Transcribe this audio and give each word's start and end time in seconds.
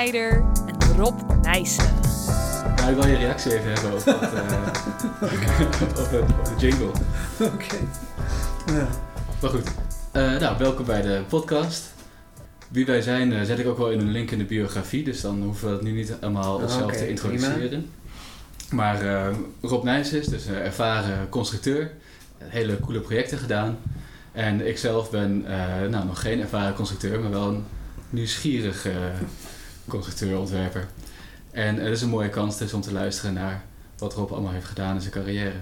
Snijder 0.00 0.44
en 0.66 0.96
Rob 0.96 1.20
Nijssen. 1.42 1.94
Nou, 2.76 2.90
ik 2.90 2.96
wil 2.96 3.06
je 3.06 3.16
reactie 3.16 3.58
even 3.58 3.72
hebben 3.72 3.92
op, 3.92 4.04
dat, 4.04 4.22
uh, 4.22 4.28
op, 6.04 6.10
de, 6.10 6.24
op 6.38 6.44
de 6.44 6.66
jingle. 6.66 6.90
Oké. 7.40 7.76
Ja. 8.66 8.88
Maar 9.40 9.50
goed, 9.50 9.68
uh, 10.16 10.40
nou, 10.40 10.58
welkom 10.58 10.84
bij 10.84 11.02
de 11.02 11.22
podcast. 11.28 11.92
Wie 12.68 12.86
wij 12.86 13.00
zijn 13.00 13.32
uh, 13.32 13.42
zet 13.42 13.58
ik 13.58 13.66
ook 13.66 13.78
wel 13.78 13.90
in 13.90 14.00
een 14.00 14.10
link 14.10 14.30
in 14.30 14.38
de 14.38 14.44
biografie, 14.44 15.04
dus 15.04 15.20
dan 15.20 15.42
hoeven 15.42 15.68
we 15.68 15.74
het 15.74 15.82
nu 15.82 15.90
niet 15.90 16.14
allemaal 16.20 16.56
onszelf 16.56 16.84
Oké, 16.84 16.96
te 16.96 17.08
introduceren. 17.08 17.68
prima. 17.68 17.82
Maar 18.70 19.04
uh, 19.04 19.26
Rob 19.60 19.84
Nijs 19.84 20.12
is 20.12 20.26
dus 20.26 20.46
een 20.46 20.54
ervaren 20.54 21.28
constructeur, 21.28 21.90
hele 22.38 22.80
coole 22.80 23.00
projecten 23.00 23.38
gedaan. 23.38 23.78
En 24.32 24.66
ik 24.66 24.78
zelf 24.78 25.10
ben 25.10 25.44
uh, 25.48 25.88
nou, 25.88 26.06
nog 26.06 26.20
geen 26.20 26.40
ervaren 26.40 26.74
constructeur, 26.74 27.20
maar 27.20 27.30
wel 27.30 27.48
een 27.48 27.64
nieuwsgierig 28.10 28.86
uh, 29.84 29.90
constructeur-ontwerper. 29.90 30.86
En 31.50 31.76
het 31.76 31.92
is 31.92 32.02
een 32.02 32.08
mooie 32.08 32.28
kans 32.28 32.58
dus 32.58 32.72
om 32.72 32.80
te 32.80 32.92
luisteren 32.92 33.34
naar 33.34 33.64
wat 33.98 34.14
Rob 34.14 34.32
allemaal 34.32 34.52
heeft 34.52 34.66
gedaan 34.66 34.94
in 34.94 35.00
zijn 35.00 35.12
carrière. 35.12 35.52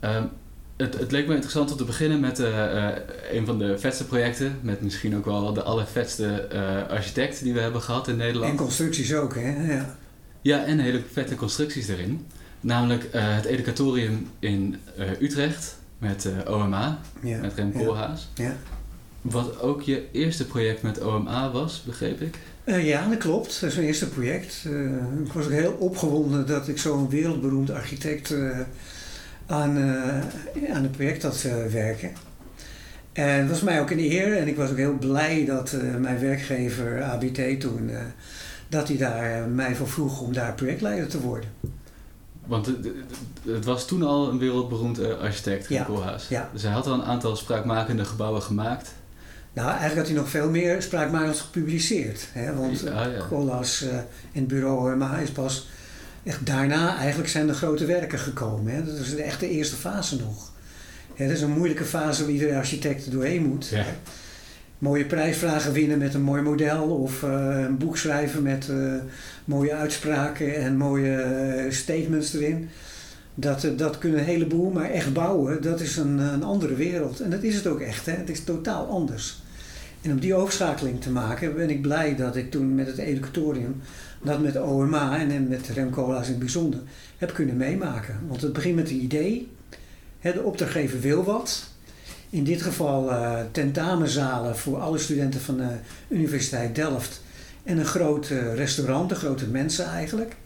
Um, 0.00 0.30
het, 0.76 0.98
het, 0.98 1.10
leek 1.10 1.26
me 1.26 1.32
interessant 1.32 1.70
om 1.70 1.76
te 1.76 1.84
beginnen 1.84 2.20
met 2.20 2.40
uh, 2.40 2.88
een 3.30 3.46
van 3.46 3.58
de 3.58 3.78
vetste 3.78 4.06
projecten. 4.06 4.58
Met 4.60 4.80
misschien 4.80 5.16
ook 5.16 5.24
wel 5.24 5.52
de 5.52 5.62
allervetste 5.62 6.48
architect 6.90 7.42
die 7.42 7.52
we 7.52 7.60
hebben 7.60 7.82
gehad 7.82 8.08
in 8.08 8.16
Nederland. 8.16 8.50
En 8.50 8.56
constructies 8.56 9.14
ook, 9.14 9.34
hè? 9.34 9.72
Ja, 9.74 9.96
ja 10.40 10.64
en 10.64 10.78
hele 10.78 11.02
vette 11.12 11.34
constructies 11.34 11.88
erin. 11.88 12.26
Namelijk 12.60 13.08
het 13.10 13.44
Educatorium 13.44 14.30
in 14.38 14.76
Utrecht 15.20 15.76
met 15.98 16.28
OMA, 16.48 16.98
ja. 17.20 17.38
met 17.38 17.54
Rem 17.54 17.72
Koolhaas. 17.72 18.28
Ja. 18.34 18.56
Wat 19.20 19.60
ook 19.60 19.82
je 19.82 20.08
eerste 20.12 20.46
project 20.46 20.82
met 20.82 21.00
OMA 21.00 21.50
was, 21.50 21.82
begreep 21.82 22.20
ik? 22.20 22.38
Uh, 22.64 22.86
ja, 22.86 23.08
dat 23.08 23.18
klopt. 23.18 23.60
Dat 23.60 23.70
is 23.70 23.74
mijn 23.76 23.86
eerste 23.86 24.08
project. 24.08 24.64
Uh, 24.66 24.90
ik 25.24 25.32
was 25.32 25.44
ook 25.44 25.50
heel 25.50 25.76
opgewonden 25.78 26.46
dat 26.46 26.68
ik 26.68 26.78
zo'n 26.78 27.08
wereldberoemd 27.08 27.70
architect 27.70 28.30
uh, 28.30 28.58
aan, 29.46 29.78
aan 30.72 30.82
het 30.82 30.92
project 30.92 31.22
had 31.22 31.42
werken. 31.70 32.12
En 33.12 33.40
dat 33.40 33.50
was 33.50 33.60
mij 33.60 33.80
ook 33.80 33.90
een 33.90 33.98
eer 33.98 34.36
en 34.36 34.48
ik 34.48 34.56
was 34.56 34.70
ook 34.70 34.76
heel 34.76 34.98
blij 34.98 35.44
dat 35.44 35.76
mijn 35.98 36.20
werkgever 36.20 37.02
ABT 37.02 37.60
toen, 37.60 37.90
dat 38.68 38.88
hij 38.88 38.96
daar 38.96 39.48
mij 39.48 39.74
voor 39.74 39.88
vroeg 39.88 40.20
om 40.20 40.32
daar 40.32 40.54
projectleider 40.54 41.08
te 41.08 41.20
worden. 41.20 41.50
Want 42.46 42.66
het, 42.66 42.88
het, 43.44 43.64
was 43.64 43.86
toen 43.86 44.02
al 44.02 44.28
een 44.28 44.38
wereldberoemd 44.38 45.18
architect, 45.18 45.68
ja. 45.68 45.84
Koolhaas. 45.84 46.28
Ja. 46.28 46.48
Dus 46.52 46.62
hij 46.62 46.72
had 46.72 46.86
al 46.86 46.94
een 46.94 47.04
aantal 47.04 47.36
spraakmakende 47.36 48.04
gebouwen 48.04 48.42
gemaakt. 48.42 48.92
Nou, 49.54 49.68
eigenlijk 49.68 49.98
had 49.98 50.06
hij 50.06 50.16
nog 50.16 50.28
veel 50.28 50.50
meer 50.50 50.82
spraakmakers 50.82 51.40
gepubliceerd. 51.40 52.28
Hè? 52.32 52.54
Want 52.54 52.80
Ja, 52.80 52.90
ja, 52.90 53.06
ja. 53.06 53.26
Colas 53.28 53.82
uh, 53.82 53.88
in 54.32 54.40
het 54.40 54.46
bureau 54.46 54.92
OMA 54.92 55.18
is 55.18 55.30
pas 55.30 55.68
echt 56.22 56.46
daarna 56.46 56.96
eigenlijk 56.96 57.28
zijn 57.28 57.46
de 57.46 57.54
grote 57.54 57.84
werken 57.84 58.18
gekomen. 58.18 58.74
Hè? 58.74 58.84
Dat 58.84 58.98
is 58.98 59.16
echt 59.16 59.40
de 59.40 59.48
eerste 59.48 59.76
fase 59.76 60.16
nog. 60.16 60.52
Hè, 61.14 61.26
dat 61.26 61.36
is 61.36 61.42
een 61.42 61.50
moeilijke 61.50 61.84
fase 61.84 62.22
waar 62.22 62.32
iedere 62.32 62.56
architect 62.56 63.10
doorheen 63.10 63.46
moet. 63.46 63.68
Ja. 63.68 63.84
Mooie 64.78 65.04
prijsvragen 65.04 65.72
winnen 65.72 65.98
met 65.98 66.14
een 66.14 66.22
mooi 66.22 66.42
model 66.42 66.82
of 66.82 67.22
uh, 67.22 67.30
een 67.64 67.78
boek 67.78 67.96
schrijven 67.96 68.42
met 68.42 68.68
uh, 68.70 68.94
mooie 69.44 69.74
uitspraken 69.74 70.54
en 70.56 70.76
mooie 70.76 71.66
statements 71.70 72.34
erin. 72.34 72.68
Dat, 73.34 73.68
dat 73.76 73.98
kunnen 73.98 74.18
een 74.18 74.24
heleboel, 74.24 74.70
maar 74.70 74.90
echt 74.90 75.12
bouwen, 75.12 75.62
dat 75.62 75.80
is 75.80 75.96
een, 75.96 76.18
een 76.18 76.42
andere 76.42 76.74
wereld. 76.74 77.20
En 77.20 77.30
dat 77.30 77.42
is 77.42 77.54
het 77.54 77.66
ook 77.66 77.80
echt, 77.80 78.06
hè? 78.06 78.12
het 78.12 78.30
is 78.30 78.44
totaal 78.44 78.86
anders. 78.86 79.42
En 80.04 80.10
om 80.10 80.20
die 80.20 80.34
overschakeling 80.34 81.00
te 81.00 81.10
maken 81.10 81.54
ben 81.54 81.70
ik 81.70 81.82
blij 81.82 82.16
dat 82.16 82.36
ik 82.36 82.50
toen 82.50 82.74
met 82.74 82.86
het 82.86 82.98
educatorium, 82.98 83.80
dat 84.22 84.40
met 84.40 84.60
OMA 84.60 85.18
en 85.18 85.48
met 85.48 85.68
Remcola's 85.68 86.24
in 86.24 86.30
het 86.30 86.38
bijzonder, 86.38 86.80
heb 87.18 87.34
kunnen 87.34 87.56
meemaken. 87.56 88.20
Want 88.28 88.42
het 88.42 88.52
begint 88.52 88.76
met 88.76 88.90
een 88.90 89.02
idee, 89.02 89.50
de 90.20 90.42
opdrachtgever 90.42 91.00
wil 91.00 91.24
wat. 91.24 91.64
In 92.30 92.44
dit 92.44 92.62
geval 92.62 93.10
uh, 93.10 93.40
tentamenzalen 93.50 94.56
voor 94.56 94.78
alle 94.78 94.98
studenten 94.98 95.40
van 95.40 95.56
de 95.56 95.68
Universiteit 96.08 96.74
Delft 96.74 97.22
en 97.62 97.78
een 97.78 97.84
groot 97.84 98.30
uh, 98.30 98.54
restaurant, 98.54 99.08
de 99.08 99.14
grote 99.14 99.46
mensen 99.46 99.86
eigenlijk. 99.86 100.36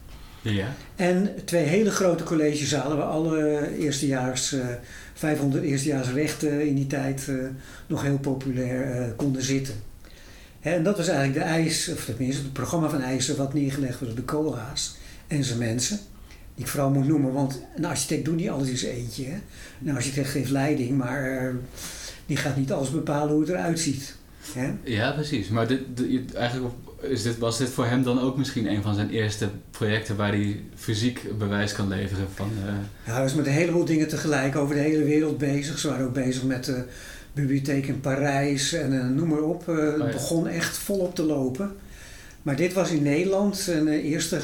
Ja. 0.43 0.75
En 0.97 1.35
twee 1.45 1.65
hele 1.65 1.91
grote 1.91 2.25
collegezalen 2.25 2.97
waar 2.97 3.07
alle 3.07 3.69
eerstejaars, 3.79 4.53
uh, 4.53 4.67
500 5.15 5.65
eerstejaars 5.65 6.09
rechten 6.09 6.67
in 6.67 6.75
die 6.75 6.87
tijd 6.87 7.27
uh, 7.29 7.47
nog 7.87 8.03
heel 8.03 8.19
populair 8.19 9.01
uh, 9.01 9.07
konden 9.17 9.43
zitten. 9.43 9.75
En 10.61 10.83
dat 10.83 10.97
was 10.97 11.09
eigenlijk 11.09 11.39
de 11.39 11.53
eis, 11.53 11.89
of 11.89 12.05
tenminste 12.05 12.43
het 12.43 12.53
programma 12.53 12.89
van 12.89 13.01
eisen 13.01 13.37
wat 13.37 13.55
neergelegd 13.55 14.01
was 14.01 14.15
door 14.15 14.25
Koolhaas 14.25 14.97
en 15.27 15.45
zijn 15.45 15.59
mensen. 15.59 15.99
Die 16.55 16.65
ik 16.65 16.71
vooral 16.71 16.91
moet 16.91 17.07
noemen, 17.07 17.33
want 17.33 17.63
een 17.77 17.85
architect 17.85 18.25
doet 18.25 18.37
niet 18.37 18.51
alles 18.51 18.69
in 18.69 18.77
zijn 18.77 18.95
eentje. 18.95 19.25
Hè. 19.25 19.39
Een 19.85 19.97
architect 19.97 20.29
geeft 20.29 20.51
leiding, 20.51 20.97
maar 20.97 21.53
die 22.27 22.37
gaat 22.37 22.57
niet 22.57 22.73
alles 22.73 22.91
bepalen 22.91 23.33
hoe 23.33 23.41
het 23.41 23.51
eruit 23.51 23.81
ziet. 23.81 24.17
Hè. 24.53 24.73
Ja, 24.83 25.13
precies. 25.13 25.49
Maar 25.49 25.67
dit, 25.67 25.81
dit, 25.95 26.35
eigenlijk 26.35 26.75
is 27.01 27.23
dit, 27.23 27.39
was 27.39 27.59
dit 27.59 27.69
voor 27.69 27.87
hem 27.87 28.03
dan 28.03 28.21
ook 28.21 28.37
misschien 28.37 28.67
een 28.71 28.83
van 28.83 28.95
zijn 28.95 29.11
eerste 29.11 29.49
projecten 29.71 30.17
waar 30.17 30.33
hij 30.33 30.63
fysiek 30.75 31.39
bewijs 31.39 31.73
kan 31.73 31.89
leveren 31.89 32.27
van. 32.35 32.51
Uh... 32.65 32.73
Ja, 33.07 33.13
hij 33.13 33.23
was 33.23 33.35
met 33.35 33.47
een 33.47 33.53
heleboel 33.53 33.85
dingen 33.85 34.09
tegelijk 34.09 34.57
over 34.57 34.75
de 34.75 34.81
hele 34.81 35.05
wereld 35.05 35.39
bezig. 35.39 35.79
Ze 35.79 35.89
waren 35.89 36.07
ook 36.07 36.13
bezig 36.13 36.43
met 36.43 36.65
de 36.65 36.85
bibliotheek 37.33 37.87
in 37.87 38.01
Parijs 38.01 38.73
en 38.73 38.93
uh, 38.93 39.09
noem 39.09 39.29
maar 39.29 39.43
op. 39.43 39.69
Uh, 39.69 39.77
oh, 39.77 39.97
ja. 39.99 40.05
Het 40.05 40.13
begon 40.13 40.49
echt 40.49 40.79
volop 40.79 41.15
te 41.15 41.23
lopen. 41.23 41.73
Maar 42.43 42.57
dit 42.57 42.73
was 42.73 42.91
in 42.91 43.03
Nederland 43.03 43.57
zijn 43.57 43.89
eerste 43.89 44.41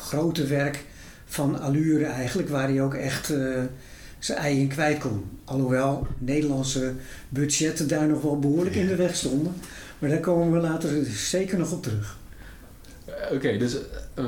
grote 0.00 0.46
werk 0.46 0.84
van 1.24 1.60
allure 1.60 2.04
eigenlijk, 2.04 2.48
waar 2.48 2.68
hij 2.68 2.82
ook 2.82 2.94
echt 2.94 3.32
zijn 4.18 4.38
ei 4.38 4.60
in 4.60 4.68
kwijt 4.68 4.98
kon. 4.98 5.24
Alhoewel 5.44 6.06
Nederlandse 6.18 6.92
budgetten 7.28 7.88
daar 7.88 8.06
nog 8.08 8.22
wel 8.22 8.38
behoorlijk 8.38 8.74
Ja. 8.74 8.80
in 8.80 8.86
de 8.86 8.96
weg 8.96 9.16
stonden. 9.16 9.54
Maar 9.98 10.10
daar 10.10 10.20
komen 10.20 10.52
we 10.52 10.68
later 10.68 11.04
zeker 11.06 11.58
nog 11.58 11.72
op 11.72 11.82
terug. 11.82 12.16
Oké, 13.06 13.34
okay, 13.34 13.58
dus 13.58 13.74
uh, 14.18 14.24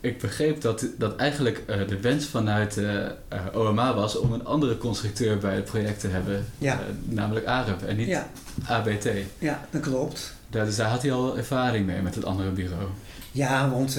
ik 0.00 0.18
begreep 0.18 0.60
dat, 0.60 0.86
dat 0.98 1.16
eigenlijk 1.16 1.62
uh, 1.70 1.88
de 1.88 2.00
wens 2.00 2.26
vanuit 2.26 2.76
uh, 2.76 3.06
OMA 3.52 3.94
was 3.94 4.16
om 4.18 4.32
een 4.32 4.44
andere 4.44 4.78
constructeur 4.78 5.38
bij 5.38 5.54
het 5.54 5.64
project 5.64 6.00
te 6.00 6.08
hebben, 6.08 6.44
Ja. 6.58 6.80
namelijk 7.04 7.46
AREP 7.46 7.82
en 7.82 7.96
niet 7.96 8.06
Ja. 8.08 8.28
ABT. 8.66 9.08
Ja, 9.38 9.66
dat 9.70 9.80
klopt. 9.82 10.34
Daar, 10.50 10.64
dus 10.64 10.76
daar 10.76 10.88
had 10.88 11.02
hij 11.02 11.12
al 11.12 11.36
ervaring 11.36 11.86
mee 11.86 12.02
met 12.02 12.14
het 12.14 12.24
andere 12.24 12.50
bureau. 12.50 12.86
Ja, 13.32 13.70
want 13.70 13.94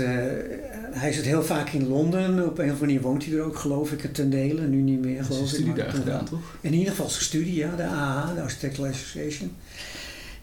hij 0.91 1.13
zit 1.13 1.25
heel 1.25 1.43
vaak 1.43 1.69
in 1.69 1.87
Londen. 1.87 2.29
Op 2.29 2.57
een 2.57 2.65
of 2.65 2.71
andere 2.71 2.79
manier 2.79 3.01
woont 3.01 3.25
hij 3.25 3.33
er 3.33 3.41
ook, 3.43 3.57
geloof 3.57 3.91
ik, 3.91 4.13
ten 4.13 4.29
dele. 4.29 4.61
Nu 4.61 4.81
niet 4.81 5.01
meer, 5.01 5.23
geloof 5.23 5.41
ik. 5.41 5.47
studie 5.47 5.65
maar 5.65 5.75
daar 5.75 5.89
gedaan, 5.89 6.25
toch? 6.25 6.39
In 6.61 6.73
ieder 6.73 6.89
geval 6.89 7.09
zijn 7.09 7.23
studie, 7.23 7.55
ja, 7.55 7.75
de 7.75 7.83
AH, 7.85 8.35
de 8.35 8.41
Architectural 8.41 8.91
Association. 8.91 9.55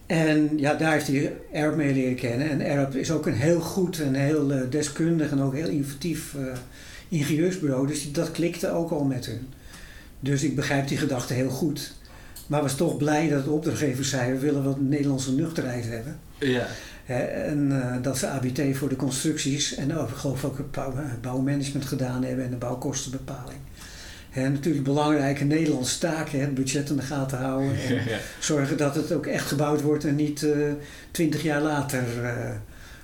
En 0.06 0.58
ja, 0.58 0.74
daar 0.74 0.92
heeft 0.92 1.06
hij 1.06 1.36
Arab 1.54 1.76
mee 1.76 1.94
leren 1.94 2.14
kennen. 2.14 2.50
En 2.50 2.70
Arab 2.70 2.94
is 2.94 3.10
ook 3.10 3.26
een 3.26 3.34
heel 3.34 3.60
goed 3.60 4.00
en 4.00 4.14
heel 4.14 4.52
uh, 4.52 4.60
deskundig 4.70 5.30
en 5.30 5.40
ook 5.40 5.54
heel 5.54 5.68
innovatief 5.68 6.34
uh, 6.34 6.52
ingenieursbureau. 7.08 7.86
Dus 7.86 8.12
dat 8.12 8.30
klikte 8.30 8.70
ook 8.70 8.90
al 8.90 9.04
met 9.04 9.26
hun. 9.26 9.48
Dus 10.20 10.42
ik 10.42 10.56
begrijp 10.56 10.88
die 10.88 10.98
gedachte 10.98 11.34
heel 11.34 11.50
goed. 11.50 11.92
Maar 12.46 12.62
was 12.62 12.76
toch 12.76 12.96
blij 12.96 13.28
dat 13.28 13.44
de 13.44 13.50
opdrachtgever 13.50 14.04
zei, 14.04 14.32
we 14.32 14.38
willen 14.38 14.64
wat 14.64 14.80
Nederlandse 14.80 15.32
nuchterheid 15.32 15.84
hebben. 15.88 16.18
Ja. 16.38 16.66
En 17.06 17.70
uh, 17.70 18.02
dat 18.02 18.18
ze 18.18 18.28
ABT 18.28 18.76
voor 18.76 18.88
de 18.88 18.96
constructies 18.96 19.74
en 19.74 19.96
ook, 19.96 20.08
ik 20.08 20.14
geloof 20.14 20.44
ook 20.44 20.56
het 20.56 20.70
bouw, 20.70 20.94
bouwmanagement 21.20 21.84
gedaan 21.84 22.24
hebben 22.24 22.44
en 22.44 22.50
de 22.50 22.56
bouwkostenbepaling. 22.56 23.58
Natuurlijk 24.34 24.84
belangrijke 24.84 25.44
Nederlandse 25.44 25.98
taken, 25.98 26.40
het 26.40 26.54
budget 26.54 26.90
in 26.90 26.96
de 26.96 27.02
gaten 27.02 27.38
houden. 27.38 27.76
En 27.88 27.94
Ja, 27.94 28.18
zorgen 28.40 28.76
dat 28.76 28.94
het 28.94 29.12
ook 29.12 29.26
echt 29.26 29.46
gebouwd 29.46 29.82
wordt 29.82 30.04
en 30.04 30.14
niet 30.16 30.42
uh, 30.42 30.72
twintig 31.10 31.42
jaar 31.42 31.60
later, 31.62 32.04
uh, 32.22 32.50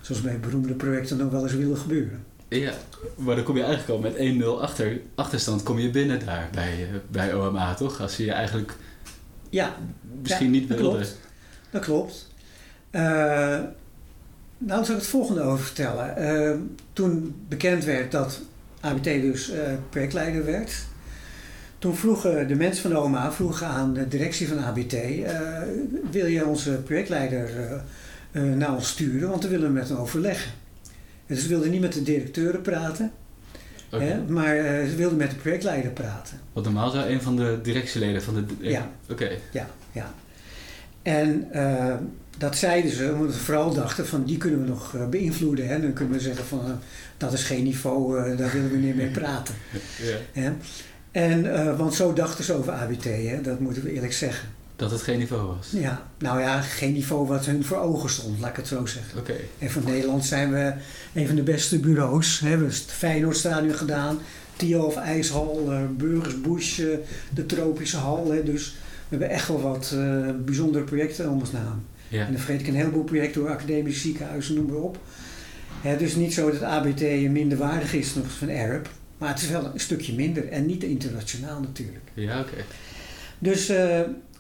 zoals 0.00 0.21
bij 0.21 0.41
beroemde 0.41 0.75
projecten 0.75 1.17
nog 1.17 1.31
wel 1.31 1.43
eens 1.43 1.53
willen 1.55 1.77
gebeuren. 1.77 2.25
Ja, 2.49 2.73
maar 3.17 3.35
dan 3.35 3.44
kom 3.44 3.56
je 3.56 3.62
eigenlijk 3.62 4.05
al 4.05 4.11
met 4.11 4.43
1-0 4.59 4.61
achter, 4.61 5.00
achterstand 5.15 5.62
kom 5.62 5.79
je 5.79 5.91
binnen 5.91 6.27
daar 6.27 6.49
bij, 6.53 6.79
uh, 6.81 6.99
bij 7.11 7.35
OMA, 7.35 7.75
toch? 7.75 8.00
Als 8.00 8.17
je 8.17 8.25
je 8.25 8.32
eigenlijk 8.32 8.73
Ja, 9.50 9.75
misschien 10.23 10.44
ja, 10.47 10.50
niet 10.53 10.69
wilde. 10.69 10.82
klopt. 10.82 11.19
Dat 11.71 11.82
klopt. 11.85 12.29
Uh, 12.93 13.00
nou, 14.59 14.85
zal 14.85 14.94
ik 14.94 15.00
het 15.00 15.06
volgende 15.06 15.41
over 15.41 15.65
vertellen. 15.65 16.77
Toen 16.93 17.35
bekend 17.49 17.85
werd 17.85 18.12
dat 18.12 18.41
ABT 18.81 19.05
dus 19.05 19.53
projectleider 19.91 20.44
werd, 20.44 20.73
toen 21.81 21.97
vroegen 21.97 22.49
de 22.49 22.55
mensen 22.55 22.82
van 22.82 22.91
de 22.91 22.99
OMA 22.99 23.32
vroegen 23.32 23.67
aan 23.67 23.94
de 23.94 24.09
directie 24.09 24.49
van 24.49 24.59
ABT: 24.59 24.94
wil 26.11 26.27
je 26.27 26.47
onze 26.47 26.71
projectleider 26.71 27.50
naar 28.32 28.75
ons 28.75 28.88
sturen? 28.88 29.29
Want 29.29 29.43
we 29.43 29.49
willen 29.49 29.73
met 29.73 29.88
hem 29.88 29.97
overleggen. 29.99 30.53
En 31.27 31.35
dus 31.35 31.43
ze 31.43 31.49
wilden 31.49 31.71
niet 31.71 31.81
met 31.81 31.93
de 31.93 32.03
directeuren 32.03 32.61
praten, 32.61 33.12
Okay. 33.93 34.06
hè, 34.06 34.23
maar 34.29 34.56
ze 34.88 34.94
wilden 34.97 35.19
met 35.19 35.31
de 35.31 35.37
projectleider 35.37 35.91
praten. 35.91 36.41
Want 36.53 36.67
normaal 36.67 36.91
zou 36.91 37.09
een 37.09 37.23
van 37.23 37.37
de 37.37 37.59
directieleden 37.62 38.23
van 38.23 38.35
de. 38.35 38.44
Ja. 38.59 38.91
Oké. 39.03 39.12
Okay. 39.12 39.38
Ja, 39.53 39.71
ja. 39.93 40.15
En 41.03 41.49
uh, 41.53 41.94
dat 42.41 42.56
zeiden 42.56 42.91
ze, 42.91 43.12
omdat 43.12 43.35
ze 43.35 43.41
vooral 43.41 43.75
dachten 43.75 44.06
van 44.06 44.25
die 44.25 44.37
kunnen 44.37 44.62
we 44.62 44.69
nog 44.69 44.94
eh, 44.94 45.09
beïnvloeden. 45.09 45.69
Hè? 45.69 45.81
Dan 45.81 45.93
kunnen 45.93 46.15
we 46.15 46.21
zeggen 46.21 46.44
van 46.44 46.61
eh, 46.65 46.73
dat 47.17 47.32
is 47.32 47.43
geen 47.43 47.65
niveau, 47.65 48.19
eh, 48.19 48.38
daar 48.38 48.53
willen 48.53 48.71
we 48.71 48.77
niet 48.77 48.97
mee 48.97 49.11
praten. 49.21 49.55
Ja. 50.03 50.43
Hè? 50.43 50.53
En, 51.10 51.54
eh, 51.54 51.78
want 51.78 51.94
zo 51.94 52.12
dachten 52.12 52.44
ze 52.44 52.52
over 52.52 52.72
ABT, 52.72 53.04
hè? 53.04 53.40
dat 53.40 53.60
moeten 53.60 53.82
we 53.82 53.92
eerlijk 53.92 54.12
zeggen. 54.12 54.48
Dat 54.76 54.90
het 54.90 55.02
geen 55.02 55.18
niveau 55.18 55.46
was. 55.56 55.70
Ja, 55.70 56.02
nou 56.18 56.40
ja, 56.40 56.60
geen 56.60 56.92
niveau 56.92 57.26
wat 57.26 57.46
hun 57.46 57.64
voor 57.64 57.78
ogen 57.78 58.10
stond, 58.10 58.40
laat 58.40 58.50
ik 58.50 58.56
het 58.56 58.66
zo 58.66 58.86
zeggen. 58.86 59.18
Oké. 59.18 59.34
En 59.58 59.70
van 59.70 59.84
Nederland 59.84 60.24
zijn 60.24 60.52
we 60.52 60.72
een 61.14 61.26
van 61.26 61.36
de 61.36 61.42
beste 61.42 61.78
bureaus. 61.78 62.38
Hè? 62.38 62.44
We 62.44 62.50
hebben 62.50 62.68
het 62.68 62.84
Feyenoordstadion 62.86 63.74
gedaan, 63.74 64.18
Tiof 64.56 64.96
IJshal, 64.96 65.66
uh, 65.68 65.80
Burgersbush, 65.96 66.78
uh, 66.78 66.96
de 67.34 67.46
Tropische 67.46 67.96
Hal. 67.96 68.30
Hè? 68.30 68.42
Dus 68.42 68.74
we 69.08 69.16
hebben 69.16 69.30
echt 69.30 69.48
wel 69.48 69.60
wat 69.60 69.94
bijzondere 70.44 70.84
projecten 70.84 71.30
om 71.30 71.40
ons 71.40 71.52
naam. 71.52 71.84
Ja. 72.08 72.26
En 72.26 72.32
dan 72.32 72.40
vergeet 72.40 72.60
ik 72.60 72.66
een 72.66 72.74
heleboel 72.74 73.04
projecten 73.04 73.40
door 73.40 73.50
academische 73.50 74.00
ziekenhuizen, 74.00 74.54
noem 74.54 74.66
maar 74.66 74.76
op. 74.76 74.98
Het 75.80 76.00
is 76.00 76.14
niet 76.14 76.34
zo 76.34 76.50
dat 76.50 76.62
ABT 76.62 77.00
minder 77.30 77.58
waardig 77.58 77.94
is 77.94 78.14
dan 78.14 78.24
van 78.24 78.50
Arab. 78.50 78.88
Maar 79.20 79.28
het 79.28 79.43
is 79.43 79.49
wel 79.49 79.64
een 79.64 79.81
stukje 79.81 80.14
minder 80.14 80.49
en 80.49 80.67
niet 80.67 80.82
internationaal 80.82 81.61
natuurlijk. 81.61 82.05
Ja, 82.14 82.40
oké. 82.40 82.50
Okay. 82.50 82.64
Dus 83.38 83.70
uh, 83.70 83.76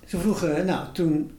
ze 0.06 0.18
vroegen, 0.18 0.66
nou 0.66 0.86
toen 0.92 1.30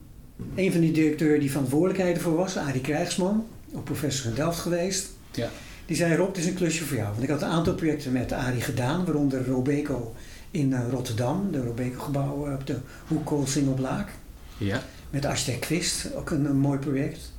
een 0.56 0.72
van 0.72 0.82
die 0.82 0.92
directeuren 0.92 1.40
die 1.40 1.52
verantwoordelijkheid 1.52 2.16
ervoor 2.16 2.36
was, 2.36 2.58
Arie 2.58 2.82
Krijgsman, 2.82 3.48
ook 3.74 3.84
professor 3.84 4.30
in 4.30 4.36
Delft 4.36 4.60
geweest. 4.60 5.10
Ja. 5.32 5.50
Die 5.86 5.96
zei 5.96 6.16
Rob, 6.16 6.28
het 6.28 6.38
is 6.38 6.46
een 6.46 6.54
klusje 6.54 6.86
voor 6.86 6.98
jou. 6.98 7.10
Want 7.10 7.24
ik 7.24 7.30
had 7.30 7.42
een 7.42 7.48
aantal 7.48 7.74
projecten 7.74 8.12
met 8.12 8.32
Arie 8.32 8.62
gedaan, 8.62 9.06
waaronder 9.06 9.48
Robeco 9.48 10.16
in 10.52 10.70
uh, 10.72 10.80
Rotterdam, 10.92 11.52
de 11.52 11.64
Robeco 11.64 12.02
gebouw 12.02 12.54
op 12.54 12.68
de 12.68 12.78
Hoek 13.08 13.26
Koolsingelblaak. 13.26 14.10
Ja. 14.58 14.82
Met 15.10 15.26
architect 15.26 15.60
Quist, 15.60 16.16
ook 16.16 16.30
een, 16.30 16.46
een 16.46 16.58
mooi 16.58 16.80
project. 16.80 17.32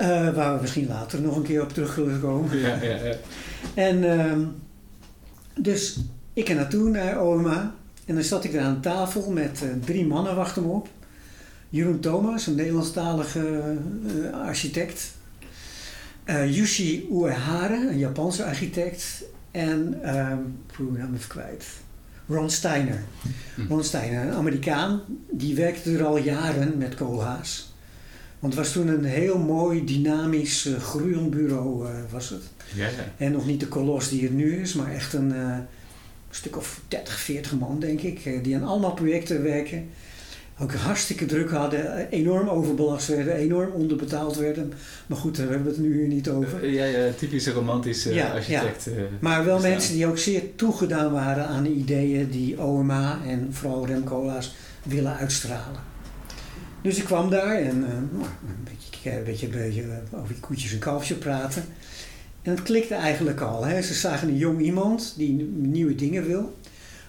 Uh, 0.00 0.34
waar 0.34 0.54
we 0.54 0.60
misschien 0.60 0.88
later 0.88 1.20
nog 1.20 1.36
een 1.36 1.42
keer 1.42 1.62
op 1.62 1.72
terug 1.72 1.92
zullen 1.94 2.20
komen. 2.20 2.58
Ja, 2.58 2.82
ja, 2.82 3.04
ja. 3.04 3.16
En 3.74 3.96
uh, 4.02 4.46
dus 5.58 5.98
ik 6.32 6.48
er 6.48 6.54
naartoe 6.54 6.90
naar 6.90 7.20
OMA. 7.20 7.74
En 8.06 8.14
dan 8.14 8.24
zat 8.24 8.44
ik 8.44 8.52
daar 8.52 8.64
aan 8.64 8.80
tafel 8.80 9.30
met 9.30 9.60
uh, 9.64 9.70
drie 9.84 10.06
mannen, 10.06 10.36
wachten 10.36 10.62
me 10.62 10.68
op. 10.68 10.88
Jeroen 11.68 12.00
Thomas, 12.00 12.46
een 12.46 12.54
Nederlandstalige 12.54 13.76
uh, 14.06 14.32
architect. 14.32 15.12
Uh, 16.24 16.54
Yushi 16.56 17.06
Uehara, 17.10 17.88
een 17.88 17.98
Japanse 17.98 18.44
architect. 18.44 19.24
En, 19.50 19.78
um, 20.16 20.58
ik 20.70 20.92
ben 20.92 21.00
hem 21.00 21.14
even 21.14 21.28
kwijt. 21.28 21.64
Ron 22.28 22.50
Steiner. 22.50 23.02
Hm. 23.54 23.66
Ron 23.68 23.84
Steiner, 23.84 24.22
een 24.22 24.34
Amerikaan, 24.34 25.00
die 25.30 25.54
werkte 25.54 25.96
er 25.96 26.04
al 26.04 26.18
jaren 26.18 26.78
met 26.78 26.94
koolhaas. 26.94 27.71
Want 28.42 28.54
het 28.54 28.62
was 28.62 28.72
toen 28.72 28.88
een 28.88 29.04
heel 29.04 29.38
mooi, 29.38 29.84
dynamisch, 29.84 30.66
uh, 30.66 30.78
groeiend 30.78 31.30
bureau 31.30 31.86
uh, 31.86 31.90
was 32.10 32.28
het. 32.28 32.42
Ja, 32.74 32.86
ja. 32.86 33.12
En 33.16 33.32
nog 33.32 33.46
niet 33.46 33.60
de 33.60 33.68
kolos 33.68 34.08
die 34.08 34.22
het 34.22 34.32
nu 34.32 34.60
is, 34.60 34.74
maar 34.74 34.92
echt 34.92 35.12
een 35.12 35.32
uh, 35.32 35.56
stuk 36.30 36.56
of 36.56 36.80
30, 36.88 37.20
40 37.20 37.58
man 37.58 37.80
denk 37.80 38.00
ik. 38.00 38.44
die 38.44 38.56
aan 38.56 38.62
allemaal 38.62 38.94
projecten 38.94 39.42
werken. 39.42 39.88
Ook 40.58 40.74
hartstikke 40.74 41.26
druk 41.26 41.50
hadden, 41.50 42.08
enorm 42.08 42.48
overbelast 42.48 43.06
werden, 43.06 43.34
enorm 43.34 43.70
onderbetaald 43.70 44.36
werden. 44.36 44.72
Maar 45.06 45.18
goed, 45.18 45.36
daar 45.36 45.48
hebben 45.48 45.64
we 45.64 45.70
het 45.70 45.80
nu 45.80 46.06
niet 46.06 46.28
over. 46.28 46.70
Ja, 46.70 46.84
ja 46.84 47.12
typische 47.12 47.52
romantische 47.52 48.14
ja, 48.14 48.30
architect. 48.32 48.88
Maar 49.20 49.44
wel 49.44 49.60
mensen 49.60 49.94
die 49.94 50.06
ook 50.06 50.18
zeer 50.18 50.42
toegedaan 50.56 51.12
waren 51.12 51.46
aan 51.46 51.62
de 51.62 51.72
ideeën 51.72 52.30
die 52.30 52.62
OMA 52.62 53.20
en 53.26 53.48
vooral 53.50 53.86
Rem 53.86 54.04
Koolhaas 54.04 54.54
willen 54.82 55.16
uitstralen. 55.16 55.91
Dus 56.82 56.98
ik 56.98 57.04
kwam 57.04 57.30
daar 57.30 57.56
en 57.56 57.76
uh, 57.76 57.88
een, 57.88 58.08
beetje, 58.64 59.10
een, 59.10 59.24
beetje, 59.24 59.48
beetje 59.48 59.84
over 60.12 60.28
die 60.28 60.40
koetjes 60.40 60.72
en 60.72 60.78
kalfjes 60.78 61.18
praten. 61.18 61.64
En 62.42 62.50
het 62.50 62.62
klikte 62.62 62.94
eigenlijk 62.94 63.40
al. 63.40 63.64
Hè. 63.64 63.82
Ze 63.82 63.94
zagen 63.94 64.28
een 64.28 64.36
jong 64.36 64.60
iemand 64.60 65.14
die 65.16 65.32
nieuwe 65.52 65.94
dingen 65.94 66.26
wil. 66.26 66.56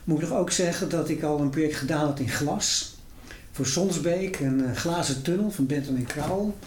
Moet 0.04 0.22
ik 0.22 0.30
nog 0.30 0.38
ook 0.38 0.52
zeggen 0.52 0.90
dat 0.90 1.10
ik 1.10 1.24
al 1.24 1.40
een 1.40 1.50
project 1.50 1.76
gedaan 1.76 2.06
had 2.06 2.20
in 2.20 2.30
glas. 2.30 2.98
Voor 3.52 3.66
Sonsbeek, 3.66 4.40
een 4.40 4.60
uh, 4.60 4.72
glazen 4.76 5.22
tunnel 5.22 5.52
van 5.52 5.66
Benton 5.66 5.96
en 5.96 6.06
Krauwel. 6.06 6.58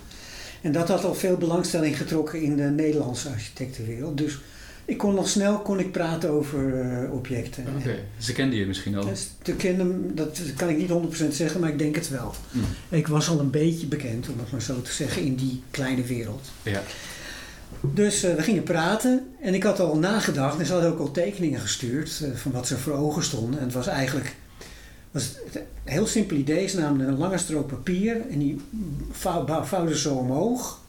En 0.62 0.73
dat 0.73 0.88
had 0.88 1.05
al 1.05 1.14
veel 1.14 1.37
belangstelling 1.37 1.97
getrokken 1.97 2.43
in 2.43 2.56
de 2.56 2.62
Nederlandse 2.62 3.29
architectenwereld. 3.29 4.19
Dus 4.19 4.38
ik 4.87 4.99
kon 4.99 5.15
nog 5.15 5.29
snel 5.29 5.59
kon 5.59 5.79
ik 5.79 5.93
praten 5.93 6.31
over 6.31 6.59
uh, 6.59 7.12
objecten. 7.12 7.65
Oké, 7.69 7.79
okay. 7.79 8.05
ze 8.19 8.33
kenden 8.33 8.59
je 8.59 8.67
misschien 8.67 8.97
al? 8.97 9.05
Dus 9.05 9.31
te 9.43 9.53
kennen, 9.53 10.15
dat 10.15 10.41
kan 10.56 10.69
ik 10.69 10.77
niet 10.77 10.91
100% 11.25 11.29
zeggen, 11.31 11.61
maar 11.61 11.71
ik 11.71 11.79
denk 11.79 11.94
het 11.94 12.09
wel. 12.09 12.35
Mm. 12.50 12.62
Ik 12.88 13.06
was 13.06 13.29
al 13.29 13.41
een 13.41 13.50
beetje 13.50 13.87
bekend, 13.87 14.29
om 14.29 14.38
het 14.38 14.50
maar 14.50 14.62
zo 14.62 14.83
te 14.83 14.93
zeggen, 14.93 15.23
in 15.23 15.35
die 15.35 15.62
kleine 15.71 16.03
wereld. 16.03 16.50
Ja. 16.62 16.83
Dus 17.81 18.25
uh, 18.25 18.35
we 18.35 18.43
gingen 18.43 18.62
praten 18.62 19.27
en 19.41 19.55
ik 19.55 19.62
had 19.62 19.81
al 19.81 19.99
nagedacht 19.99 20.59
en 20.59 20.67
ze 20.67 20.73
hadden 20.73 20.91
ook 20.91 20.99
al 20.99 21.11
tekeningen 21.11 21.61
gestuurd 21.61 22.21
uh, 22.23 22.35
van 22.35 22.53
wat 22.53 22.67
ze 22.67 22.79
voor 22.79 22.93
ogen 22.93 23.23
stonden. 23.23 23.59
En 23.59 23.65
het 23.65 23.75
was 23.75 23.87
eigenlijk 23.87 24.35
was 25.11 25.35
een 25.53 25.62
heel 25.85 26.06
simpel 26.06 26.37
idee. 26.37 26.67
Ze 26.67 26.81
namen 26.81 27.09
een 27.09 27.19
lange 27.19 27.38
strook 27.38 27.67
papier 27.67 28.21
en 28.31 28.38
die 28.38 28.61
vouw, 29.11 29.65
vouwden 29.65 29.97
zo 29.97 30.15
omhoog. 30.15 30.81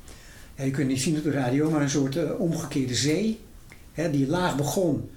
Ja, 0.56 0.64
je 0.64 0.72
kunt 0.72 0.88
niet 0.88 1.02
zien 1.02 1.18
op 1.18 1.24
de 1.24 1.32
radio, 1.32 1.70
maar 1.70 1.82
een 1.82 1.90
soort 1.90 2.16
uh, 2.16 2.40
omgekeerde 2.40 2.96
zee. 2.96 3.40
Hè, 3.98 4.12
die 4.12 4.28
laag 4.28 4.56
begon, 4.56 5.10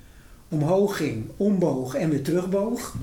omhoog 0.49 0.97
ging, 0.97 1.25
omboog 1.37 1.95
en 1.95 2.11
weer 2.11 2.23
terugboog. 2.23 2.95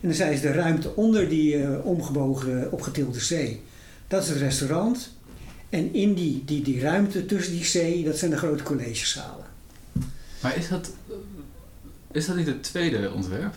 En 0.00 0.08
dan 0.08 0.14
zei 0.14 0.36
ze 0.36 0.42
de 0.42 0.52
ruimte 0.52 0.94
onder 0.94 1.28
die 1.28 1.56
uh, 1.56 1.86
omgebogen, 1.86 2.72
opgetilde 2.72 3.20
zee. 3.20 3.62
Dat 4.08 4.22
is 4.22 4.28
het 4.28 4.38
restaurant. 4.38 5.10
En 5.68 5.94
in 5.94 6.14
die, 6.14 6.42
die, 6.44 6.62
die 6.62 6.80
ruimte 6.80 7.26
tussen 7.26 7.52
die 7.52 7.64
zee, 7.64 8.04
dat 8.04 8.18
zijn 8.18 8.30
de 8.30 8.36
grote 8.36 8.62
collegezalen. 8.62 9.44
Maar 10.42 10.56
is 10.56 10.68
dat, 10.68 10.90
is 12.12 12.26
dat 12.26 12.36
niet 12.36 12.46
het 12.46 12.62
tweede 12.62 13.12
ontwerp? 13.12 13.54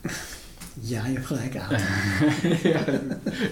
Ja, 0.80 1.06
je 1.06 1.12
hebt 1.12 1.26
gelijk 1.26 1.56
aan. 1.56 1.70
ja, 2.72 2.84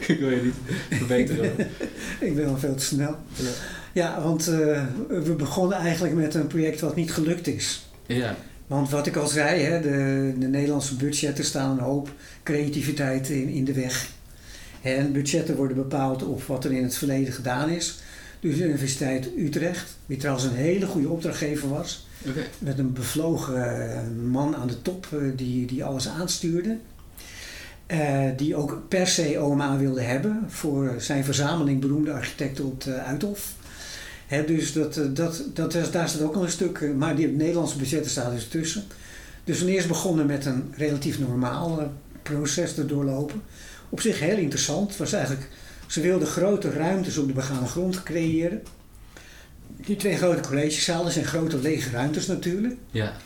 ik 0.06 0.16
wil 0.20 0.30
je 0.30 0.42
niet 0.42 0.76
verbeteren. 0.90 1.52
ik 2.28 2.34
ben 2.34 2.44
wel 2.44 2.58
veel 2.58 2.74
te 2.74 2.84
snel. 2.84 3.16
Ja, 3.34 3.50
ja 3.92 4.22
want 4.22 4.48
uh, 4.48 4.82
we 5.08 5.34
begonnen 5.36 5.78
eigenlijk 5.78 6.14
met 6.14 6.34
een 6.34 6.46
project 6.46 6.80
wat 6.80 6.96
niet 6.96 7.12
gelukt 7.12 7.46
is. 7.46 7.86
Ja. 8.06 8.36
Want 8.66 8.90
wat 8.90 9.06
ik 9.06 9.16
al 9.16 9.26
zei, 9.26 9.62
hè, 9.62 9.80
de, 9.80 10.32
de 10.38 10.46
Nederlandse 10.46 10.96
budgetten 10.96 11.44
staan 11.44 11.70
een 11.70 11.84
hoop 11.84 12.12
creativiteit 12.42 13.28
in, 13.28 13.48
in 13.48 13.64
de 13.64 13.72
weg. 13.72 14.10
En 14.82 15.12
budgetten 15.12 15.56
worden 15.56 15.76
bepaald 15.76 16.24
op 16.24 16.42
wat 16.42 16.64
er 16.64 16.72
in 16.72 16.82
het 16.82 16.96
verleden 16.96 17.32
gedaan 17.32 17.68
is. 17.68 17.98
Dus 18.40 18.56
de 18.56 18.64
Universiteit 18.64 19.28
Utrecht, 19.38 19.96
die 20.06 20.16
trouwens 20.16 20.46
een 20.46 20.54
hele 20.54 20.86
goede 20.86 21.08
opdrachtgever 21.08 21.68
was. 21.68 22.06
Okay. 22.28 22.46
Met 22.58 22.78
een 22.78 22.92
bevlogen 22.92 24.30
man 24.30 24.56
aan 24.56 24.68
de 24.68 24.82
top 24.82 25.08
die, 25.36 25.66
die 25.66 25.84
alles 25.84 26.08
aanstuurde. 26.08 26.78
Uh, 27.92 28.20
die 28.36 28.56
ook 28.56 28.82
per 28.88 29.06
se 29.06 29.40
OMA 29.40 29.76
wilde 29.76 30.00
hebben 30.00 30.44
voor 30.48 30.94
zijn 30.98 31.24
verzameling 31.24 31.80
beroemde 31.80 32.12
architecten 32.12 32.64
op 32.64 32.82
de 32.82 32.92
Uithof. 32.94 33.52
Dus 34.46 34.72
dat, 34.72 35.00
dat, 35.12 35.42
dat, 35.54 35.72
daar 35.72 36.08
staat 36.08 36.22
ook 36.22 36.34
al 36.34 36.42
een 36.42 36.50
stuk, 36.50 36.94
maar 36.96 37.16
die 37.16 37.28
Nederlandse 37.28 37.78
budgetten 37.78 38.10
staat 38.10 38.32
dus 38.32 38.48
tussen. 38.48 38.84
Dus 39.44 39.62
we 39.62 39.70
eerst 39.70 39.88
begonnen 39.88 40.26
met 40.26 40.46
een 40.46 40.72
relatief 40.76 41.18
normaal 41.18 41.92
proces 42.22 42.74
te 42.74 42.86
doorlopen. 42.86 43.42
Op 43.88 44.00
zich 44.00 44.20
heel 44.20 44.36
interessant. 44.36 44.96
Was 44.96 45.12
eigenlijk, 45.12 45.48
ze 45.86 46.00
wilden 46.00 46.28
grote 46.28 46.70
ruimtes 46.70 47.18
op 47.18 47.26
de 47.26 47.32
begane 47.32 47.66
grond 47.66 48.02
creëren. 48.02 48.62
Die 49.76 49.96
twee 49.96 50.16
grote 50.16 50.48
collegezalen 50.48 51.12
zijn 51.12 51.24
grote 51.24 51.58
lege 51.58 51.90
ruimtes 51.90 52.26
natuurlijk. 52.26 52.76
Ja. 52.90 53.16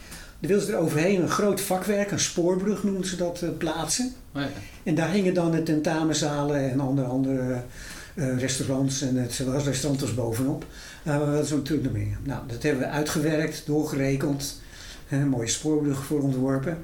Dan 0.43 0.51
wilden 0.51 0.69
ze 0.69 0.73
er 0.73 0.83
overheen 0.83 1.23
een 1.23 1.29
groot 1.29 1.61
vakwerk, 1.61 2.11
een 2.11 2.21
spoorbrug 2.21 2.83
noemden 2.83 3.07
ze 3.07 3.17
dat, 3.17 3.41
uh, 3.43 3.51
plaatsen. 3.59 4.13
Oh 4.35 4.43
ja. 4.43 4.49
En 4.83 4.95
daar 4.95 5.11
hingen 5.11 5.35
dan 5.35 5.51
de 5.51 5.63
tentamenzalen 5.63 6.71
en 6.71 6.81
andere, 6.81 7.07
andere 7.07 7.63
uh, 8.15 8.39
restaurants 8.39 9.03
en 9.03 9.17
het 9.17 9.39
restaurant 9.65 10.01
was 10.01 10.15
bovenop. 10.15 10.65
Is 11.43 11.51
natuurlijk 11.51 11.83
nog 11.83 11.93
meer. 11.93 12.19
Nou, 12.23 12.41
dat 12.47 12.63
hebben 12.63 12.83
we 12.83 12.89
uitgewerkt, 12.89 13.63
doorgerekend. 13.67 14.61
Een 15.09 15.29
mooie 15.29 15.49
spoorbrug 15.49 16.05
voor 16.05 16.23
ontworpen. 16.23 16.79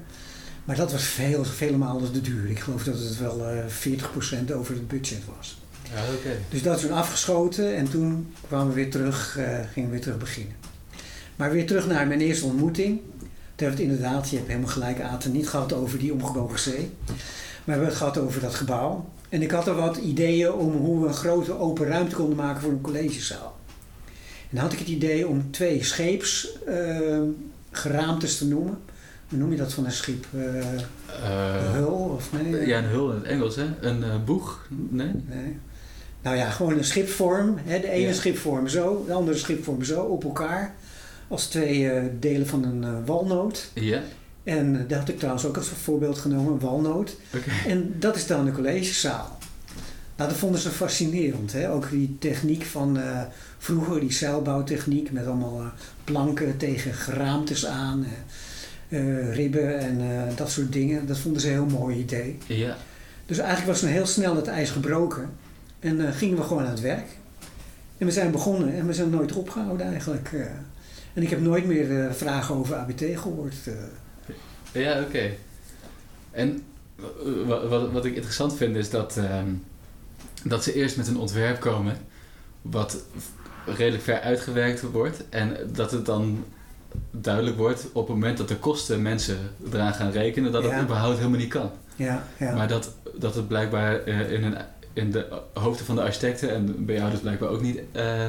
Maar 0.63 0.75
dat 0.75 0.91
was 0.91 1.03
veel, 1.03 1.43
vele 1.45 1.77
malen 1.77 2.11
te 2.11 2.21
duur. 2.21 2.49
Ik 2.49 2.59
geloof 2.59 2.83
dat 2.83 2.99
het 2.99 3.19
wel 3.19 3.53
uh, 3.53 3.59
40% 4.51 4.53
over 4.53 4.73
het 4.73 4.87
budget 4.87 5.21
was. 5.37 5.61
Ja, 5.93 6.13
okay. 6.13 6.37
Dus 6.49 6.63
dat 6.63 6.75
is 6.75 6.81
toen 6.81 6.91
afgeschoten 6.91 7.75
en 7.75 7.89
toen 7.89 8.33
kwamen 8.47 8.67
we 8.67 8.73
weer 8.73 8.91
terug, 8.91 9.37
uh, 9.39 9.45
gingen 9.73 9.89
we 9.89 9.95
weer 9.95 10.01
terug 10.01 10.17
beginnen. 10.17 10.55
Maar 11.35 11.51
weer 11.51 11.65
terug 11.65 11.87
naar 11.87 12.07
mijn 12.07 12.21
eerste 12.21 12.45
ontmoeting. 12.45 13.01
Het 13.59 13.79
inderdaad, 13.79 14.29
je 14.29 14.35
hebt 14.35 14.47
helemaal 14.47 14.69
gelijk 14.69 15.01
Aten, 15.01 15.31
niet 15.31 15.49
gehad 15.49 15.73
over 15.73 15.99
die 15.99 16.13
omgebogen 16.13 16.59
zee. 16.59 16.91
Maar 17.05 17.15
we 17.63 17.71
hebben 17.71 17.87
het 17.87 17.97
gehad 17.97 18.17
over 18.17 18.41
dat 18.41 18.55
gebouw. 18.55 19.05
En 19.29 19.41
ik 19.41 19.51
had 19.51 19.67
er 19.67 19.75
wat 19.75 19.97
ideeën 19.97 20.51
om 20.53 20.75
hoe 20.75 21.01
we 21.01 21.07
een 21.07 21.13
grote 21.13 21.59
open 21.59 21.87
ruimte 21.87 22.15
konden 22.15 22.37
maken 22.37 22.61
voor 22.61 22.71
een 22.71 22.81
collegezaal. 22.81 23.57
En 24.49 24.55
dan 24.55 24.59
had 24.63 24.73
ik 24.73 24.79
het 24.79 24.87
idee 24.87 25.27
om 25.27 25.51
twee 25.51 25.83
scheepsgeraamtes 25.83 28.31
uh, 28.31 28.37
te 28.37 28.47
noemen. 28.47 28.77
Hoe 29.29 29.37
noem 29.39 29.51
je 29.51 29.57
dat 29.57 29.73
van 29.73 29.85
een 29.85 29.91
schip? 29.91 30.25
Uh, 30.35 30.43
uh, 30.43 30.51
een 31.65 31.71
hul 31.71 32.11
of 32.15 32.29
nee? 32.31 32.67
Ja, 32.67 32.77
een 32.77 32.83
hul 32.83 33.09
in 33.09 33.15
het 33.15 33.25
Engels, 33.25 33.55
hè? 33.55 33.65
Een 33.81 33.99
uh, 33.99 34.23
boeg? 34.25 34.67
Nee? 34.89 35.11
Nee. 35.27 35.57
Nou 36.21 36.35
ja, 36.35 36.49
gewoon 36.49 36.77
een 36.77 36.83
schipvorm. 36.83 37.57
Hè? 37.63 37.79
De 37.79 37.89
ene 37.89 38.07
Ja. 38.07 38.13
schipvorm 38.13 38.67
zo, 38.67 39.03
de 39.07 39.13
andere 39.13 39.37
schipvorm 39.37 39.83
zo, 39.83 40.01
op 40.01 40.23
elkaar. 40.23 40.75
Als 41.29 41.47
twee 41.47 41.89
eh, 41.91 42.03
delen 42.19 42.47
van 42.47 42.63
een 42.63 42.83
eh, 42.83 42.89
walnoot. 43.05 43.69
Ja, 43.73 44.01
En 44.43 44.75
eh, 44.79 44.81
dat 44.89 44.99
had 44.99 45.09
ik 45.09 45.17
trouwens 45.17 45.45
ook 45.45 45.57
als 45.57 45.67
voorbeeld 45.67 46.17
genomen, 46.17 46.53
een 46.53 46.59
walnoot. 46.59 47.15
oké. 47.35 47.49
En 47.67 47.95
dat 47.99 48.15
is 48.15 48.27
dan 48.27 48.45
de 48.45 48.51
collegezaal. 48.51 49.37
Nou, 50.15 50.29
dat 50.29 50.39
vonden 50.39 50.59
ze 50.59 50.69
fascinerend. 50.69 51.53
Hè? 51.53 51.71
Ook 51.71 51.89
die 51.89 52.15
techniek 52.19 52.63
van 52.63 52.99
vroeger, 53.57 53.99
die 53.99 54.11
zeilbouwtechniek 54.11 55.11
met 55.11 55.25
allemaal 55.25 55.71
planken 56.03 56.57
tegen 56.57 56.93
geraamtes 56.93 57.65
aan, 57.65 58.05
eh, 58.89 59.33
ribben 59.33 59.79
en 59.79 60.01
dat 60.35 60.51
soort 60.51 60.73
dingen. 60.73 61.07
Dat 61.07 61.17
vonden 61.19 61.41
ze 61.41 61.47
een 61.47 61.53
heel 61.53 61.79
mooi 61.79 61.97
idee. 61.97 62.37
Ja, 62.45 62.77
Dus 63.25 63.37
eigenlijk 63.37 63.71
was 63.71 63.81
er 63.81 63.89
heel 63.89 64.05
snel 64.05 64.35
het 64.35 64.47
ijs 64.47 64.69
gebroken 64.69 65.29
en 65.79 66.13
gingen 66.13 66.37
we 66.37 66.43
gewoon 66.43 66.63
aan 66.63 66.69
het 66.69 66.81
werk. 66.81 67.07
En 67.97 68.05
we 68.05 68.11
zijn 68.11 68.31
begonnen 68.31 68.73
en 68.73 68.87
we 68.87 68.93
zijn 68.93 69.09
nooit 69.09 69.33
opgehouden 69.33 69.87
eigenlijk. 69.87 70.31
Eh. 71.19 71.21
en 71.21 71.23
ik 71.23 71.29
heb 71.29 71.41
nooit 71.41 71.65
meer 71.65 72.05
eh, 72.05 72.11
vragen 72.13 72.55
over 72.55 72.75
ABT 72.75 73.03
gehoord. 73.15 73.55
eh. 73.65 74.83
ja 74.83 75.01
oké. 75.01 75.29
En 76.31 76.63
wa- 77.45 77.67
wat, 77.67 77.91
wat 77.91 78.05
ik 78.05 78.13
interessant 78.15 78.55
vind 78.57 78.75
is 78.75 78.89
dat, 78.89 79.17
ehm, 79.17 79.47
dat 80.43 80.63
ze 80.63 80.73
eerst 80.73 80.97
met 80.97 81.07
een 81.07 81.17
ontwerp 81.17 81.59
komen 81.59 81.97
wat 82.61 83.03
redelijk 83.65 84.03
ver 84.03 84.19
uitgewerkt 84.19 84.81
wordt 84.81 85.23
en 85.29 85.57
dat 85.73 85.91
het 85.91 86.05
dan 86.05 86.43
duidelijk 87.11 87.57
wordt 87.57 87.85
op 87.93 88.07
het 88.07 88.15
moment 88.15 88.37
dat 88.37 88.47
de 88.47 88.57
kosten 88.57 89.01
mensen 89.01 89.37
eraan 89.73 89.93
gaan 89.93 90.11
rekenen 90.11 90.51
dat 90.51 90.63
het 90.63 90.71
Ja. 90.71 90.81
überhaupt 90.81 91.17
helemaal 91.17 91.39
niet 91.39 91.49
kan. 91.49 91.71
Ja, 91.95 92.23
ja. 92.39 92.55
Maar 92.55 92.67
dat, 92.67 92.91
dat 93.17 93.35
het 93.35 93.47
blijkbaar 93.47 94.03
eh, 94.03 94.31
in, 94.31 94.43
een, 94.43 94.55
in 94.93 95.11
de 95.11 95.27
hoofden 95.53 95.85
van 95.85 95.95
de 95.95 96.01
architecten 96.01 96.53
en 96.53 96.85
bij 96.85 96.95
jou 96.95 97.11
dus 97.11 97.19
blijkbaar 97.19 97.49
ook 97.49 97.61
niet, 97.61 97.79
eh, 97.91 98.25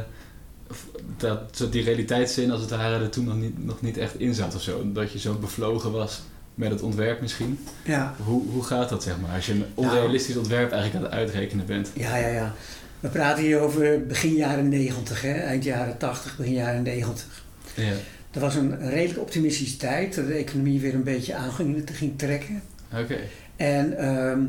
dat 1.17 1.39
zo 1.57 1.69
die 1.69 1.83
realiteitszin 1.83 2.51
als 2.51 2.61
het 2.61 2.71
ware 2.71 3.03
er 3.05 3.11
toen 3.11 3.25
nog 3.25 3.37
niet, 3.37 3.65
nog 3.65 3.81
niet 3.83 3.97
echt 3.97 4.21
in 4.21 4.35
zat 4.35 4.55
of 4.55 4.63
zo. 4.63 4.93
Dat 4.93 5.13
je 5.13 5.19
zo 5.19 5.35
bevlogen 5.35 5.93
was 5.93 6.23
met 6.55 6.71
het 6.71 6.83
ontwerp 6.83 7.21
misschien. 7.21 7.59
ja. 7.85 8.15
Hoe, 8.25 8.43
hoe 8.51 8.63
gaat 8.65 8.89
dat 8.89 9.03
zeg 9.03 9.21
maar 9.21 9.35
als 9.35 9.47
je 9.47 9.53
een 9.53 9.65
onrealistisch 9.75 10.37
ontwerp 10.37 10.73
eigenlijk 10.73 10.95
aan 11.05 11.11
het 11.11 11.21
uitrekenen 11.21 11.67
bent? 11.67 11.91
Ja, 11.95 12.17
ja, 12.17 12.29
ja. 12.29 12.55
We 13.01 13.09
praten 13.09 13.45
hier 13.45 13.61
over 13.61 14.07
begin 14.07 14.35
jaren 14.35 14.69
90, 14.69 15.23
hè? 15.23 15.33
eind 15.33 15.65
jaren 15.65 15.99
80, 15.99 16.37
begin 16.37 16.53
jaren 16.53 16.83
90. 16.83 17.45
Ja, 17.75 17.93
Dat 18.31 18.43
was 18.43 18.55
een 18.55 18.91
redelijk 18.91 19.21
optimistische 19.21 19.77
tijd, 19.77 20.15
dat 20.15 20.27
de 20.27 20.35
economie 20.35 20.81
weer 20.81 20.95
een 20.95 21.03
beetje 21.03 21.35
aan 21.35 21.53
ging, 21.53 21.85
ging 21.93 22.19
trekken. 22.19 22.63
oké. 22.95 23.19
En 23.57 23.99
ehm, 23.99 24.41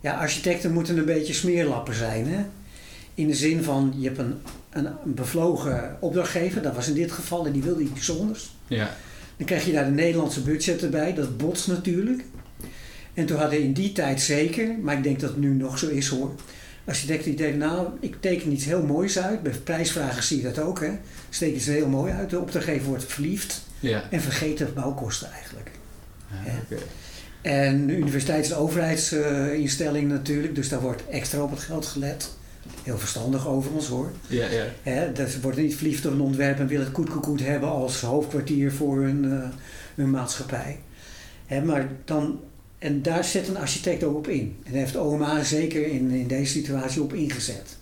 ja, 0.00 0.14
architecten 0.14 0.72
moeten 0.72 0.98
een 0.98 1.04
beetje 1.04 1.32
smeerlappen 1.32 1.94
zijn. 1.94 2.26
Hè? 2.28 2.44
In 3.14 3.26
de 3.26 3.34
zin 3.34 3.62
van, 3.62 3.94
je 3.96 4.06
hebt 4.06 4.18
een, 4.18 4.34
een 4.72 4.86
bevlogen 5.04 5.96
opdrachtgever, 6.00 6.62
dat 6.62 6.74
was 6.74 6.88
in 6.88 6.94
dit 6.94 7.12
geval, 7.12 7.46
en 7.46 7.52
die 7.52 7.62
wilde 7.62 7.82
iets 7.82 7.92
bijzonders. 7.92 8.54
Ja, 8.66 8.90
Dan 9.36 9.46
krijg 9.46 9.64
je 9.64 9.72
daar 9.72 9.84
de 9.84 9.90
Nederlandse 9.90 10.42
budget 10.42 10.82
erbij, 10.82 11.14
dat 11.14 11.36
botst 11.36 11.66
natuurlijk. 11.66 12.24
En 13.14 13.26
toen 13.26 13.38
hadden 13.38 13.62
in 13.62 13.72
die 13.72 13.92
tijd 13.92 14.20
zeker, 14.20 14.78
maar 14.80 14.96
ik 14.96 15.02
denk 15.02 15.20
dat 15.20 15.30
het 15.30 15.38
nu 15.38 15.54
nog 15.54 15.78
zo 15.78 15.88
is 15.88 16.08
hoor. 16.08 16.34
Architecten 16.84 17.24
die 17.24 17.34
denken, 17.34 17.58
nou, 17.58 17.88
ik 18.00 18.16
teken 18.20 18.52
iets 18.52 18.64
heel 18.64 18.82
moois 18.82 19.18
uit. 19.18 19.42
Bij 19.42 19.52
prijsvragen 19.52 20.22
zie 20.22 20.36
je 20.36 20.42
dat 20.42 20.58
ook, 20.58 20.80
hè. 20.80 20.90
Steek 21.30 21.54
iets 21.54 21.66
heel 21.66 21.88
mooi 21.88 22.12
uit. 22.12 22.30
De 22.30 22.40
opdrachtgever 22.40 22.88
wordt 22.88 23.04
verliefd 23.04 23.62
ja. 23.80 24.02
en 24.10 24.20
vergeet 24.20 24.58
de 24.58 24.64
bouwkosten 24.64 25.30
eigenlijk. 25.32 25.70
Ja, 26.28 26.52
oké. 26.62 26.82
En 27.42 27.86
de 27.86 27.96
universiteit 27.96 28.44
is 28.44 28.50
een 28.50 28.56
overheidsinstelling 28.56 30.08
natuurlijk, 30.08 30.54
dus 30.54 30.68
daar 30.68 30.80
wordt 30.80 31.08
extra 31.08 31.42
op 31.42 31.50
het 31.50 31.60
geld 31.60 31.86
gelet. 31.86 32.30
Heel 32.82 32.98
verstandig 32.98 33.48
overigens 33.48 33.86
hoor. 33.86 34.10
Ja, 34.26 34.46
ja. 34.84 35.06
Dat 35.06 35.30
ze 35.30 35.40
worden 35.40 35.62
niet 35.62 35.76
verliefd 35.76 36.06
op 36.06 36.12
een 36.12 36.20
ontwerp 36.20 36.58
en 36.58 36.66
willen 36.66 36.84
het 36.84 36.94
koetkoekoet 36.94 37.40
hebben 37.40 37.68
als 37.68 38.00
hoofdkwartier 38.00 38.72
voor 38.72 39.02
hun, 39.02 39.52
hun 39.94 40.10
maatschappij. 40.10 40.78
Maar 41.64 41.88
dan, 42.04 42.40
en 42.78 43.02
daar 43.02 43.24
zet 43.24 43.48
een 43.48 43.56
architect 43.56 44.04
ook 44.04 44.16
op 44.16 44.28
in. 44.28 44.56
En 44.62 44.72
daar 44.72 44.80
heeft 44.80 44.96
OMA 44.96 45.42
zeker 45.42 45.86
in, 45.86 46.10
in 46.10 46.26
deze 46.26 46.52
situatie 46.52 47.02
op 47.02 47.12
ingezet. 47.12 47.76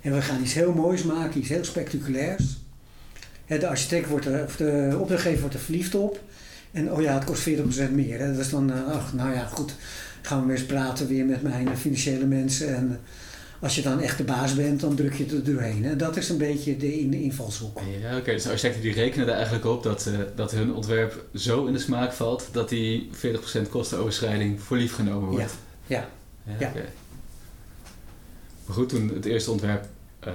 En 0.00 0.14
we 0.14 0.22
gaan 0.22 0.42
iets 0.42 0.54
heel 0.54 0.72
moois 0.72 1.02
maken, 1.02 1.40
iets 1.40 1.48
heel 1.48 1.64
spectaculairs. 1.64 2.58
De 3.46 3.68
architect 3.68 4.08
wordt 4.08 4.26
er, 4.26 4.44
of 4.44 4.56
de 4.56 4.96
opdrachtgever 5.00 5.40
wordt 5.40 5.54
er 5.54 5.60
verliefd 5.60 5.94
op. 5.94 6.20
En 6.72 6.92
oh 6.92 7.02
ja, 7.02 7.14
het 7.14 7.24
kost 7.24 7.48
40% 7.48 7.52
meer. 7.92 8.18
Dat 8.18 8.38
is 8.38 8.50
dan, 8.50 8.72
eh, 8.72 8.86
ach, 8.86 9.12
nou 9.12 9.34
ja, 9.34 9.44
goed. 9.44 9.74
Gaan 10.22 10.40
we 10.40 10.46
weer 10.46 10.56
eens 10.56 10.66
praten 10.66 11.08
weer 11.08 11.24
met 11.24 11.42
mijn 11.42 11.76
financiële 11.76 12.26
mensen. 12.26 12.76
En 12.76 13.00
als 13.60 13.74
je 13.74 13.82
dan 13.82 14.00
echt 14.00 14.18
de 14.18 14.24
baas 14.24 14.54
bent, 14.54 14.80
dan 14.80 14.94
druk 14.94 15.14
je 15.14 15.22
het 15.24 15.32
er 15.32 15.44
doorheen. 15.44 15.84
En 15.84 15.98
dat 15.98 16.16
is 16.16 16.28
een 16.28 16.38
beetje 16.38 16.76
de 16.76 17.00
in- 17.00 17.14
invalshoek. 17.14 17.80
Ja, 18.00 18.16
oké. 18.16 18.32
Dus 18.32 18.42
de 18.42 18.48
architecten 18.48 18.82
die 18.82 18.92
rekenen 18.92 19.26
er 19.28 19.34
eigenlijk 19.34 19.64
op 19.64 19.82
dat, 19.82 20.06
eh, 20.06 20.14
dat 20.34 20.50
hun 20.50 20.74
ontwerp 20.74 21.24
zo 21.34 21.66
in 21.66 21.72
de 21.72 21.78
smaak 21.78 22.12
valt 22.12 22.48
dat 22.52 22.68
die 22.68 23.08
40% 23.12 23.68
kostenoverschrijding 23.68 24.60
voor 24.60 24.76
lief 24.76 24.94
genomen 24.94 25.28
wordt. 25.30 25.54
Ja, 25.86 26.08
ja. 26.44 26.54
oké. 26.54 26.84
Maar 28.66 28.76
goed, 28.76 28.88
toen 28.88 29.08
het 29.14 29.24
eerste 29.24 29.50
ontwerp 29.50 29.86
eh, 30.20 30.32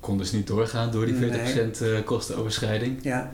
kon 0.00 0.18
dus 0.18 0.32
niet 0.32 0.46
doorgaan 0.46 0.90
door 0.90 1.06
die 1.06 1.14
40% 1.14 1.80
eh, 1.82 1.88
kostenoverschrijding. 2.04 2.98
ja. 3.02 3.32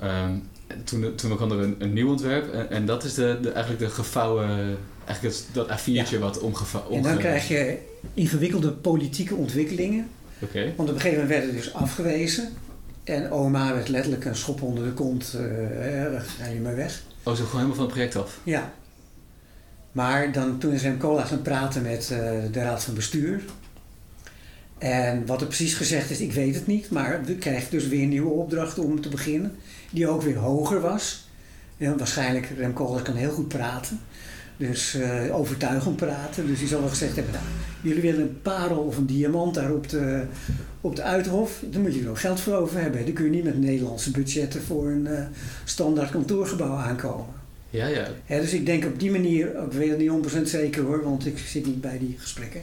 Ehm, 0.00 0.32
en 0.66 0.84
toen, 0.84 1.14
toen 1.14 1.36
kwam 1.36 1.50
er 1.52 1.58
een, 1.58 1.74
een 1.78 1.92
nieuw 1.92 2.08
ontwerp 2.10 2.52
en, 2.52 2.70
en 2.70 2.86
dat 2.86 3.04
is 3.04 3.14
de, 3.14 3.38
de, 3.42 3.50
eigenlijk 3.50 3.84
de 3.84 3.90
gevouwen, 3.90 4.76
eigenlijk 5.08 5.34
het, 5.34 5.46
dat 5.52 5.80
A4'tje 5.80 6.18
wat 6.18 6.40
omgevouwen. 6.40 6.96
En 6.96 7.02
dan 7.02 7.18
krijg 7.18 7.48
je 7.48 7.78
ingewikkelde 8.14 8.72
politieke 8.72 9.34
ontwikkelingen. 9.34 10.08
Oké, 10.40 10.72
Want 10.76 10.88
op 10.88 10.94
een 10.94 11.00
gegeven 11.00 11.22
moment 11.22 11.38
werden 11.40 11.56
dus 11.56 11.74
afgewezen. 11.74 12.48
En 13.04 13.30
oma 13.30 13.74
werd 13.74 13.88
letterlijk 13.88 14.24
een 14.24 14.36
schop 14.36 14.62
onder 14.62 14.84
de 14.84 14.92
kont. 14.92 15.34
eh 15.34 16.04
eh, 16.04 16.22
ga 16.38 16.46
je 16.46 16.60
maar 16.60 16.76
weg. 16.76 17.02
oh, 17.22 17.34
zo 17.34 17.44
gewoon 17.44 17.50
helemaal 17.54 17.74
van 17.74 17.84
het 17.84 17.92
project 17.92 18.16
af. 18.16 18.40
Ja. 18.42 18.72
Maar 19.92 20.32
dan, 20.32 20.58
toen 20.58 20.72
is 20.72 20.82
Rem 20.82 20.98
Koolhaas 20.98 21.28
gaan 21.28 21.42
praten 21.42 21.82
met 21.82 22.10
eh, 22.10 22.18
de 22.52 22.60
raad 22.62 22.84
van 22.84 22.94
bestuur. 22.94 23.42
En 24.78 25.26
wat 25.26 25.40
er 25.40 25.46
precies 25.46 25.74
gezegd 25.74 26.10
is, 26.10 26.20
ik 26.20 26.32
weet 26.32 26.54
het 26.54 26.66
niet. 26.66 26.90
Maar 26.90 27.24
we 27.24 27.34
krijgen 27.34 27.70
dus 27.70 27.86
weer 27.88 28.02
een 28.02 28.08
nieuwe 28.08 28.30
opdracht 28.30 28.78
om 28.78 29.00
te 29.00 29.08
beginnen. 29.08 29.56
Die 29.90 30.08
ook 30.08 30.22
weer 30.22 30.36
hoger 30.36 30.80
was. 30.80 31.26
En 31.76 31.98
waarschijnlijk, 31.98 32.52
Rem 32.58 32.72
Koolhaas 32.72 33.02
kan 33.02 33.14
heel 33.14 33.30
goed 33.30 33.48
praten. 33.48 34.00
Dus 34.58 34.94
eh, 34.94 35.36
overtuigend 35.36 35.96
praten. 35.96 36.46
Dus 36.46 36.58
die 36.58 36.68
zal 36.68 36.80
wel 36.80 36.88
gezegd 36.88 37.16
hebben, 37.16 37.32
nou, 37.32 37.44
jullie 37.82 38.02
willen 38.02 38.20
een 38.20 38.42
parel 38.42 38.78
of 38.78 38.96
een 38.96 39.06
diamant 39.06 39.54
daar 39.54 39.72
op 39.72 39.88
de, 39.88 40.24
op 40.80 40.96
de 40.96 41.02
Uithof. 41.02 41.62
Dan 41.70 41.82
moet 41.82 41.94
je 41.94 42.02
er 42.02 42.08
ook 42.08 42.18
geld 42.18 42.40
voor 42.40 42.54
over 42.54 42.80
hebben. 42.80 43.04
Dan 43.04 43.14
kun 43.14 43.24
je 43.24 43.30
niet 43.30 43.44
met 43.44 43.60
Nederlandse 43.60 44.10
budgetten 44.10 44.62
voor 44.62 44.88
een 44.88 45.06
eh, 45.06 45.26
standaard 45.64 46.10
kantoorgebouw 46.10 46.76
aankomen. 46.76 47.34
Ja, 47.70 47.86
ja. 47.86 48.06
Hè, 48.24 48.40
dus 48.40 48.52
ik 48.52 48.66
denk 48.66 48.84
op 48.84 49.00
die 49.00 49.10
manier, 49.10 49.46
ik 49.46 49.72
weet 49.72 49.90
het 49.90 49.98
niet 49.98 50.10
100% 50.38 50.42
zeker 50.42 50.82
hoor, 50.82 51.04
want 51.04 51.26
ik 51.26 51.38
zit 51.38 51.66
niet 51.66 51.80
bij 51.80 51.98
die 51.98 52.16
gesprekken, 52.18 52.60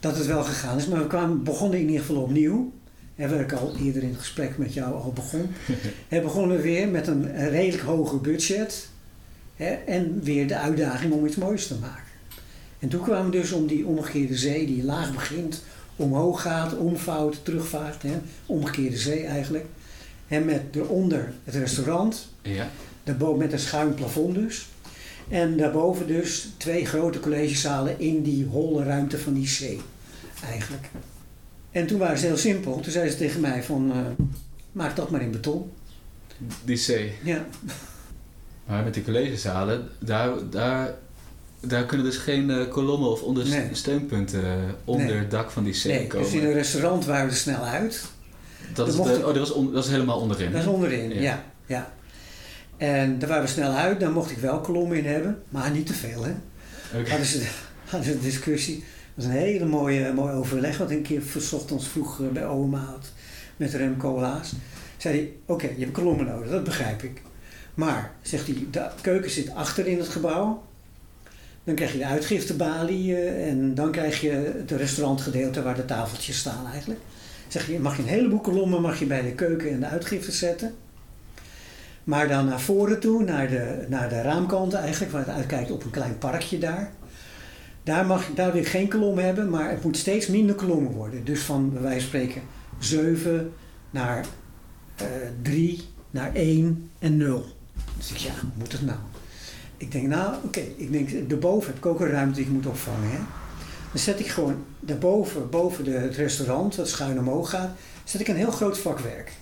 dat 0.00 0.16
het 0.16 0.26
wel 0.26 0.42
gegaan 0.42 0.76
is. 0.76 0.86
Maar 0.86 1.00
we 1.00 1.06
kwamen, 1.06 1.44
begonnen 1.44 1.78
in 1.78 1.86
ieder 1.86 2.00
geval 2.00 2.22
opnieuw. 2.22 2.72
Waar 3.16 3.40
ik 3.40 3.52
al 3.52 3.76
eerder 3.82 4.02
in 4.02 4.08
het 4.08 4.18
gesprek 4.18 4.58
met 4.58 4.74
jou 4.74 4.94
al 4.94 5.12
begon. 5.12 5.50
We 6.08 6.20
begonnen 6.20 6.60
weer 6.60 6.88
met 6.88 7.06
een 7.06 7.48
redelijk 7.48 7.82
hoger 7.82 8.20
budget. 8.20 8.88
Hè, 9.56 9.70
en 9.70 10.22
weer 10.22 10.48
de 10.48 10.56
uitdaging 10.56 11.12
om 11.12 11.26
iets 11.26 11.36
moois 11.36 11.66
te 11.66 11.78
maken. 11.78 12.10
En 12.78 12.88
toen 12.88 13.02
kwamen 13.02 13.30
we 13.30 13.36
dus 13.36 13.52
om 13.52 13.66
die 13.66 13.86
omgekeerde 13.86 14.36
zee, 14.36 14.66
die 14.66 14.84
laag 14.84 15.12
begint, 15.12 15.62
omhoog 15.96 16.42
gaat, 16.42 16.76
omvouwt, 16.76 17.44
terugvaart. 17.44 18.02
Hè, 18.02 18.18
omgekeerde 18.46 18.96
zee 18.96 19.24
eigenlijk. 19.24 19.64
En 20.28 20.44
met 20.44 20.62
eronder 20.72 21.32
het 21.44 21.54
restaurant, 21.54 22.28
Ja, 22.42 22.70
Daarboven 23.04 23.38
met 23.38 23.52
een 23.52 23.58
schuin 23.58 23.94
plafond 23.94 24.34
dus. 24.34 24.66
En 25.28 25.56
daarboven 25.56 26.06
dus 26.06 26.48
twee 26.56 26.86
grote 26.86 27.20
collegezalen 27.20 28.00
in 28.00 28.22
die 28.22 28.44
holle 28.44 28.84
ruimte 28.84 29.18
van 29.18 29.34
die 29.34 29.48
zee. 29.48 29.80
Eigenlijk. 30.44 30.88
En 31.70 31.86
toen 31.86 31.98
waren 31.98 32.18
ze 32.18 32.26
heel 32.26 32.36
simpel. 32.36 32.80
Toen 32.80 32.92
zeiden 32.92 33.12
ze 33.12 33.18
tegen 33.18 33.40
mij 33.40 33.62
van, 33.62 33.92
eh, 33.92 34.24
maak 34.72 34.96
dat 34.96 35.10
maar 35.10 35.22
in 35.22 35.30
beton. 35.30 35.70
die 36.64 36.76
C. 36.76 37.10
Ja, 37.24 37.46
Maar 38.66 38.84
met 38.84 38.94
die 38.94 39.04
collegezalen, 39.04 39.88
daar, 39.98 40.30
daar, 40.50 40.94
daar 41.60 41.84
kunnen 41.84 42.06
dus 42.06 42.16
geen 42.16 42.50
eh, 42.50 42.68
kolommen 42.68 43.10
of 43.10 43.22
ondersteunpunten 43.22 44.44
eh, 44.44 44.52
onder 44.84 45.06
Nee. 45.06 45.16
het 45.16 45.30
dak 45.30 45.50
van 45.50 45.64
die 45.64 45.80
C 45.80 45.84
nee, 45.84 46.06
komen. 46.06 46.26
dus 46.26 46.34
in 46.40 46.44
een 46.46 46.52
restaurant 46.52 47.04
waren 47.04 47.24
we 47.26 47.30
er 47.32 47.36
snel 47.38 47.64
uit. 47.64 48.04
dat, 48.74 48.88
is 48.88 48.94
de- 48.94 49.00
oh, 49.00 49.24
dat, 49.24 49.36
was 49.38 49.52
on- 49.52 49.72
dat 49.72 49.84
is 49.84 49.90
helemaal 49.90 50.20
onderin. 50.20 50.52
Dat 50.52 50.60
is 50.60 50.66
onderin, 50.66 51.14
Ja. 51.14 51.20
ja. 51.20 51.42
ja. 51.66 51.92
En 52.76 53.18
daar 53.18 53.28
waren 53.28 53.44
we 53.44 53.48
snel 53.50 53.70
uit. 53.72 54.00
Daar 54.00 54.12
mocht 54.12 54.30
ik 54.30 54.38
wel 54.38 54.60
kolommen 54.60 54.96
in 54.98 55.04
hebben. 55.06 55.42
Maar 55.48 55.70
niet 55.70 55.86
te 55.86 55.94
veel, 55.94 56.24
hè. 56.24 56.32
Oké. 56.98 57.08
hadden 57.10 57.26
ze, 57.26 57.46
hadden 57.84 58.12
een 58.12 58.20
discussie. 58.20 58.76
Dat 59.14 59.24
was 59.24 59.34
een 59.34 59.40
hele 59.40 59.64
mooie, 59.64 60.12
mooi 60.12 60.32
overleg 60.34 60.78
wat 60.78 60.90
ik 60.90 60.96
een 60.96 61.02
keer 61.02 61.22
s 61.38 61.52
ochtends 61.52 61.88
vroeg 61.88 62.20
bij 62.32 62.46
oma 62.46 62.78
had 62.78 63.12
met 63.56 63.74
Rem 63.74 63.96
Koolhaas. 63.96 64.52
Zei 64.96 65.16
hij, 65.16 65.32
oké, 65.46 65.66
je 65.76 65.80
hebt 65.80 65.92
kolommen 65.92 66.26
nodig, 66.26 66.50
dat 66.50 66.64
begrijp 66.64 67.02
ik. 67.02 67.22
Maar, 67.74 68.12
zegt 68.22 68.46
hij, 68.46 68.66
de 68.70 68.88
keuken 69.00 69.30
zit 69.30 69.54
achter 69.54 69.86
in 69.86 69.98
het 69.98 70.08
gebouw. 70.08 70.62
Dan 71.64 71.74
krijg 71.74 71.92
je 71.92 71.98
de 71.98 72.06
uitgiftebalie 72.06 73.16
eh, 73.16 73.48
en 73.48 73.74
dan 73.74 73.90
krijg 73.90 74.20
je 74.20 74.30
het 74.56 74.70
restaurantgedeelte 74.70 75.62
waar 75.62 75.74
de 75.74 75.84
tafeltjes 75.84 76.38
staan 76.38 76.66
eigenlijk. 76.66 77.00
Zeg 77.48 77.66
je, 77.66 77.78
mag 77.78 77.96
je 77.96 78.02
een 78.02 78.08
heleboel 78.08 78.40
kolommen 78.40 78.82
mag 78.82 78.98
je 78.98 79.06
bij 79.06 79.22
de 79.22 79.32
keuken 79.32 79.70
en 79.70 79.80
de 79.80 79.86
uitgifte 79.86 80.32
zetten. 80.32 80.74
Maar 82.04 82.28
dan 82.28 82.46
naar 82.46 82.60
voren 82.60 83.00
toe, 83.00 83.24
naar 83.24 83.48
de, 83.48 83.86
naar 83.88 84.08
de 84.08 84.22
raamkant 84.22 84.72
eigenlijk, 84.72 85.12
waar 85.12 85.26
het 85.26 85.34
uitkijkt 85.34 85.70
op 85.70 85.84
een 85.84 85.90
klein 85.90 86.18
parkje 86.18 86.58
daar. 86.58 86.92
Daar, 87.82 88.06
mag, 88.06 88.26
daar 88.34 88.52
wil 88.52 88.64
geen 88.64 88.88
kolom 88.88 89.18
hebben, 89.18 89.50
maar 89.50 89.70
het 89.70 89.84
moet 89.84 89.96
steeds 89.96 90.26
minder 90.26 90.54
kolommen 90.54 90.92
worden. 90.92 91.24
Dus 91.24 91.40
van, 91.40 91.72
bij 91.72 91.82
wijze 91.82 92.00
van 92.00 92.08
spreken, 92.08 92.42
7 92.78 93.52
naar 93.90 94.26
eh 94.96 95.06
3, 95.42 95.82
naar 96.10 96.34
1 96.34 96.90
en 96.98 97.16
0. 97.16 97.44
Dus 97.96 98.10
ik, 98.10 98.16
ja, 98.16 98.30
hoe 98.40 98.50
moet 98.54 98.72
het 98.72 98.86
nou? 98.86 98.98
Ik 99.76 99.92
denk, 99.92 100.06
nou, 100.06 100.34
oké, 100.44 100.60
ik 100.76 100.92
denk, 100.92 101.28
daarboven 101.28 101.66
heb 101.68 101.76
ik 101.76 101.86
ook 101.86 102.00
een 102.00 102.10
ruimte 102.10 102.34
die 102.34 102.44
ik 102.44 102.50
moet 102.52 102.66
opvangen. 102.66 103.10
Hè? 103.10 103.16
Dan 103.92 104.00
zet 104.00 104.20
ik 104.20 104.26
gewoon 104.26 104.64
daarboven, 104.80 105.50
boven 105.50 105.84
de, 105.84 105.90
het 105.90 106.16
restaurant, 106.16 106.76
dat 106.76 106.88
schuin 106.88 107.18
omhoog 107.18 107.50
gaat, 107.50 107.70
zet 108.04 108.20
ik 108.20 108.28
een 108.28 108.36
heel 108.36 108.50
groot 108.50 108.78
vakwerk. 108.78 109.32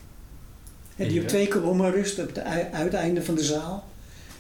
Hè, 0.97 1.07
die 1.09 1.21
op 1.21 1.29
twee 1.29 1.49
kolommen 1.49 1.91
rust, 1.91 2.19
op 2.19 2.27
het 2.27 2.39
ui- 2.39 2.69
uiteinde 2.73 3.23
van 3.23 3.35
de 3.35 3.45
zaal. 3.45 3.85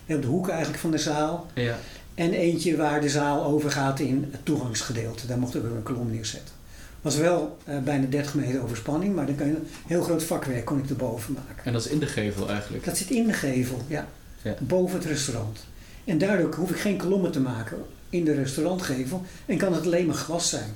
En 0.06 0.16
op 0.16 0.22
de 0.22 0.28
hoek 0.28 0.48
eigenlijk 0.48 0.80
van 0.80 0.90
de 0.90 0.98
zaal. 0.98 1.46
Ja. 1.54 1.78
En 2.14 2.32
eentje 2.32 2.76
waar 2.76 3.00
de 3.00 3.08
zaal 3.08 3.44
overgaat 3.44 4.00
in 4.00 4.28
het 4.30 4.44
toegangsgedeelte. 4.44 5.26
Daar 5.26 5.38
mocht 5.38 5.54
ik 5.54 5.64
ook 5.64 5.70
een 5.70 5.82
kolom 5.82 6.10
neerzetten. 6.10 6.54
Was 7.02 7.16
wel 7.16 7.56
eh, 7.64 7.78
bijna 7.78 8.06
30 8.06 8.34
meter 8.34 8.62
overspanning, 8.62 9.14
maar 9.14 9.26
dan 9.26 9.34
kan 9.34 9.46
je 9.46 9.52
een 9.54 9.66
heel 9.86 10.02
groot 10.02 10.24
vakwerk 10.24 10.64
kon 10.64 10.78
ik 10.78 10.90
erboven 10.90 11.32
maken. 11.46 11.64
En 11.64 11.72
dat 11.72 11.84
is 11.84 11.90
in 11.90 11.98
de 11.98 12.06
gevel 12.06 12.48
eigenlijk. 12.48 12.84
Dat 12.84 12.96
zit 12.96 13.10
in 13.10 13.26
de 13.26 13.32
gevel, 13.32 13.82
ja. 13.86 14.08
Ja. 14.42 14.54
Boven 14.60 14.96
het 14.98 15.06
restaurant. 15.06 15.58
En 16.04 16.18
daardoor 16.18 16.54
hoef 16.54 16.70
ik 16.70 16.76
geen 16.76 16.96
kolommen 16.96 17.30
te 17.32 17.40
maken 17.40 17.76
in 18.10 18.24
de 18.24 18.34
restaurantgevel 18.34 19.22
en 19.46 19.58
kan 19.58 19.72
het 19.72 19.84
alleen 19.84 20.06
maar 20.06 20.14
glas 20.14 20.48
zijn. 20.48 20.74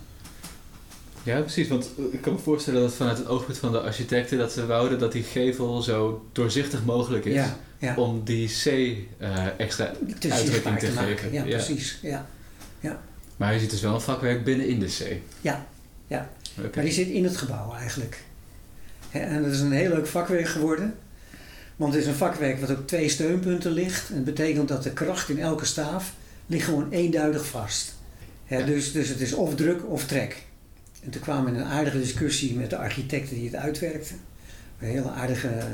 Ja, 1.22 1.40
precies. 1.40 1.68
Want 1.68 1.90
eh, 1.98 2.04
ik 2.12 2.20
kan 2.20 2.32
me 2.32 2.38
voorstellen 2.38 2.80
dat 2.80 2.92
vanuit 2.94 3.18
het 3.18 3.26
oogpunt 3.26 3.58
van 3.58 3.72
de 3.72 3.80
architecten 3.80 4.38
dat 4.38 4.52
ze 4.52 4.66
wouden 4.66 4.98
dat 4.98 5.12
die 5.12 5.22
gevel 5.22 5.82
zo 5.82 6.26
doorzichtig 6.32 6.84
mogelijk 6.84 7.24
is. 7.24 7.34
Ja, 7.34 7.56
ja. 7.78 7.94
Om 7.96 8.20
die 8.24 8.48
C 8.48 8.66
eh, 8.66 9.46
extra 9.56 9.92
uitdrukking 10.28 10.78
te 10.78 10.86
te 10.86 10.92
maken. 10.92 11.16
geven. 11.16 11.32
Ja, 11.32 11.44
Ja. 11.44 11.56
precies. 11.56 11.98
Ja. 12.02 12.26
Maar 13.36 13.52
je 13.54 13.60
ziet 13.60 13.70
dus 13.70 13.80
wel 13.80 13.94
een 13.94 14.00
vakwerk 14.00 14.44
binnen 14.44 14.68
in 14.68 14.78
de 14.78 14.86
C. 14.86 15.16
Ja, 15.40 15.66
ja. 16.06 16.30
Maar 16.74 16.84
die 16.84 16.92
zit 16.92 17.08
in 17.08 17.24
het 17.24 17.36
gebouw 17.36 17.74
eigenlijk. 17.74 18.22
En 19.10 19.42
dat 19.42 19.52
is 19.52 19.60
een 19.60 19.72
heel 19.72 19.90
leuk 19.90 20.06
vakwerk 20.06 20.48
geworden. 20.48 20.94
Want 21.76 21.92
het 21.92 22.02
is 22.02 22.08
een 22.08 22.14
vakwerk 22.14 22.60
wat 22.60 22.70
op 22.70 22.86
twee 22.86 23.08
steunpunten 23.08 23.72
ligt. 23.72 24.08
En 24.08 24.14
dat 24.14 24.24
betekent 24.24 24.68
dat 24.68 24.82
de 24.82 24.92
kracht 24.92 25.28
in 25.28 25.38
elke 25.38 25.64
staaf 25.64 26.14
ligt 26.46 26.64
gewoon 26.64 26.90
eenduidig 26.90 27.46
vast. 27.46 27.94
Ja. 28.46 28.62
dus, 28.62 28.92
dus 28.92 29.08
het 29.08 29.20
is 29.20 29.32
of 29.32 29.54
druk 29.54 29.86
of 29.86 30.06
trek. 30.06 30.42
En 31.04 31.10
toen 31.10 31.20
kwamen 31.20 31.44
we 31.44 31.58
in 31.58 31.64
een 31.64 31.72
aardige 31.72 31.98
discussie 31.98 32.54
met 32.54 32.70
de 32.70 32.76
architecten 32.76 33.34
die 33.34 33.44
het 33.44 33.54
uitwerkten. 33.54 34.16
Hele 34.78 35.10
aardige, 35.10 35.48
eh, 35.48 35.64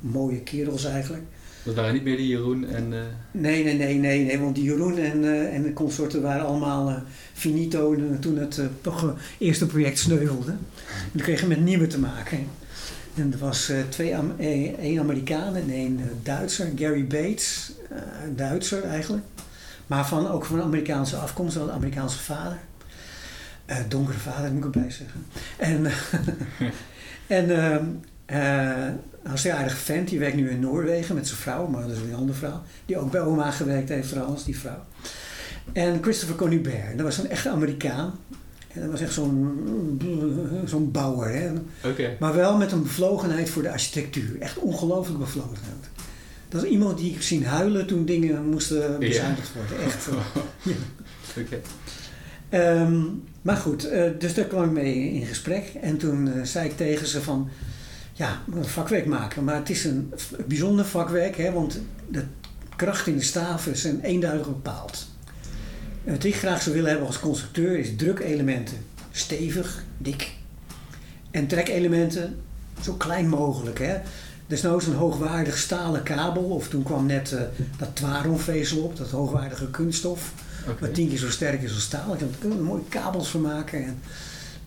mooie 0.00 0.40
kerels 0.40 0.84
eigenlijk. 0.84 1.24
Dat 1.62 1.74
waren 1.74 1.92
niet 1.92 2.04
meer 2.04 2.16
die 2.16 2.26
Jeroen 2.28 2.68
en... 2.68 2.92
eh, 2.92 2.98
Nee, 3.30 3.64
nee, 3.64 3.74
nee, 3.74 3.94
nee, 3.98 4.24
nee, 4.24 4.38
want 4.38 4.54
die 4.54 4.64
Jeroen 4.64 4.98
en, 4.98 5.24
eh, 5.24 5.54
en 5.54 5.62
de 5.62 5.72
consorten 5.72 6.22
waren 6.22 6.46
allemaal 6.46 6.88
eh, 6.88 6.96
finito 7.32 7.94
eh, 7.94 8.00
toen 8.20 8.36
het 8.38 8.58
eh, 8.58 8.66
pro- 8.80 9.16
eerste 9.38 9.66
project 9.66 9.98
sneuvelde. 9.98 10.54
Toen 11.12 11.20
kregen 11.22 11.48
we 11.48 11.54
met 11.54 11.64
nieuwe 11.64 11.86
te 11.86 11.98
maken. 11.98 12.38
En 13.14 13.32
er 13.32 13.38
was 13.38 13.68
eh, 13.68 13.76
twee, 13.88 14.16
Am- 14.16 14.34
eh, 14.38 14.78
één 14.78 14.98
Amerikaan 15.00 15.56
en 15.56 15.70
één 15.70 15.98
eh, 16.00 16.06
Duitser, 16.22 16.68
Gary 16.76 17.06
Bates, 17.06 17.72
eh, 17.90 17.98
Duitser 18.36 18.84
eigenlijk. 18.84 19.24
Maar 19.86 20.06
van, 20.06 20.28
ook 20.28 20.44
van 20.44 20.62
Amerikaanse 20.62 21.16
afkomst, 21.16 21.56
een 21.56 21.70
Amerikaanse 21.70 22.18
vader. 22.18 22.58
Eh, 23.64 23.76
donkere 23.88 24.18
vader, 24.18 24.52
moet 24.52 24.64
ik 24.64 24.74
erbij 24.74 24.90
zeggen. 24.90 25.26
En, 25.56 25.86
en 27.40 27.50
ehm, 27.56 27.84
eh, 28.26 28.92
hartstikke 29.22 29.56
aardige 29.56 29.76
vent, 29.76 30.08
die 30.08 30.18
werkt 30.18 30.36
nu 30.36 30.50
in 30.50 30.60
Noorwegen 30.60 31.14
met 31.14 31.26
zijn 31.26 31.40
vrouw, 31.40 31.66
maar 31.66 31.82
dat 31.82 31.90
is 31.90 32.00
weer 32.00 32.08
een 32.12 32.18
andere 32.18 32.38
vrouw. 32.38 32.62
Die 32.86 32.98
ook 32.98 33.10
bij 33.10 33.20
oma 33.20 33.50
gewerkt 33.50 33.88
heeft 33.88 34.08
trouwens, 34.08 34.44
die 34.44 34.58
vrouw. 34.58 34.84
En 35.72 36.02
Christopher 36.02 36.36
Conubert, 36.36 36.96
dat 36.96 37.06
was 37.06 37.18
een 37.18 37.30
echte 37.30 37.48
Amerikaan. 37.48 38.14
En 38.68 38.80
dat 38.80 38.90
was 38.90 39.00
echt 39.00 39.12
zo'n 39.12 40.62
zo'n 40.64 40.90
bouwer. 40.90 41.32
Hè? 41.34 41.50
Oké. 41.90 42.16
Maar 42.20 42.34
wel 42.34 42.56
met 42.56 42.72
een 42.72 42.82
bevlogenheid 42.82 43.50
voor 43.50 43.62
de 43.62 43.70
architectuur. 43.70 44.40
Echt 44.40 44.58
ongelooflijk 44.58 45.18
bevlogenheid. 45.18 45.88
Dat 46.48 46.62
is 46.62 46.70
iemand 46.70 46.98
die 46.98 47.06
ik 47.06 47.12
heb 47.12 47.22
zien 47.22 47.44
huilen 47.44 47.86
toen 47.86 48.04
dingen 48.04 48.48
moesten 48.48 48.98
bezuinigd 48.98 49.52
worden. 49.54 49.84
Echt. 49.84 50.08
eh. 50.08 50.72
Oké. 51.44 51.60
Ehm, 52.48 53.02
maar 53.42 53.56
goed, 53.56 53.88
eh, 53.88 54.10
dus 54.18 54.34
daar 54.34 54.44
kwam 54.44 54.64
ik 54.64 54.70
mee 54.70 55.12
in 55.12 55.26
gesprek. 55.26 55.72
En 55.80 55.96
toen 55.96 56.32
eh, 56.32 56.42
zei 56.42 56.68
ik 56.68 56.76
tegen 56.76 57.06
ze 57.06 57.22
van... 57.22 57.48
Ja, 58.20 58.42
vakwerk 58.60 59.06
maken. 59.06 59.44
Maar 59.44 59.54
het 59.54 59.70
is 59.70 59.84
een 59.84 60.14
bijzonder 60.46 60.84
vakwerk. 60.84 61.36
Hè, 61.36 61.52
want 61.52 61.80
de 62.08 62.24
kracht 62.76 63.06
in 63.06 63.16
de 63.16 63.22
staven 63.22 63.76
zijn 63.76 64.00
eenduidig 64.00 64.46
bepaald. 64.46 65.06
En 66.04 66.12
wat 66.12 66.24
ik 66.24 66.34
graag 66.34 66.62
zou 66.62 66.74
willen 66.74 66.90
hebben 66.90 67.06
als 67.06 67.20
constructeur 67.20 67.78
is 67.78 67.96
drukelementen. 67.96 68.76
Stevig, 69.10 69.84
dik. 69.98 70.32
En 71.30 71.46
trekelementen 71.46 72.40
zo 72.82 72.92
klein 72.92 73.28
mogelijk. 73.28 73.78
Hè. 73.78 73.96
Desnoods 74.46 74.86
een 74.86 74.94
hoogwaardig 74.94 75.58
stalen 75.58 76.02
kabel. 76.02 76.42
Of 76.42 76.68
toen 76.68 76.82
kwam 76.82 77.06
net 77.06 77.32
eh, 77.32 77.40
dat 77.78 77.96
Twaronvezel 77.96 78.82
op. 78.82 78.96
Dat 78.96 79.10
hoogwaardige 79.10 79.70
kunststof. 79.70 80.32
Wat 80.80 80.94
tien 80.94 81.08
keer 81.08 81.18
zo 81.18 81.30
sterk 81.30 81.62
is 81.62 81.74
als 81.74 81.82
staal. 81.82 82.08
Daar 82.08 82.28
kunnen 82.38 82.58
we 82.58 82.64
mooie 82.64 82.88
kabels 82.88 83.28
van 83.28 83.40
maken. 83.40 83.84
En, 83.84 83.98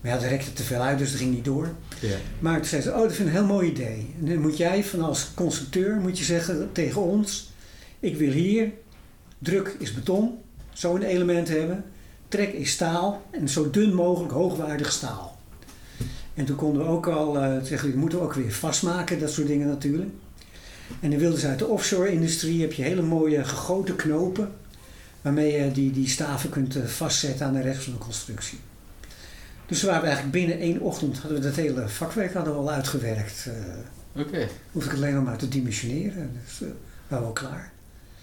maar 0.04 0.12
ja, 0.12 0.18
dat 0.18 0.28
rekte 0.28 0.52
te 0.52 0.62
veel 0.62 0.80
uit, 0.80 0.98
dus 0.98 1.10
dat 1.10 1.20
ging 1.20 1.34
niet 1.34 1.44
door. 1.44 1.68
Ja. 2.00 2.16
Maar 2.38 2.56
toen 2.56 2.64
zei 2.64 2.82
ze, 2.82 2.92
oh, 2.92 2.98
dat 2.98 3.12
vind 3.12 3.28
ik 3.28 3.34
een 3.34 3.40
heel 3.40 3.54
mooi 3.54 3.70
idee. 3.70 4.14
En 4.20 4.26
dan 4.26 4.38
moet 4.38 4.56
jij 4.56 4.84
van 4.84 5.00
als 5.02 5.30
constructeur 5.34 5.96
moet 5.96 6.18
je 6.18 6.24
zeggen 6.24 6.68
tegen 6.72 7.02
ons... 7.02 7.52
Ik 8.00 8.16
wil 8.16 8.30
hier, 8.30 8.70
druk 9.38 9.76
is 9.78 9.94
beton, 9.94 10.38
zo'n 10.72 11.02
element 11.02 11.48
hebben. 11.48 11.84
Trek 12.28 12.52
is 12.52 12.70
staal 12.70 13.22
en 13.30 13.48
zo 13.48 13.70
dun 13.70 13.94
mogelijk 13.94 14.32
hoogwaardig 14.32 14.92
staal. 14.92 15.38
En 16.34 16.44
toen 16.44 16.56
konden 16.56 16.82
we 16.82 16.88
ook 16.88 17.06
al 17.06 17.38
eh, 17.38 17.62
zeggen, 17.62 17.90
dat 17.90 17.98
moeten 17.98 18.18
we 18.18 18.24
ook 18.24 18.34
weer 18.34 18.52
vastmaken, 18.52 19.18
dat 19.18 19.30
soort 19.30 19.46
dingen 19.46 19.68
natuurlijk. 19.68 20.10
En 21.00 21.10
dan 21.10 21.18
wilden 21.18 21.40
ze 21.40 21.46
uit 21.46 21.58
de 21.58 21.66
offshore-industrie, 21.66 22.60
heb 22.60 22.72
je 22.72 22.82
hele 22.82 23.02
mooie 23.02 23.44
gegoten 23.44 23.96
knopen 23.96 24.52
waarmee 25.22 25.52
je 25.52 25.72
die, 25.72 25.90
die 25.90 26.08
staven 26.08 26.50
kunt 26.50 26.76
eh, 26.76 26.84
vastzetten 26.84 27.46
aan 27.46 27.54
de 27.54 27.60
rest 27.60 27.82
van 27.82 27.92
de 27.92 27.98
constructie. 27.98 28.58
Dus 29.66 29.80
we 29.80 29.86
waren 29.86 30.02
eigenlijk 30.04 30.32
binnen 30.32 30.58
één 30.58 30.80
ochtend 30.80 31.18
hadden 31.18 31.40
we 31.40 31.46
dat 31.46 31.54
hele 31.54 31.88
vakwerk 31.88 32.34
hadden 32.34 32.52
we 32.52 32.58
al 32.58 32.70
uitgewerkt. 32.70 33.46
Uh, 34.14 34.22
Oké. 34.22 34.48
hoef 34.72 34.84
ik 34.84 34.92
alleen 34.92 35.14
nog 35.14 35.24
maar 35.24 35.36
te 35.36 35.48
dimensioneren. 35.48 36.40
Dus 36.44 36.60
uh, 36.60 36.68
waren 37.08 37.24
we 37.24 37.30
al 37.30 37.32
klaar. 37.48 37.72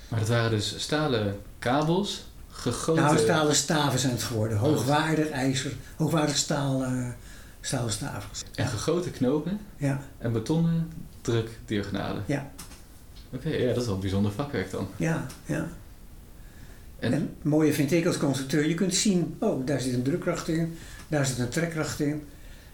Maar 0.08 0.20
dat 0.20 0.30
waren 0.30 0.50
dus 0.50 0.76
stalen 0.78 1.36
kabels, 1.60 2.26
gegoten... 2.50 3.04
Nou, 3.04 3.18
stalen 3.18 3.56
staven 3.56 4.00
zijn 4.00 4.12
het 4.12 4.24
geworden. 4.24 4.58
Hoogwaardig 4.58 5.30
ijzer, 5.30 5.72
hoogwaardig 5.96 6.36
staal, 6.38 6.84
uh, 6.84 7.08
stalen 7.62 7.92
staven. 7.92 8.30
En 8.56 8.68
gegoten 8.68 9.12
knopen 9.12 9.60
Ja. 9.78 10.02
en 10.18 10.32
betonnen 10.32 10.92
drukdiagonalen. 11.22 12.24
Ja. 12.26 12.52
Oké, 13.34 13.50
ja, 13.50 13.68
dat 13.68 13.78
is 13.78 13.86
wel 13.86 13.96
een 13.96 14.02
bijzonder 14.02 14.32
vakwerk 14.32 14.72
dan. 14.72 14.88
Ja, 14.96 15.26
ja. 15.46 15.68
En, 17.00 17.14
En 17.14 17.20
het 17.22 17.44
mooie 17.44 17.74
vind 17.74 17.92
ik 17.92 18.06
als 18.06 18.18
constructeur, 18.18 18.68
je 18.68 18.74
kunt 18.74 18.96
zien, 18.96 19.36
oh, 19.40 19.66
daar 19.66 19.82
zit 19.82 19.94
een 19.94 20.04
drukkracht 20.04 20.48
in, 20.48 20.78
daar 21.12 21.26
zit 21.26 21.39
een 21.39 21.50
trekkracht 21.50 22.00
in. 22.00 22.24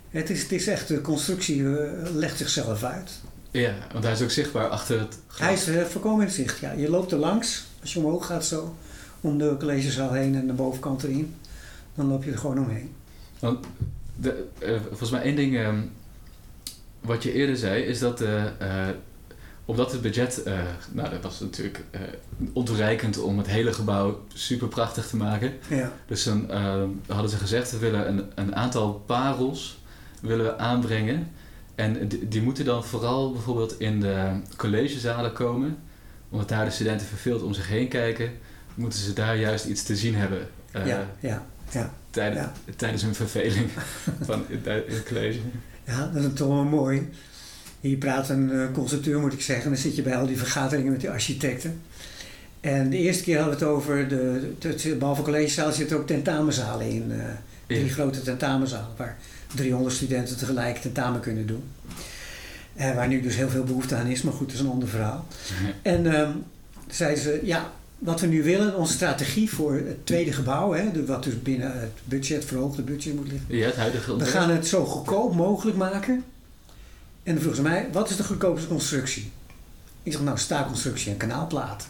Het 0.10 0.30
is, 0.30 0.42
het 0.42 0.52
is 0.52 0.68
echt, 0.68 0.88
de 0.88 1.02
constructie 1.02 1.58
uh, 1.58 1.92
legt 2.14 2.38
zichzelf 2.38 2.84
uit. 2.84 3.12
Ja, 3.52 3.74
want 3.92 4.04
hij 4.04 4.14
is 4.14 4.22
ook 4.22 4.32
zichtbaar 4.32 4.68
achter 4.68 5.00
het 5.00 5.18
glas. 5.28 5.48
Hij 5.48 5.54
is 5.54 5.68
uh, 5.68 5.84
voorkomen 5.84 6.26
in 6.26 6.32
zicht, 6.32 6.60
ja. 6.60 6.72
Je 6.72 6.90
loopt 6.90 7.12
er 7.12 7.18
langs, 7.18 7.66
als 7.82 7.94
je 7.94 8.00
omhoog 8.00 8.26
gaat 8.26 8.46
zo, 8.46 8.76
om 9.22 9.38
de 9.38 9.56
collegezaal 9.60 10.14
heen 10.14 10.36
en 10.36 10.48
de 10.48 10.54
bovenkant 10.54 11.04
erin. 11.04 11.36
Dan 11.96 12.08
loop 12.08 12.24
je 12.24 12.32
er 12.32 12.38
gewoon 12.38 12.60
omheen. 12.60 12.94
Want 13.40 13.66
de, 14.16 14.46
uh, 14.60 14.80
volgens 14.88 15.12
mij 15.12 15.22
één 15.22 15.36
ding 15.36 15.58
um, 15.58 15.92
wat 17.02 17.24
je 17.24 17.34
eerder 17.34 17.58
zei, 17.58 17.84
is 17.84 18.00
dat 18.00 18.22
uh, 18.22 18.44
omdat 19.68 19.92
het 19.92 20.02
budget, 20.02 20.42
uh, 20.48 20.60
nou 20.92 21.10
dat 21.10 21.22
was 21.22 21.40
natuurlijk 21.40 21.84
uh, 21.92 22.02
ontoereikend 22.54 23.18
om 23.18 23.38
het 23.38 23.48
hele 23.48 23.74
gebouw 23.74 24.24
super 24.34 24.68
prachtig 24.68 25.08
te 25.08 25.16
maken. 25.16 25.54
Ja. 25.70 25.92
Dus 26.06 26.24
dan 26.24 26.48
uh, 26.52 26.84
hadden 27.08 27.30
ze 27.30 27.38
gezegd, 27.38 27.72
we 27.72 27.78
willen 27.78 28.08
een, 28.08 28.26
een 28.36 28.56
aantal 28.56 28.94
parels 29.06 29.80
willen 30.22 30.46
we 30.46 30.58
aanbrengen. 30.58 31.32
En 31.76 32.08
die, 32.08 32.28
die, 32.28 32.42
moeten 32.42 32.66
dan 32.66 32.84
vooral 32.84 33.32
bijvoorbeeld 33.32 33.80
in 33.80 34.00
de 34.00 34.40
collegezalen 34.56 35.34
komen. 35.34 35.78
Omdat 36.30 36.50
daar 36.50 36.66
de 36.66 36.72
studenten 36.72 37.08
verveeld 37.08 37.42
om 37.42 37.54
zich 37.54 37.68
heen 37.68 37.88
kijken, 37.88 38.32
moeten 38.76 39.00
ze 39.00 39.14
daar 39.14 39.38
juist 39.38 39.66
iets 39.66 39.84
te 39.84 39.96
zien 39.96 40.16
hebben. 40.16 40.48
ja, 40.72 41.08
ja, 41.20 41.46
ja. 41.70 41.94
Tijdens, 42.10 42.46
ja. 42.46 42.74
tijdens 42.76 43.02
hun 43.02 43.16
verveling 43.16 43.70
van 44.28 44.46
in, 44.48 44.66
in 44.66 44.96
het 44.96 45.06
college. 45.08 45.40
Ja, 45.84 46.08
dat 46.14 46.24
is 46.24 46.34
toch 46.34 46.48
wel 46.48 46.64
mooi. 46.64 47.10
Hier 47.82 47.98
praat 47.98 48.30
een 48.30 48.50
uh, 48.54 48.62
constructeur, 48.74 49.20
moet 49.20 49.34
ik 49.34 49.42
zeggen. 49.42 49.70
Dan 49.72 49.80
zit 49.80 49.96
je 49.96 50.02
bij 50.02 50.16
al 50.18 50.26
die 50.28 50.38
vergaderingen 50.38 50.92
met 50.92 51.02
die 51.02 51.10
architecten. 51.10 51.82
En 52.60 52.90
de 52.90 52.98
eerste 52.98 53.24
keer 53.24 53.40
hadden 53.40 53.60
we 53.60 53.66
het 53.66 53.74
over, 53.74 54.08
de, 54.08 54.52
het, 54.60 55.00
behalve 55.00 55.22
collegezaal 55.22 55.72
zitten 55.72 55.98
ook 55.98 56.08
tentamenzalen 56.08 56.90
in. 56.90 57.12
eh, 57.12 57.18
drie 57.68 57.86
Ja. 57.86 57.92
grote 57.92 58.22
tentamenzalen 58.22 58.88
waar 58.98 59.18
300 59.56 59.96
studenten 59.96 60.38
tegelijk 60.38 60.78
tentamen 60.78 61.20
kunnen 61.22 61.48
doen. 61.48 61.64
En 62.76 62.96
waar 62.96 63.08
nu 63.08 63.22
dus 63.22 63.36
heel 63.36 63.50
veel 63.50 63.64
behoefte 63.64 63.96
aan 63.96 64.08
is, 64.08 64.22
maar 64.22 64.34
goed, 64.34 64.46
dat 64.48 64.56
is 64.56 64.62
een 64.62 64.70
ander 64.72 64.88
verhaal. 64.88 65.28
En 65.82 66.14
ehm, 66.16 66.32
zeiden 66.90 67.24
ze, 67.24 67.40
ja, 67.44 67.72
wat 67.98 68.22
we 68.22 68.28
nu 68.28 68.44
willen, 68.44 68.76
onze 68.78 68.94
strategie 68.94 69.50
voor 69.50 69.74
het 69.74 70.06
tweede 70.06 70.32
gebouw, 70.34 70.74
hè, 70.74 71.06
wat 71.06 71.24
dus 71.24 71.42
binnen 71.42 71.80
het 71.80 71.92
budget, 72.04 72.46
verhoogde 72.46 72.82
budget 72.82 73.16
moet 73.16 73.28
liggen. 73.32 73.58
Ja, 73.58 73.66
het 73.66 73.76
huidige 73.76 74.18
We 74.18 74.26
gaan 74.26 74.50
het 74.50 74.68
zo 74.68 74.86
goedkoop 74.86 75.36
mogelijk 75.36 75.78
maken. 75.78 76.24
En 77.28 77.34
dan 77.34 77.42
vroegen 77.42 77.64
ze 77.64 77.70
mij, 77.70 77.88
wat 77.92 78.10
is 78.10 78.16
de 78.16 78.24
goedkoopste 78.24 78.68
constructie? 78.68 79.32
Ik 80.04 80.12
zeg, 80.12 80.22
nou, 80.22 80.38
staalconstructie 80.38 81.12
en 81.12 81.18
kanaalplaat. 81.18 81.88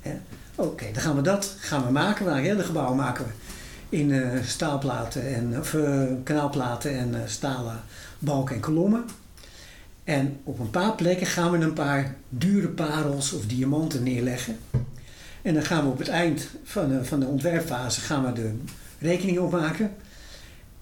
Hè? 0.00 0.14
Oké, 0.54 0.84
dan 0.92 1.02
gaan 1.02 1.16
we 1.16 1.22
dat 1.22 1.56
gaan 1.58 1.86
we 1.86 1.92
maken. 1.92 2.34
Het 2.34 2.44
hele 2.44 2.62
gebouw 2.62 2.94
maken 2.94 3.24
we 3.24 3.30
in 3.96 4.12
eh, 4.12 4.42
staalplaten 4.42 5.34
en 5.34 5.58
of, 5.58 5.74
eh, 5.74 6.02
kanaalplaten 6.22 6.98
en 6.98 7.14
eh, 7.14 7.20
stalen 7.26 7.80
balken 8.18 8.54
en 8.54 8.60
kolommen. 8.60 9.04
En 10.04 10.40
op 10.44 10.58
een 10.58 10.70
paar 10.70 10.94
plekken 10.94 11.26
gaan 11.26 11.50
we 11.50 11.58
een 11.58 11.72
paar 11.72 12.14
dure 12.28 12.68
parels 12.68 13.32
of 13.32 13.46
diamanten 13.46 14.02
neerleggen. 14.02 14.58
En 15.42 15.54
dan 15.54 15.62
gaan 15.62 15.84
we 15.84 15.90
op 15.90 15.98
het 15.98 16.08
eind 16.08 16.48
van 16.64 17.04
van 17.04 17.20
de 17.20 17.26
ontwerpfase 17.26 18.00
gaan 18.00 18.24
we 18.24 18.32
de 18.32 18.54
rekening 18.98 19.38
opmaken. 19.38 19.94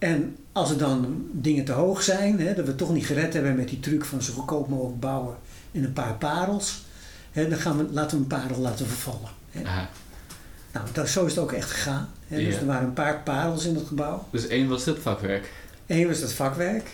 En 0.03 0.37
als 0.53 0.71
er 0.71 0.79
dan 0.79 1.27
dingen 1.33 1.65
te 1.65 1.73
hoog 1.73 2.03
zijn, 2.03 2.41
hè, 2.41 2.55
dat 2.55 2.67
we 2.67 2.75
toch 2.75 2.93
niet 2.93 3.07
gered 3.07 3.33
hebben 3.33 3.57
met 3.57 3.69
die 3.69 3.81
truc 3.81 4.05
van 4.05 4.23
zo 4.23 4.33
goedkoop 4.33 4.69
mogelijk 4.69 5.01
bouwen 5.01 5.37
en 5.73 5.85
een 5.85 5.93
paar 5.93 6.15
parels, 6.15 6.85
hè, 7.31 7.49
dan 7.49 7.59
gaan 7.59 7.77
we, 7.77 7.87
laten 7.93 8.17
we 8.17 8.23
een 8.23 8.29
parel 8.29 8.59
laten 8.59 8.87
vervallen. 8.87 9.31
Hè. 9.51 9.65
Aha. 9.65 9.89
Nou, 10.73 10.87
dat, 10.93 11.09
zo 11.09 11.25
is 11.25 11.35
het 11.35 11.41
ook 11.41 11.53
echt 11.53 11.71
gegaan. 11.71 12.09
Hè. 12.27 12.37
Dus 12.45 12.57
er 12.57 12.67
waren 12.67 12.87
een 12.87 12.93
paar 12.93 13.21
parels 13.21 13.65
in 13.65 13.75
het 13.75 13.87
gebouw. 13.87 14.27
Dus 14.31 14.47
één 14.47 14.69
was 14.69 14.85
het 14.85 14.99
vakwerk. 14.99 15.53
Eén 15.87 16.07
was 16.09 16.19
het 16.19 16.33
vakwerk. 16.33 16.91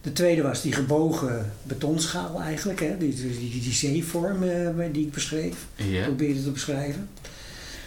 De 0.00 0.12
tweede 0.12 0.42
was 0.42 0.62
die 0.62 0.72
gebogen 0.72 1.52
betonschaal 1.62 2.40
eigenlijk, 2.40 2.80
hè, 2.80 2.98
die, 2.98 3.14
die, 3.14 3.60
die, 3.60 3.72
zeevorm 3.72 4.42
eh, 4.42 4.86
die 4.92 5.06
ik 5.06 5.12
beschreef 5.12 5.66
Ja. 5.76 6.04
probeerde 6.04 6.42
te 6.42 6.50
beschrijven. 6.50 7.08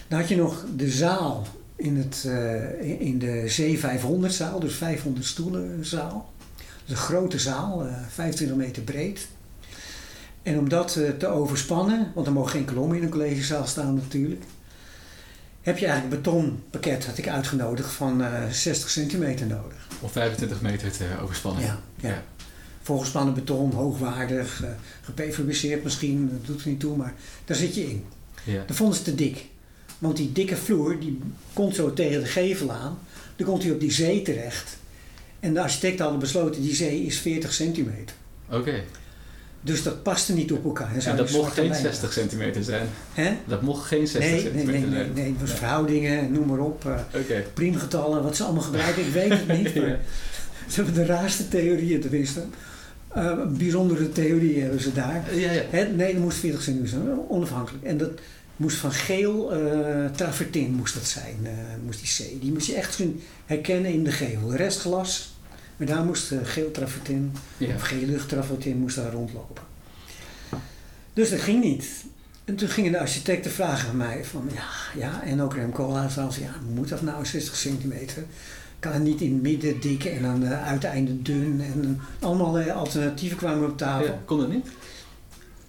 Dan 0.08 0.20
had 0.20 0.30
je 0.30 0.36
nog 0.36 0.66
de 0.76 0.89
zaal 0.89 1.48
in, 1.76 1.98
het, 1.98 2.24
eh, 2.28 3.00
in- 3.02 3.20
de 3.20 3.44
C500 3.48 4.34
zaal, 4.34 4.60
dus 4.60 4.74
500 4.76 5.26
stoelen 5.26 5.86
zaal. 5.86 6.32
Dus 6.86 6.90
een 6.98 7.04
grote 7.04 7.40
zaal, 7.40 7.86
eh, 7.88 7.94
25 8.10 8.58
meter 8.58 8.84
breed. 8.84 9.28
En 10.44 10.58
om 10.60 10.70
dat 10.70 10.96
eh, 10.96 11.10
te 11.10 11.28
overspannen, 11.28 12.12
want 12.16 12.28
er 12.28 12.34
mogen 12.34 12.52
geen 12.52 12.66
kolommen 12.66 12.98
in 12.98 13.04
een 13.04 13.10
collegezaal 13.10 13.66
staan 13.66 13.94
natuurlijk, 13.96 14.42
heb 15.62 15.78
je 15.78 15.86
eigenlijk 15.86 16.16
een 16.16 16.22
betonpakket, 16.22 17.06
had 17.06 17.18
ik 17.18 17.28
uitgenodigd, 17.28 17.92
van 17.92 18.24
eh, 18.24 18.50
60 18.52 18.90
centimeter 18.90 19.48
nodig. 19.48 19.88
Om 20.02 20.10
25 20.10 20.62
meter 20.62 20.92
te 20.92 21.06
overspannen. 21.22 21.64
Ja, 21.64 21.80
ja. 21.96 22.10
Ja. 22.10 22.24
Volgespannen 22.82 23.34
beton, 23.34 23.72
hoogwaardig, 23.72 24.64
gepefabriceerd 25.02 25.84
misschien, 25.84 26.30
dat 26.32 26.46
doet 26.46 26.62
er 26.62 26.68
niet 26.70 26.80
toe, 26.80 26.98
maar 26.98 27.14
daar 27.46 27.58
zit 27.58 27.76
je 27.76 27.90
in. 27.90 28.06
Ja. 28.44 28.64
Dat 28.68 28.76
vonden 28.76 28.98
ze 28.98 29.04
te 29.04 29.16
dik. 29.16 29.46
Want 30.04 30.18
die 30.18 30.32
dikke 30.32 30.56
vloer, 30.56 31.00
die 31.00 31.20
komt 31.54 31.76
zo 31.76 31.94
tegen 31.94 32.20
de 32.22 32.28
gevel 32.28 32.72
aan. 32.72 32.98
Dan 33.36 33.48
komt 33.48 33.63
hij 33.63 33.72
op 33.72 33.80
die 33.80 33.92
zee 33.92 34.22
terecht. 34.22 34.78
En 35.39 35.54
de 35.54 35.62
architecten 35.62 36.02
hadden 36.02 36.20
besloten, 36.20 36.62
die 36.62 36.76
zee 36.76 37.06
is 37.06 37.20
40 37.20 37.54
centimeter. 37.54 38.16
Oké. 38.52 38.74
Dus 39.62 39.84
dat 39.84 40.04
paste 40.04 40.34
niet 40.34 40.52
op 40.52 40.63
elkaar. 40.66 40.96
En 41.06 41.16
dat 41.16 41.32
mocht 41.32 41.54
geen 41.54 41.70
lijn 41.70 41.82
60 41.82 42.13
centimeter 42.13 42.63
zijn. 42.63 42.88
Dat 43.48 43.62
mocht 43.62 43.86
geen 43.88 44.08
60 44.08 44.20
Nee, 44.22 44.32
nee, 44.32 44.42
centimeter 44.42 44.72
nee, 44.82 44.89
nee, 44.89 45.00
zijn. 45.04 45.13
nee. 45.13 45.26
Het 45.32 45.42
was 45.42 45.52
verhoudingen, 45.52 46.32
noem 46.32 46.48
maar 46.48 46.60
op. 46.60 46.86
eh 46.86 47.36
priemgetallen, 47.54 48.24
wat 48.24 48.36
ze 48.36 48.44
allemaal 48.44 48.62
gebruiken, 48.63 49.06
ik 49.06 49.12
weet 49.13 49.30
het 49.30 49.48
niet. 49.48 49.76
Maar 49.76 49.88
Ja. 49.88 49.98
ze 50.70 50.76
hebben 50.76 50.94
de 50.94 51.06
raarste 51.06 51.48
theorieën 51.48 52.02
tenminste. 52.02 52.44
Eh 53.08 53.32
bijzondere 53.58 54.12
theorieën 54.12 54.62
hebben 54.62 54.82
ze 54.82 54.94
daar. 54.94 55.36
Ja, 55.36 55.52
ja. 55.52 55.88
Nee, 55.96 56.13
dat 56.13 56.22
moest 56.24 56.38
40 56.38 56.62
centimeter 56.62 56.98
zijn, 57.00 57.20
onafhankelijk. 57.30 57.84
En 57.84 57.98
dat 57.98 58.12
moest 58.56 58.78
van 58.78 58.92
geel 58.92 59.54
eh 59.54 60.06
travertin 60.06 60.74
moest 60.74 60.94
dat 60.94 61.08
zijn, 61.08 61.38
eh, 61.44 61.52
moest 61.86 62.00
die 62.00 62.38
C. 62.38 62.42
Die 62.42 62.52
moest 62.52 62.68
je 62.68 62.76
echt 62.76 62.94
zien 62.94 63.24
herkennen 63.46 63.94
in 63.94 64.04
de 64.04 64.12
gevel. 64.12 64.48
De 64.48 64.56
rest 64.56 64.80
glas, 64.80 65.34
maar 65.78 65.88
daar 65.88 66.04
moest 66.04 66.32
eh, 66.32 66.39
geel 66.44 66.72
travertin, 66.72 67.32
ja. 67.58 67.76
of 67.76 67.82
geel 67.82 68.26
travertin 68.26 68.78
moest 68.78 68.96
daar 68.96 69.12
rondlopen. 69.12 69.63
Dus 71.13 71.30
dat 71.30 71.39
ging 71.39 71.63
niet. 71.63 71.86
En 72.46 72.56
toen 72.56 72.70
gingen 72.70 72.92
de 72.92 73.00
architecten 73.00 73.52
vragen 73.52 73.89
aan 73.89 73.98
mij 73.98 74.26
van, 74.26 74.50
ja, 74.54 74.68
ja, 74.98 75.24
en 75.24 75.42
ook 75.42 75.54
Rem 75.54 75.72
Koolhaas 75.72 76.12
trouwens, 76.12 76.38
ja, 76.38 76.56
moet 76.74 76.89
dat 76.89 77.02
nou 77.02 77.26
60 77.26 77.56
centimeter? 77.56 78.24
Kan 78.80 78.92
het 78.92 79.04
niet 79.04 79.22
in 79.22 79.34
het 79.34 79.42
midden 79.42 79.80
dik 79.80 80.04
en 80.04 80.26
aan 80.26 80.39
de 80.39 80.56
uiteinden 80.56 81.24
dun? 81.24 81.62
En 81.62 82.02
allemaal 82.20 82.60
alternatieven 82.60 83.38
kwamen 83.38 83.70
op 83.70 83.78
tafel. 83.78 84.06
Ja, 84.06 84.20
Kon 84.26 84.39
dat 84.39 84.52
niet? 84.52 84.68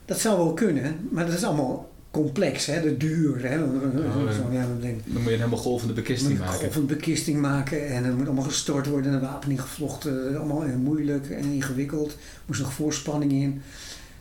Dat 0.04 0.20
zou 0.20 0.36
wel 0.36 0.52
kunnen, 0.52 1.08
maar 1.10 1.26
dat 1.26 1.34
is 1.34 1.44
allemaal 1.44 1.90
complex, 2.14 2.66
hè? 2.66 2.80
de 2.82 2.96
duur. 2.96 3.48
Hè? 3.48 3.62
Oh, 3.62 4.30
Zo, 4.32 4.52
ja, 4.52 4.66
dan 4.66 4.80
denk 4.80 5.00
Dan 5.04 5.12
moet 5.12 5.22
je 5.24 5.30
een 5.30 5.36
helemaal 5.38 5.58
golvende 5.58 5.92
bekisting 5.94 6.38
maken. 6.38 6.54
golvend 6.58 6.86
bekisting 6.86 7.40
maken 7.40 7.86
en 7.88 8.04
het 8.04 8.16
moet 8.16 8.26
allemaal 8.26 8.44
gestort 8.44 8.86
worden 8.86 9.12
en 9.12 9.20
de 9.20 9.26
wapening 9.26 9.60
gevlochten. 9.60 10.36
Allemaal 10.36 10.64
eh, 10.64 10.74
moeilijk 10.74 11.30
en 11.30 11.44
ingewikkeld. 11.44 12.10
Er 12.12 12.16
moest 12.46 12.60
nog 12.60 12.72
voorspanning 12.72 13.32
in. 13.32 13.62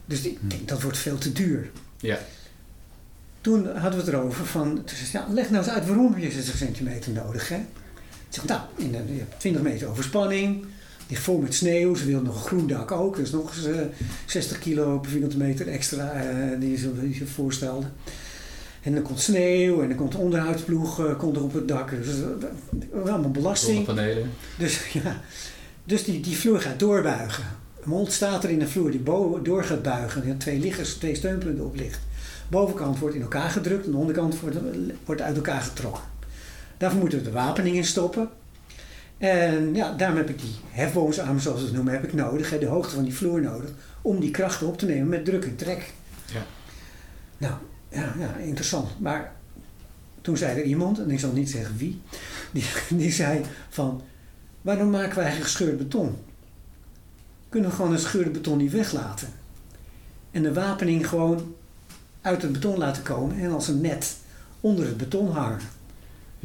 Dus 0.05 0.21
ik 0.21 0.37
Hm. 0.41 0.47
denk 0.47 0.67
dat 0.67 0.81
wordt 0.81 0.97
veel 0.97 1.17
te 1.17 1.31
duur. 1.31 1.71
Ja. 1.99 2.19
Toen 3.41 3.65
hadden 3.65 3.99
we 3.99 4.05
het 4.05 4.07
erover 4.13 4.45
van, 4.45 4.83
ja, 5.11 5.27
leg 5.29 5.49
nou 5.49 5.63
eens 5.63 5.73
uit 5.73 5.87
waarom 5.87 6.13
heb 6.13 6.23
je 6.23 6.31
60 6.31 6.57
centimeter 6.57 7.11
nodig. 7.11 7.49
Hè? 7.49 7.55
Ik 7.55 7.63
zeg, 8.29 8.45
nou, 8.45 8.61
in 8.75 8.91
je 8.91 8.97
hebt 9.19 9.39
20 9.39 9.61
meter 9.61 9.87
overspanning, 9.89 10.65
ligt 11.13 11.25
vol 11.25 11.37
met 11.37 11.53
sneeuw, 11.53 11.95
ze 11.95 12.05
wilden 12.05 12.25
nog 12.25 12.35
een 12.35 12.47
groen 12.47 12.67
dak 12.67 12.91
ook, 12.91 13.15
dus 13.15 13.31
nog 13.31 13.55
eens 13.55 13.65
eh, 13.65 13.81
60 14.25 14.59
kilo 14.59 14.99
per 14.99 15.11
vierkante 15.11 15.37
meter 15.37 15.67
extra 15.67 16.11
eh, 16.11 16.59
die, 16.59 16.77
ze, 16.77 16.99
die 16.99 17.13
ze 17.13 17.27
voorstelden. 17.27 17.91
En 18.81 18.93
dan 18.93 19.03
komt 19.03 19.19
sneeuw 19.19 19.81
en 19.81 19.87
dan 19.87 19.97
komt 19.97 20.11
de 20.11 20.17
onderhoudsploeg 20.17 21.05
eh, 21.05 21.17
komt 21.17 21.35
er 21.35 21.43
op 21.43 21.53
het 21.53 21.67
dak, 21.67 21.89
dus 21.89 22.17
uh, 22.17 23.11
allemaal 23.11 23.31
belasting. 23.31 23.85
Zonnepanelen. 23.85 24.29
Dus, 24.57 24.87
ja, 25.03 25.21
dus 25.83 26.03
die, 26.03 26.19
die 26.19 26.37
vloer 26.37 26.61
gaat 26.61 26.79
doorbuigen. 26.79 27.43
Een 27.83 27.89
mond 27.89 28.11
staat 28.11 28.43
er 28.43 28.49
in 28.49 28.61
een 28.61 28.69
vloer 28.69 28.91
die 28.91 29.03
door 29.43 29.63
gaat 29.63 29.83
buigen. 29.83 30.23
En 30.23 30.37
twee 30.37 30.59
liggers, 30.59 30.93
twee 30.93 31.15
steunpunten 31.15 31.65
op 31.65 31.75
ligt. 31.75 31.99
Bovenkant 32.49 32.99
wordt 32.99 33.15
in 33.15 33.21
elkaar 33.21 33.49
gedrukt 33.49 33.85
en 33.85 33.91
de 33.91 33.97
onderkant 33.97 34.39
wordt, 34.39 34.57
wordt 35.05 35.21
uit 35.21 35.35
elkaar 35.35 35.61
getrokken. 35.61 36.03
Daarvoor 36.77 36.99
moeten 36.99 37.17
we 37.17 37.23
de 37.23 37.31
wapening 37.31 37.75
in 37.75 37.85
stoppen. 37.85 38.29
En 39.23 39.75
ja, 39.75 39.93
daarom 39.93 40.17
heb 40.17 40.29
ik 40.29 40.39
die 40.39 40.55
hefboomsarm, 40.69 41.39
zoals 41.39 41.59
we 41.59 41.65
het 41.65 41.75
noemen, 41.75 41.93
heb 41.93 42.03
ik 42.03 42.13
nodig. 42.13 42.49
hè, 42.49 42.59
De 42.59 42.65
hoogte 42.65 42.95
van 42.95 43.03
die 43.03 43.13
vloer 43.13 43.41
nodig. 43.41 43.69
Om 44.01 44.19
die 44.19 44.31
krachten 44.31 44.67
op 44.67 44.77
te 44.77 44.85
nemen 44.85 45.07
met 45.07 45.25
druk 45.25 45.45
en 45.45 45.55
trek. 45.55 45.93
Ja. 46.33 46.45
Nou, 47.37 47.53
ja, 47.89 48.13
ja, 48.19 48.35
interessant. 48.35 48.99
Maar 48.99 49.31
toen 50.21 50.37
zei 50.37 50.59
er 50.59 50.65
iemand, 50.65 50.99
en 50.99 51.11
ik 51.11 51.19
zal 51.19 51.31
niet 51.31 51.49
zeggen 51.49 51.77
wie, 51.77 52.01
die, 52.51 52.63
die 52.89 53.11
zei 53.11 53.41
van, 53.69 54.01
waarom 54.61 54.89
maken 54.89 55.15
wij 55.15 55.23
eigenlijk 55.25 55.51
gescheurd 55.51 55.77
beton? 55.77 56.15
Kunnen 57.49 57.69
we 57.69 57.75
gewoon 57.75 57.91
het 57.91 58.01
gescheurde 58.01 58.29
beton 58.29 58.57
niet 58.57 58.71
weglaten? 58.71 59.27
En 60.31 60.43
de 60.43 60.53
wapening 60.53 61.07
gewoon 61.07 61.55
uit 62.21 62.41
het 62.41 62.51
beton 62.51 62.77
laten 62.77 63.03
komen 63.03 63.39
en 63.39 63.51
als 63.51 63.67
een 63.67 63.81
net 63.81 64.15
onder 64.59 64.85
het 64.85 64.97
beton 64.97 65.31
hangen. 65.31 65.59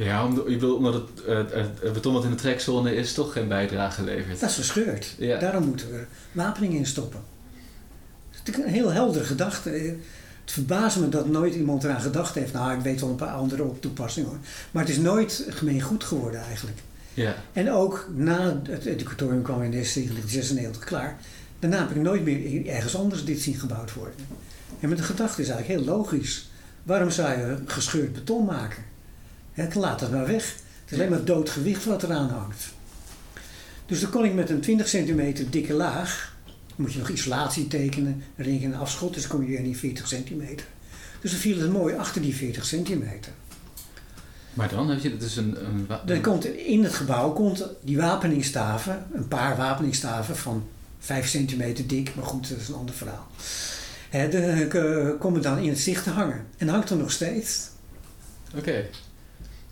Ja, 0.05 0.25
omdat, 0.25 0.45
je 0.47 0.53
bedoelt, 0.53 0.77
omdat 0.77 0.93
het, 0.93 1.09
het, 1.25 1.53
het, 1.53 1.69
het 1.81 1.93
beton 1.93 2.13
wat 2.13 2.23
in 2.23 2.29
de 2.29 2.35
trekzone 2.35 2.95
is 2.95 3.13
toch 3.13 3.33
geen 3.33 3.47
bijdrage 3.47 4.03
levert. 4.03 4.39
Dat 4.39 4.49
is 4.49 4.55
gescheurd. 4.55 5.15
Ja. 5.17 5.39
Daarom 5.39 5.63
moeten 5.63 5.91
we 5.91 6.05
wapening 6.31 6.73
in 6.73 6.85
stoppen. 6.85 7.19
Dat 8.43 8.55
is 8.55 8.63
een 8.63 8.69
heel 8.69 8.91
heldere 8.91 9.23
gedachte. 9.23 9.69
Het 9.69 10.51
verbaast 10.51 10.97
me 10.97 11.09
dat 11.09 11.27
nooit 11.27 11.55
iemand 11.55 11.83
eraan 11.83 12.01
gedacht 12.01 12.35
heeft. 12.35 12.53
Nou, 12.53 12.73
ik 12.73 12.81
weet 12.81 12.99
wel 12.99 13.09
een 13.09 13.15
paar 13.15 13.33
andere 13.33 13.63
op 13.63 13.81
toepassingen 13.81 14.29
hoor. 14.29 14.39
Maar 14.71 14.83
het 14.83 14.91
is 14.91 14.97
nooit 14.97 15.45
gemeen 15.49 15.81
goed 15.81 16.03
geworden 16.03 16.41
eigenlijk. 16.41 16.77
Ja. 17.13 17.35
En 17.53 17.71
ook 17.71 18.07
na 18.15 18.61
het 18.63 18.85
educatorium 18.85 19.41
kwam 19.41 19.61
in 19.61 19.71
1996 19.71 20.83
klaar. 20.83 21.17
Daarna 21.59 21.79
heb 21.79 21.89
ik 21.89 22.01
nooit 22.01 22.23
meer 22.23 22.67
ergens 22.67 22.95
anders 22.95 23.25
dit 23.25 23.41
zien 23.41 23.55
gebouwd 23.55 23.93
worden. 23.93 24.15
En 24.79 24.89
met 24.89 24.97
de 24.97 25.03
gedachte 25.03 25.41
is 25.41 25.49
eigenlijk 25.49 25.79
heel 25.79 25.95
logisch. 25.95 26.49
Waarom 26.83 27.09
zou 27.09 27.39
je 27.39 27.57
gescheurd 27.65 28.13
beton 28.13 28.45
maken? 28.45 28.88
Laat 29.75 29.99
dat 29.99 30.11
maar 30.11 30.27
weg. 30.27 30.43
Het 30.83 30.91
is 30.91 30.97
alleen 30.97 31.09
maar 31.09 31.23
dood 31.25 31.49
gewicht 31.49 31.85
wat 31.85 32.03
eraan 32.03 32.29
hangt. 32.29 32.63
Dus 33.85 33.99
dan 34.01 34.09
kon 34.09 34.25
ik 34.25 34.33
met 34.33 34.49
een 34.49 34.59
20 34.61 34.87
centimeter 34.87 35.49
dikke 35.49 35.73
laag, 35.73 36.35
moet 36.75 36.93
je 36.93 36.99
nog 36.99 37.09
isolatie 37.09 37.67
tekenen, 37.67 38.23
ring 38.35 38.63
en 38.63 38.73
afschot, 38.73 39.13
dus 39.13 39.21
dan 39.21 39.31
kom 39.31 39.41
je 39.41 39.47
weer 39.47 39.57
in 39.57 39.63
die 39.63 39.77
40 39.77 40.07
centimeter. 40.07 40.65
Dus 41.21 41.31
dan 41.31 41.39
viel 41.39 41.59
het 41.59 41.71
mooi 41.71 41.95
achter 41.95 42.21
die 42.21 42.35
40 42.35 42.65
centimeter. 42.65 43.31
Maar 44.53 44.69
dan 44.69 44.89
heb 44.89 44.99
je 44.99 45.17
dus 45.17 45.35
een... 45.35 45.65
een 45.65 45.85
wa- 45.87 46.03
Dan 46.05 46.21
komt 46.21 46.45
in 46.45 46.83
het 46.83 46.93
gebouw 46.93 47.31
komt 47.31 47.65
die 47.83 47.97
wapeningstaven, 47.97 49.05
een 49.13 49.27
paar 49.27 49.57
wapeningstaven 49.57 50.35
van 50.35 50.67
5 50.99 51.27
centimeter 51.27 51.87
dik, 51.87 52.15
maar 52.15 52.25
goed, 52.25 52.49
dat 52.49 52.57
is 52.59 52.67
een 52.67 52.75
ander 52.75 52.95
verhaal. 52.95 53.27
Hè, 54.09 54.29
de, 54.29 54.37
eh, 54.41 55.19
komen 55.19 55.41
dan 55.41 55.57
in 55.57 55.69
het 55.69 55.79
zicht 55.79 56.03
te 56.03 56.09
hangen. 56.09 56.45
En 56.57 56.67
hangt 56.67 56.89
er 56.89 56.97
nog 56.97 57.11
steeds. 57.11 57.67
Oké. 58.55 58.85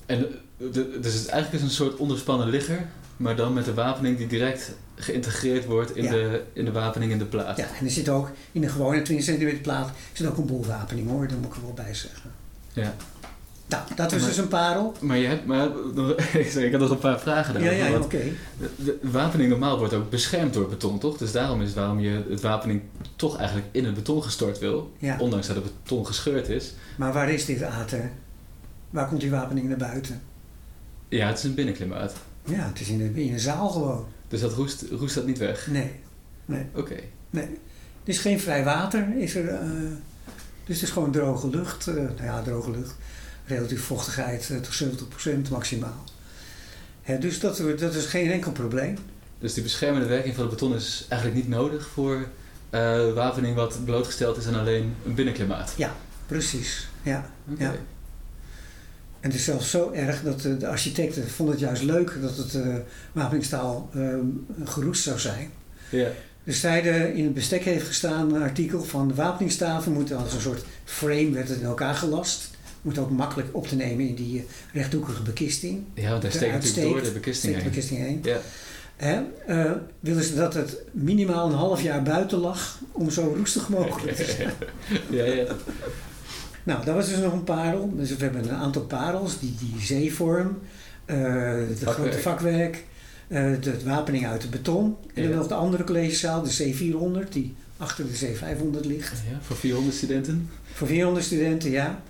En 0.08 0.26
de, 0.58 1.00
dus 1.02 1.14
het 1.14 1.28
eigenlijk 1.28 1.64
is 1.64 1.70
een 1.70 1.76
soort 1.76 1.96
onderspannen 1.96 2.50
ligger, 2.50 2.86
maar 3.18 3.36
dan 3.36 3.54
met 3.54 3.66
de 3.66 3.74
wapening 3.74 4.18
die 4.18 4.28
direct 4.28 4.72
geïntegreerd 4.96 5.66
wordt 5.66 5.96
in, 5.96 6.04
Ja. 6.04 6.10
de, 6.12 6.42
in 6.54 6.66
de 6.66 6.72
wapening 6.72 7.12
in 7.12 7.18
de 7.18 7.26
plaat. 7.26 7.58
Ja, 7.58 7.68
en 7.80 7.86
er 7.86 7.92
zit 7.92 8.10
ook 8.10 8.32
in 8.52 8.64
een 8.64 8.70
gewone 8.70 9.02
20 9.02 9.26
centimeter 9.26 9.60
plaat 9.60 9.92
zit 10.14 10.28
ook 10.28 10.38
een 10.38 10.46
boelwapening 10.46 11.10
hoor, 11.10 11.28
daar 11.28 11.38
moet 11.38 11.48
ik 11.50 11.56
er 11.56 11.62
wel 11.62 11.74
bij 11.74 11.94
zeggen. 11.94 12.32
Ja. 12.74 12.96
Nou, 13.70 13.84
dat 13.96 14.12
was 14.12 14.20
Maar- 14.20 14.30
dus 14.30 14.38
een 14.38 14.48
parel. 14.48 14.94
Maar 15.00 15.18
je 15.18 15.28
hebt, 15.28 15.46
maar, 15.46 15.68
ik 16.66 16.72
had 16.72 16.80
nog 16.82 16.90
een 16.90 16.98
paar 17.00 17.20
vragen 17.20 17.54
Ja, 17.54 17.60
daarover. 17.60 17.86
ja, 17.86 17.92
want 17.92 18.04
oké. 18.06 18.22
de, 18.60 18.70
de 18.76 18.98
wapening 19.02 19.50
normaal 19.50 19.78
wordt 19.78 19.94
ook 19.94 20.10
beschermd 20.10 20.54
door 20.54 20.68
beton, 20.70 21.00
toch? 21.00 21.18
Dus 21.18 21.32
daarom 21.32 21.62
is 21.62 21.74
waarom 21.74 22.00
je 22.00 22.24
het 22.30 22.42
wapening 22.42 22.82
toch 23.16 23.38
eigenlijk 23.38 23.68
in 23.72 23.86
het 23.86 23.94
beton 23.94 24.24
gestort 24.24 24.60
wil, 24.60 24.92
Ja. 24.98 25.18
ondanks 25.20 25.48
dat 25.48 25.56
het 25.56 25.66
beton 25.84 26.06
gescheurd 26.06 26.50
is. 26.50 26.74
Maar 26.96 27.14
waar 27.14 27.30
is 27.30 27.46
dit 27.46 27.64
ater? 27.64 28.12
Waar 28.90 29.08
komt 29.08 29.22
die 29.22 29.30
wapening 29.30 29.68
naar 29.68 29.78
buiten? 29.78 30.22
Ja, 31.10 31.28
het 31.28 31.38
is 31.38 31.44
een 31.44 31.54
binnenklimaat. 31.54 32.14
Ja, 32.46 32.68
het 32.68 32.80
is 32.80 32.90
in 32.90 33.14
de 33.14 33.40
zaal 33.40 33.70
gewoon. 33.70 34.06
Dus 34.28 34.42
dat 34.42 34.54
roest, 34.54 34.84
roest 34.92 35.16
dat 35.16 35.26
niet 35.26 35.38
weg. 35.38 35.68
Nee, 35.68 35.92
nee, 36.46 36.66
Oké. 36.74 36.96
nee. 37.30 37.44
Er 38.04 38.14
is 38.14 38.20
geen 38.20 38.40
vrij 38.40 38.64
water, 38.64 39.18
is 39.18 39.36
er, 39.36 39.48
eh, 39.48 39.60
dus 40.66 40.76
het 40.80 40.82
is 40.88 40.90
gewoon 40.90 41.12
droge 41.12 41.50
lucht. 41.50 41.88
eh, 41.88 41.96
nou 41.96 42.24
ja, 42.24 42.42
droge 42.42 42.72
lucht. 42.72 42.96
Relatief 43.46 43.84
vochtigheid 43.84 44.50
eh, 44.50 44.58
tot 44.58 44.74
70% 44.74 45.50
maximaal. 45.52 46.04
Hè, 47.02 47.18
dus 47.18 47.40
dat, 47.40 47.62
dat 47.80 47.96
is 47.96 48.06
geen 48.06 48.32
enkel 48.32 48.52
probleem. 48.52 48.98
Dus 49.40 49.54
die 49.54 49.64
beschermende 49.64 50.08
werking 50.08 50.36
van 50.36 50.44
het 50.44 50.54
beton 50.54 50.76
is 50.76 51.06
eigenlijk 51.10 51.42
niet 51.42 51.50
nodig 51.50 51.88
voor 51.88 52.28
wapening 53.14 53.56
wat 53.56 53.80
blootgesteld 53.86 54.38
is 54.38 54.48
aan 54.48 54.60
alleen 54.60 54.96
een 55.06 55.14
binnenklimaat. 55.14 55.74
Precies, 56.26 56.88
ja. 57.02 57.30
Ja. 57.58 57.76
En 59.20 59.30
het 59.30 59.40
is 59.40 59.46
zelfs 59.46 59.70
zo 59.70 59.92
erg 59.92 60.22
dat 60.24 60.42
de, 60.42 60.68
architecten 60.68 61.30
vonden 61.30 61.56
het 61.56 61.64
juist 61.64 61.84
leuk 61.84 62.18
dat 62.22 62.38
het 62.38 62.56
eh 62.56 62.76
wapeningstaal 63.12 63.90
eh, 63.94 64.02
geroest 64.64 65.04
zou 65.04 65.20
zijn. 65.20 65.50
Ja. 65.90 66.08
Dus 66.44 66.60
zeiden 66.60 67.14
in 67.14 67.24
het 67.24 67.34
bestek 67.34 67.64
heeft 67.64 67.88
gestaan 67.88 68.34
een 68.36 68.42
artikel 68.42 68.84
van 68.84 69.08
de 69.08 69.14
wapeningstaven 69.14 69.92
moeten 69.92 70.18
als 70.18 70.34
een 70.34 70.42
soort 70.42 70.64
frame 70.84 71.30
werd 71.32 71.50
het 71.50 71.60
in 71.60 71.66
elkaar 71.66 71.94
gelast. 71.96 72.50
Moet 72.82 72.98
ook 72.98 73.10
makkelijk 73.12 73.48
op 73.52 73.68
te 73.68 73.76
nemen 73.76 74.08
in 74.08 74.16
die 74.16 74.38
eh, 74.40 74.46
rechthoekige 74.74 75.22
bekisting. 75.22 75.84
ja, 75.94 76.10
want 76.10 76.22
De 76.22 76.30
steekt 76.30 76.54
natuurlijk 76.54 76.88
door 76.94 77.02
de 77.04 77.12
bekisting 77.12 77.36
Steekt 77.56 77.56
de 77.56 77.62
heen. 77.62 77.70
bekisting 77.70 78.00
heen. 78.00 78.20
Ja. 78.24 78.40
Hè? 78.96 79.22
Eh, 79.46 79.72
willen 80.00 80.24
ze 80.24 80.36
dat 80.36 80.54
het 80.54 80.78
minimaal 80.92 81.48
een 81.50 81.56
half 81.56 81.82
jaar 81.82 82.04
buiten 82.04 82.38
lag 82.38 82.80
om 82.92 83.10
zo 83.12 83.34
roestig 83.38 83.70
mogelijk 83.70 84.16
te 84.16 84.26
zijn. 84.38 84.54
ja, 85.10 85.24
ja. 85.24 85.46
Nou, 86.68 86.86
dat 86.86 86.96
was 86.96 87.10
dus 87.10 87.18
nog 87.18 87.34
een 87.34 87.44
parel. 87.44 87.92
Dus 87.96 88.16
we 88.16 88.24
hebben 88.24 88.44
een 88.44 88.56
aantal 88.56 88.82
parels, 88.82 89.40
die, 89.40 89.56
die 89.60 89.82
zeevorm, 89.82 90.58
eh 91.06 91.16
de 91.16 91.68
Vakwerk. 91.76 91.94
grote 91.98 92.18
vakwerk, 92.20 92.86
eh, 93.28 93.44
de, 93.44 93.60
de 93.60 93.84
wapening 93.86 94.28
uit 94.28 94.42
het 94.42 94.52
beton. 94.52 94.96
En 95.14 95.24
Ja. 95.24 95.30
dan 95.30 95.38
nog 95.38 95.48
de 95.48 95.54
andere 95.54 95.84
collegezaal, 95.84 96.42
de 96.44 96.74
C400, 96.74 97.30
die 97.32 97.56
achter 97.78 98.06
de 98.06 98.14
C500 98.18 98.86
ligt. 98.86 99.12
ja. 99.32 99.38
Voor 99.42 99.56
400 99.56 99.96
studenten. 99.96 100.50
Voor 100.74 100.88
400 100.88 101.26
studenten, 101.26 101.72
ja. 101.72 102.02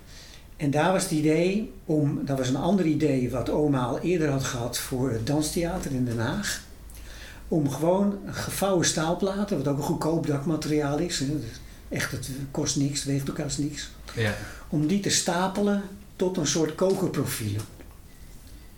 En 0.58 0.72
daar 0.72 0.92
was 0.92 1.04
het 1.04 1.12
idee 1.12 1.72
om, 1.86 2.22
dat 2.26 2.38
was 2.38 2.50
een 2.50 2.56
ander 2.56 2.86
idee 2.86 3.30
wat 3.30 3.50
oma 3.50 3.84
al 3.84 4.00
eerder 4.00 4.30
had 4.30 4.44
gehad 4.44 4.78
voor 4.78 5.12
het 5.12 5.28
Danstheater 5.28 5.92
in 5.92 6.06
Den 6.06 6.20
Haag. 6.20 6.62
Om 7.48 7.70
gewoon 7.70 8.18
gevouwen 8.26 8.86
staalplaten, 8.86 9.58
wat 9.58 9.68
ook 9.68 9.78
een 9.78 9.84
goedkoop 9.84 10.28
dakmateriaal 10.28 10.98
is. 11.00 11.20
hè, 11.20 11.26
Echt, 11.90 12.12
het 12.12 12.30
kost 12.52 12.76
niks, 12.76 13.00
het 13.00 13.08
weegt 13.08 13.30
ook 13.30 13.38
haast 13.38 13.58
niks. 13.60 13.90
Ja. 14.16 14.36
Om 14.70 14.88
die 14.88 15.00
te 15.00 15.10
stapelen 15.10 15.84
tot 16.16 16.38
een 16.38 16.48
soort 16.48 16.76
kokerprofielen. 16.76 17.62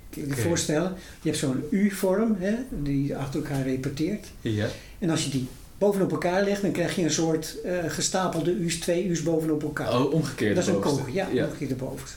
Kun 0.10 0.22
je 0.22 0.28
je 0.28 0.41
voorstellen? 0.41 0.93
Je 1.22 1.30
hebt 1.30 1.41
zo'n 1.41 1.63
U-vorm, 1.72 2.38
die 2.69 3.15
achter 3.15 3.39
elkaar 3.39 3.63
repeteert. 3.63 4.28
Ja. 4.41 4.67
En 5.00 5.10
als 5.10 5.24
je 5.24 5.30
die 5.30 5.48
bovenop 5.78 6.12
elkaar 6.12 6.43
legt, 6.43 6.62
dan 6.62 6.72
krijg 6.72 6.95
je 6.95 7.04
een 7.04 7.12
soort 7.12 7.62
eh, 7.62 7.78
gestapelde 7.88 8.52
U's, 8.52 8.80
twee 8.80 9.08
U's 9.08 9.24
bovenop 9.24 9.63
elkaar. 9.63 10.00
Oh, 10.00 10.13
omgekeerd. 10.13 10.56
Dat 10.56 10.63
is 10.63 10.69
een 10.69 10.80
koker, 10.80 11.13
ja, 11.13 11.28
ja. 11.34 11.48
keer 11.58 11.69
erboven. 11.69 12.08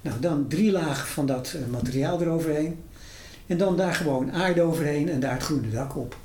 Nou, 0.00 0.20
dan 0.20 0.46
drie 0.48 0.72
lagen 0.72 1.06
van 1.06 1.26
dat 1.26 1.54
eh, 1.54 1.60
materiaal 1.70 2.20
eroverheen. 2.20 2.78
En 3.46 3.58
dan 3.58 3.76
daar 3.76 3.94
gewoon 3.94 4.32
aarde 4.32 4.62
overheen 4.62 5.10
en 5.10 5.20
daar 5.20 5.32
het 5.32 5.42
groene 5.42 5.70
dak 5.70 5.96
op. 5.96 6.16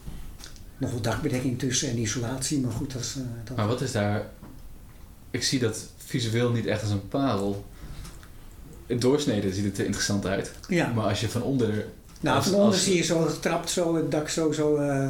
Nog 0.82 0.92
wat 0.94 1.04
dakbedekking 1.04 1.60
tussen 1.60 1.90
en 1.90 1.98
isolatie, 1.98 2.60
maar 2.60 2.72
goed, 2.72 2.94
dat 2.94 3.02
is... 3.02 3.16
eh, 3.18 3.22
dat... 3.44 3.58
Maar 3.58 3.68
wat 3.68 3.82
is 3.82 3.92
daar... 3.92 4.26
Ik 5.32 5.44
zie 5.44 5.60
dat 5.60 5.86
visueel 6.06 6.52
niet 6.52 6.66
echt 6.66 6.82
als 6.82 6.92
een 6.92 7.08
parel. 7.08 7.66
In 8.86 9.00
doorsnede 9.00 9.54
ziet 9.54 9.66
het 9.66 9.78
er 9.78 9.86
interessant 9.86 10.26
uit. 10.26 10.52
ja, 10.68 10.88
Maar 10.96 11.06
als 11.06 11.20
je 11.22 11.30
van 11.30 11.42
onder... 11.44 11.86
nou, 12.20 12.36
als- 12.38 12.46
van 12.46 12.54
onder 12.56 12.72
als- 12.74 12.84
zie 12.84 12.96
je 12.96 13.04
zo 13.04 13.20
getrapt, 13.26 13.70
zo 13.70 13.96
het 13.96 14.12
dak 14.12 14.30
zo... 14.30 14.52
zo 14.52 14.76
eh, 14.76 15.10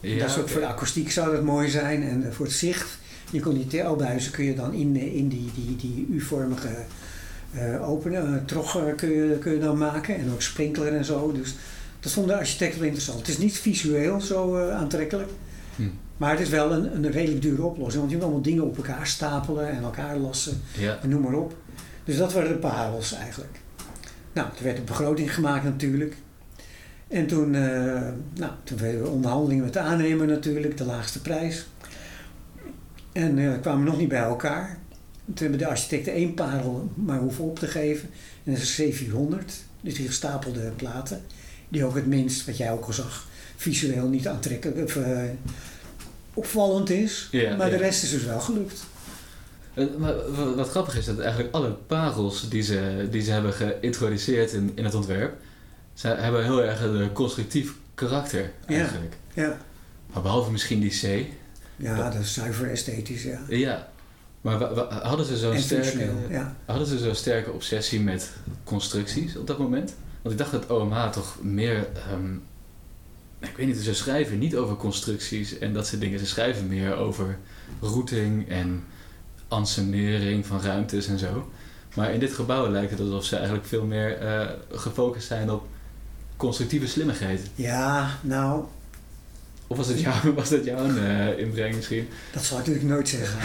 Ja, 0.00 0.18
dat 0.18 0.28
is 0.28 0.34
ook 0.36 0.42
oké. 0.42 0.50
voor 0.52 0.60
de 0.60 0.66
akoestiek 0.66 1.10
zou 1.10 1.32
dat 1.34 1.42
mooi 1.44 1.68
zijn 1.70 2.02
en 2.02 2.24
eh, 2.26 2.32
voor 2.32 2.46
het 2.46 2.54
zicht. 2.54 2.98
Je 3.30 3.40
kon 3.40 3.54
die 3.54 3.66
TL-buizen 3.66 4.32
kun 4.32 4.44
je 4.44 4.54
dan 4.54 4.72
in, 4.74 4.96
in 4.96 5.28
die, 5.28 5.50
die, 5.54 5.76
die 5.76 6.06
U-vormige 6.10 6.68
eh 7.54 7.88
openen, 7.88 8.44
trog 8.46 8.94
kun, 8.96 9.10
je, 9.10 9.38
kun 9.40 9.52
je 9.52 9.58
dan 9.60 9.78
maken 9.78 10.16
en 10.16 10.32
ook 10.32 10.42
sprinkler 10.42 10.94
en 10.96 11.04
zo. 11.04 11.32
Dus 11.32 11.54
dat 12.00 12.12
vond 12.12 12.26
de 12.28 12.36
architect 12.36 12.74
wel 12.74 12.84
interessant. 12.84 13.18
Het 13.18 13.28
is 13.28 13.38
niet 13.38 13.58
visueel 13.58 14.20
zo 14.20 14.56
eh, 14.56 14.76
aantrekkelijk, 14.76 15.28
Hm. 15.76 15.82
maar 16.16 16.30
het 16.30 16.40
is 16.40 16.48
wel 16.48 16.72
een, 16.72 16.94
een 17.04 17.10
redelijk 17.10 17.42
dure 17.42 17.62
oplossing. 17.62 17.98
Want 17.98 18.10
je 18.10 18.14
moet 18.16 18.24
allemaal 18.24 18.42
dingen 18.42 18.64
op 18.64 18.76
elkaar 18.76 19.06
stapelen 19.06 19.68
en 19.70 19.82
elkaar 19.82 20.16
lassen 20.16 20.60
Ja. 20.78 20.98
en 21.02 21.08
noem 21.08 21.22
maar 21.22 21.34
op. 21.34 21.54
Dus 22.04 22.16
dat 22.16 22.32
waren 22.32 22.48
de 22.48 22.58
parels 22.58 23.12
eigenlijk. 23.14 23.60
Nou, 24.32 24.48
toen 24.56 24.64
werd 24.64 24.78
een 24.78 24.84
begroting 24.84 25.34
gemaakt 25.34 25.64
natuurlijk. 25.64 26.16
En 27.08 27.26
toen, 27.26 27.54
eh 27.54 27.62
nou, 28.34 28.52
toen 28.64 28.78
werden 28.78 29.02
we 29.02 29.08
onderhandelingen 29.08 29.64
met 29.64 29.72
de 29.72 29.78
aannemer 29.80 30.26
natuurlijk, 30.26 30.76
de 30.76 30.84
laagste 30.84 31.20
prijs. 31.20 31.66
En 33.12 33.38
eh 33.38 33.60
kwamen 33.60 33.84
nog 33.84 33.98
niet 33.98 34.08
bij 34.08 34.18
elkaar. 34.22 34.78
Toen 35.24 35.34
hebben 35.36 35.58
de 35.58 35.66
architecten 35.66 36.12
één 36.12 36.34
parel 36.34 36.90
maar 36.94 37.18
hoeven 37.18 37.44
op 37.44 37.58
te 37.58 37.66
geven. 37.66 38.08
En 38.44 38.52
dat 38.52 38.62
is 38.62 38.78
een 38.78 38.92
C400, 38.92 39.44
dus 39.80 39.94
die 39.94 40.06
gestapelde 40.06 40.70
platen. 40.76 41.22
Die 41.70 41.84
ook 41.84 41.94
het 41.94 42.06
minst, 42.06 42.46
wat 42.46 42.56
jij 42.56 42.72
ook 42.72 42.84
al 42.86 42.92
zag, 42.92 43.26
visueel 43.56 44.08
niet 44.08 44.28
aantrekkelijk 44.28 44.78
of 44.84 44.96
eh, 44.96 45.22
opvallend 46.34 46.90
is. 46.90 47.28
Ja, 47.30 47.56
maar 47.56 47.70
de 47.70 47.76
ja. 47.76 47.82
rest 47.82 48.02
is 48.02 48.10
dus 48.10 48.24
wel 48.24 48.40
gelukt. 48.40 48.84
Eh, 49.74 49.84
maar 49.98 50.14
wat, 50.56 50.68
grappig 50.68 50.96
is, 50.96 51.04
dat 51.04 51.18
eigenlijk 51.18 51.54
alle 51.54 51.70
parels 51.70 52.48
die 52.48 52.62
ze, 52.62 53.08
die 53.10 53.22
ze 53.22 53.30
hebben 53.30 53.52
geïntroduceerd 53.52 54.52
in, 54.52 54.72
in 54.74 54.84
het 54.84 54.94
ontwerp, 54.94 55.40
ze 55.94 56.08
hebben 56.08 56.44
heel 56.44 56.62
erg 56.62 56.80
een 56.82 57.12
constructief 57.12 57.72
karakter 57.94 58.50
Ja. 58.66 58.74
eigenlijk. 58.76 59.14
Ja, 59.34 59.56
Maar 60.12 60.22
behalve 60.22 60.50
misschien 60.50 60.80
die 60.80 60.90
C. 61.00 61.26
ja 61.76 62.10
dat 62.10 62.20
is 62.20 62.34
zuiver 62.34 62.70
esthetisch, 62.70 63.22
ja. 63.22 63.40
Ja. 63.48 63.88
Maar 64.40 64.58
hadden 64.88 65.26
ze 65.26 65.36
zo'n 65.36 65.58
sterke, 65.58 66.10
ja. 66.30 66.56
hadden 66.64 66.86
ze 66.86 66.98
zo'n 66.98 67.14
sterke 67.14 67.52
obsessie 67.52 68.00
met 68.00 68.30
constructies 68.64 69.36
op 69.36 69.46
dat 69.46 69.58
moment? 69.58 69.94
Want 70.22 70.34
ik 70.34 70.38
dacht 70.38 70.50
dat 70.50 70.70
OMA 70.70 71.10
toch 71.10 71.36
meer, 71.42 71.88
ehm, 71.94 72.34
ik 73.38 73.56
weet 73.56 73.66
niet, 73.66 73.76
ze 73.76 73.94
schrijven 73.94 74.38
niet 74.38 74.56
over 74.56 74.76
constructies 74.76 75.58
en 75.58 75.72
dat 75.72 75.86
soort 75.86 76.00
dingen. 76.00 76.18
Ze 76.18 76.26
schrijven 76.26 76.68
meer 76.68 76.96
over 76.96 77.38
routing 77.80 78.48
en 78.48 78.84
ansenering 79.48 80.46
van 80.46 80.60
ruimtes 80.60 81.06
en 81.06 81.18
zo. 81.18 81.50
Maar 81.94 82.12
in 82.12 82.20
dit 82.20 82.32
gebouw 82.32 82.68
lijkt 82.70 82.90
het 82.90 83.00
alsof 83.00 83.24
ze 83.24 83.36
eigenlijk 83.36 83.66
veel 83.66 83.84
meer 83.84 84.18
eh, 84.18 84.46
gefocust 84.70 85.26
zijn 85.26 85.50
op 85.50 85.66
constructieve 86.36 86.86
slimmigheid. 86.86 87.40
Ja, 87.54 88.18
nou, 88.22 88.64
Of 89.66 89.76
was 89.76 89.86
het, 89.88 90.00
jou, 90.00 90.14
was 90.34 90.48
dat 90.48 90.64
jouw 90.64 90.96
eh, 90.96 91.38
inbreng 91.38 91.74
misschien? 91.74 92.08
dat 92.32 92.44
zal 92.44 92.58
ik 92.58 92.66
natuurlijk 92.66 92.94
nooit 92.94 93.08
zeggen. 93.08 93.38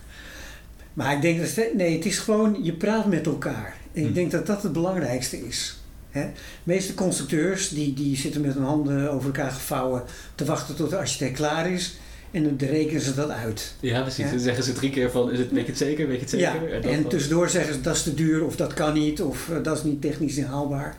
maar 0.98 1.14
ik 1.14 1.22
denk 1.22 1.40
dat, 1.40 1.74
nee, 1.74 1.96
het 1.96 2.04
is 2.04 2.18
gewoon, 2.18 2.64
je 2.64 2.72
praat 2.72 3.06
met 3.06 3.26
elkaar. 3.26 3.79
En 3.92 4.00
ik 4.02 4.08
Hm. 4.08 4.14
denk 4.14 4.30
dat 4.30 4.46
dat 4.46 4.62
het 4.62 4.72
belangrijkste 4.72 5.46
is. 5.46 5.78
Hè? 6.10 6.20
De 6.22 6.30
meeste 6.62 6.94
constructeurs, 6.94 7.68
die, 7.68 7.94
die 7.94 8.16
zitten 8.16 8.40
met 8.40 8.54
hun 8.54 8.62
handen 8.62 9.10
over 9.12 9.26
elkaar 9.26 9.50
gevouwen 9.50 10.02
te 10.34 10.44
wachten 10.44 10.76
tot 10.76 10.90
de 10.90 10.96
architect 10.96 11.34
klaar 11.34 11.70
is. 11.70 11.96
En 12.30 12.42
dan 12.42 12.68
rekenen 12.68 13.00
ze 13.00 13.14
dat 13.14 13.30
uit. 13.30 13.74
Ja, 13.80 14.00
precies. 14.02 14.24
Ja. 14.24 14.30
Dan 14.30 14.40
zeggen 14.40 14.64
ze 14.64 14.72
drie 14.72 14.90
keer 14.90 15.10
van, 15.10 15.30
is 15.32 15.38
het, 15.38 15.50
weet 15.50 15.60
je 15.64 15.68
het 15.68 15.78
zeker, 15.78 16.06
weet 16.06 16.16
je 16.16 16.20
het 16.20 16.30
zeker? 16.30 16.82
Ja, 16.82 16.88
en 16.88 17.08
tussendoor 17.08 17.48
zeggen 17.48 17.74
ze 17.74 17.80
dat 17.80 17.96
is 17.96 18.02
te 18.02 18.14
duur 18.14 18.44
of 18.44 18.56
dat 18.56 18.74
kan 18.74 18.94
niet 18.94 19.22
of 19.22 19.48
eh, 19.50 19.62
dat 19.62 19.76
is 19.76 19.84
niet 19.84 20.00
technisch 20.00 20.36
inhaalbaar. 20.36 20.96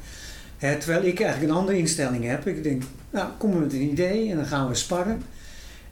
Hè, 0.57 0.77
terwijl 0.77 1.03
ik 1.03 1.19
eigenlijk 1.19 1.51
een 1.51 1.57
andere 1.57 1.77
instelling 1.77 2.23
heb. 2.25 2.47
Ik 2.47 2.63
denk, 2.63 2.83
nou 3.09 3.27
kom 3.37 3.51
maar 3.51 3.59
met 3.59 3.73
een 3.73 3.81
idee 3.81 4.29
en 4.29 4.35
dan 4.35 4.45
gaan 4.45 4.67
we 4.67 4.75
sparren. 4.75 5.21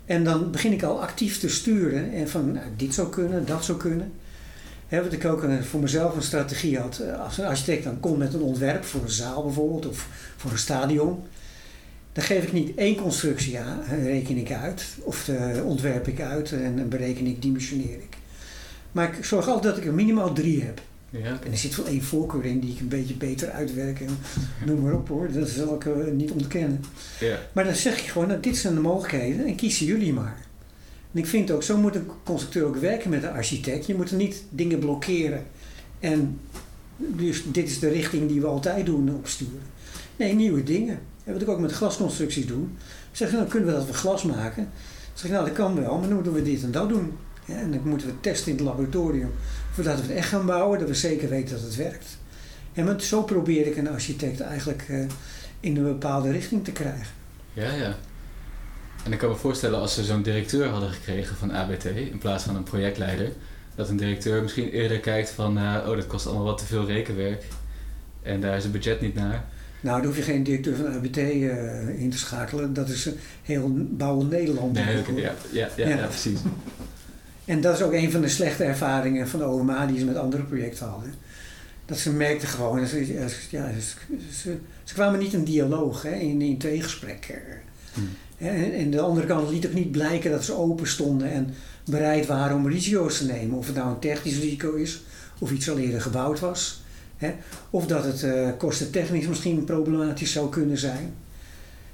En 0.06 0.24
dan 0.24 0.52
begin 0.52 0.72
ik 0.74 0.84
al 0.84 1.02
actief 1.02 1.40
te 1.40 1.50
sturen 1.50 2.14
en 2.14 2.30
van 2.30 2.52
nou, 2.52 2.66
dit 2.76 2.94
zou 2.94 3.10
kunnen, 3.10 3.46
dat 3.46 3.66
zou 3.66 3.78
kunnen. 3.78 4.12
Wat 4.90 5.14
ik 5.14 5.26
ook 5.26 5.46
voor 5.62 5.80
mezelf 5.80 6.16
een 6.16 6.22
strategie 6.22 6.78
had. 6.80 6.98
eh, 7.00 7.24
Als 7.24 7.38
een 7.38 7.46
architect 7.46 7.84
dan 7.84 8.00
komt 8.00 8.18
met 8.18 8.34
een 8.34 8.42
ontwerp 8.42 8.84
voor 8.84 9.02
een 9.02 9.10
zaal 9.10 9.44
bijvoorbeeld 9.44 9.88
of 9.88 10.08
voor 10.38 10.52
een 10.52 10.58
stadion. 10.58 11.20
Dan 12.14 12.24
geef 12.24 12.44
ik 12.44 12.52
niet 12.54 12.76
één 12.78 12.96
constructie 12.96 13.60
aan, 13.60 13.80
reken 14.04 14.38
ik 14.38 14.52
uit, 14.52 14.86
of 15.00 15.30
ontwerp 15.64 16.08
ik 16.08 16.22
uit 16.22 16.52
en 16.52 16.76
dan 16.78 16.90
bereken 16.90 17.26
ik, 17.26 17.42
dimensioneer 17.42 17.96
ik. 17.96 18.18
Maar 18.92 19.18
ik 19.18 19.26
zorg 19.26 19.48
altijd 19.48 19.64
dat 19.74 19.78
ik 19.84 19.86
er 19.90 19.94
minimaal 19.94 20.34
drie 20.34 20.64
heb. 20.64 20.82
Ja, 21.10 21.40
En 21.46 21.52
er 21.52 21.58
zit 21.58 21.76
wel 21.76 21.86
één 21.86 22.04
voorkeur 22.04 22.46
in 22.46 22.60
die 22.60 22.74
ik 22.74 22.80
een 22.80 22.88
beetje 22.88 23.14
beter 23.14 23.50
uitwerk 23.50 24.00
en 24.02 24.18
noem 24.66 24.82
maar 24.82 24.94
op 24.94 25.08
hoor, 25.08 25.32
dat 25.32 25.50
zal 25.50 25.76
ik 25.76 25.86
eh, 25.86 25.94
niet 26.14 26.32
ontkennen. 26.32 26.84
ja. 27.20 27.38
Maar 27.54 27.64
dan 27.64 27.76
zeg 27.76 28.00
je 28.00 28.10
gewoon, 28.12 28.28
nou, 28.28 28.40
dit 28.40 28.58
zijn 28.58 28.74
de 28.74 28.80
mogelijkheden 28.80 29.46
en 29.46 29.56
kiezen 29.56 29.86
jullie 29.86 30.14
maar. 30.14 30.38
En 31.12 31.20
ik 31.20 31.26
vind 31.26 31.52
ook, 31.52 31.64
zo 31.64 31.78
moet 31.78 31.96
een 31.96 32.10
constructeur 32.24 32.66
ook 32.66 32.76
werken 32.76 33.10
met 33.10 33.24
een 33.24 33.32
architect. 33.32 33.86
Je 33.86 33.96
moet 33.96 34.12
er 34.12 34.18
niet 34.18 34.44
dingen 34.50 34.80
blokkeren. 34.80 35.46
En 36.00 36.40
dus 36.98 37.44
dit 37.52 37.70
is 37.70 37.80
de 37.80 37.90
richting 37.90 38.28
die 38.28 38.42
we 38.42 38.48
altijd 38.48 38.86
doen 38.86 39.16
opsturen. 39.16 39.62
Nee, 40.16 40.34
nieuwe 40.34 40.64
dingen. 40.64 41.00
En 41.24 41.34
wat 41.34 41.42
ik 41.42 41.50
ook 41.50 41.60
met 41.60 41.72
glasconstructies 41.72 42.48
doe. 42.48 42.66
Zeg, 43.12 43.32
dan 43.32 43.48
kunnen 43.48 43.70
we 43.70 43.76
dat 43.76 43.88
we 43.88 43.94
glas 43.94 44.24
maken. 44.24 44.64
Dan 44.64 45.14
zeg 45.14 45.26
ik, 45.26 45.32
nou 45.32 45.46
dat 45.46 45.56
kan 45.56 45.76
wel, 45.76 45.98
maar 45.98 46.08
dan 46.08 46.14
moeten 46.14 46.34
we 46.34 46.42
dit 46.42 46.64
en 46.64 46.72
dat 46.72 46.90
doen. 46.90 47.18
Ja, 47.46 47.56
en 47.56 47.72
dan 47.72 47.82
moeten 47.84 48.08
we 48.08 48.20
testen 48.20 48.52
in 48.52 48.58
het 48.58 48.66
laboratorium. 48.66 49.32
Voordat 49.72 49.96
we 49.96 50.02
het 50.02 50.12
echt 50.12 50.28
gaan 50.28 50.46
bouwen, 50.46 50.80
dat 50.80 50.88
we 50.88 50.94
zeker 50.94 51.30
weten 51.30 51.56
dat 51.56 51.66
het 51.66 51.76
werkt. 51.76 52.18
En 52.74 52.86
want 52.86 53.04
zo 53.04 53.24
probeer 53.24 53.68
ik 53.68 53.78
een 53.78 53.90
architect 53.90 54.40
eigenlijk 54.40 54.86
eh, 54.90 55.00
in 55.60 55.78
een 55.78 55.84
bepaalde 55.84 56.32
richting 56.32 56.64
te 56.64 56.72
krijgen. 56.72 57.14
Ja, 57.54 57.74
ja. 57.74 57.96
En 59.06 59.12
ik 59.12 59.18
kan 59.18 59.30
me 59.30 59.36
voorstellen 59.36 59.80
als 59.80 59.94
ze 59.94 60.04
zo'n 60.04 60.22
directeur 60.22 60.68
hadden 60.68 60.90
gekregen 60.90 61.36
van 61.36 61.52
ABT 61.52 61.86
in 61.86 62.18
plaats 62.18 62.44
van 62.44 62.56
een 62.56 62.64
projectleider, 62.64 63.32
dat 63.76 63.90
een 63.90 63.98
directeur 63.98 64.42
misschien 64.42 64.70
eerder 64.70 65.00
kijkt 65.00 65.30
van, 65.30 65.58
eh, 65.58 65.88
oh 65.88 65.96
dat 65.96 66.08
kost 66.08 66.26
allemaal 66.26 66.46
wat 66.46 66.58
te 66.58 66.66
veel 66.66 66.86
rekenwerk 66.86 67.44
en 68.22 68.42
daar 68.42 68.58
is 68.58 68.64
het 68.64 68.72
budget 68.72 69.02
niet 69.02 69.16
naar. 69.16 69.46
Nou, 69.82 69.98
daar 69.98 70.06
hoef 70.06 70.16
je 70.16 70.22
geen 70.22 70.44
directeur 70.44 70.76
van 70.76 70.88
ABT 70.88 71.18
eh, 71.18 72.02
in 72.02 72.10
te 72.10 72.18
schakelen. 72.18 72.74
Dat 72.74 72.90
is 72.90 73.10
heel 73.44 73.72
bouwen 73.74 74.28
Nederland. 74.28 74.74
Nee, 74.74 74.96
ja, 74.96 75.04
ja, 75.16 75.34
ja, 75.52 75.88
Ja. 75.88 75.88
ja, 75.88 76.06
precies. 76.06 76.40
En 77.46 77.62
dat 77.62 77.76
is 77.76 77.82
ook 77.82 77.94
een 77.94 78.12
van 78.12 78.22
de 78.22 78.30
slechte 78.30 78.64
ervaringen 78.64 79.28
van 79.28 79.40
de 79.40 79.46
OMA 79.46 79.86
die 79.86 80.00
ze 80.00 80.06
met 80.06 80.16
andere 80.16 80.44
projecten 80.44 80.88
hadden. 80.88 81.14
Dat 81.86 81.98
ze 81.98 82.12
merkten 82.12 82.48
gewoon, 82.48 82.88
ze, 82.88 83.14
ja, 83.18 83.28
ze, 83.28 83.80
ze, 84.32 84.58
ze 84.84 84.94
kwamen 84.94 85.20
niet 85.20 85.34
in 85.34 85.44
dialoog, 85.44 86.02
hè, 86.02 86.14
in, 86.14 86.42
in 86.42 86.58
tweegesprek. 86.58 87.42
Hm. 87.94 88.02
En, 88.40 88.92
de 88.92 89.00
andere 89.00 89.28
kant 89.28 89.50
liet 89.50 89.66
ook 89.68 89.74
niet 89.74 89.92
blijken 89.92 90.32
dat 90.32 90.44
ze 90.44 90.54
open 90.54 90.88
stonden 90.88 91.32
en 91.32 91.54
bereid 91.86 92.26
waren 92.26 92.56
om 92.56 92.68
risico's 92.68 93.18
te 93.18 93.26
nemen. 93.26 93.58
Of 93.58 93.66
het 93.68 93.76
nou 93.76 93.90
een 93.90 94.00
technisch 94.00 94.40
risico 94.40 94.74
is, 94.74 95.02
of 95.40 95.52
iets 95.52 95.70
al 95.70 95.78
eerder 95.78 96.02
gebouwd 96.02 96.40
was. 96.40 96.82
Of 97.70 97.86
dat 97.86 98.04
het 98.04 98.24
eh 98.24 98.50
kostentechnisch 98.58 99.28
misschien 99.28 99.64
problematisch 99.64 100.32
zou 100.32 100.50
kunnen 100.50 100.78
zijn. 100.78 101.14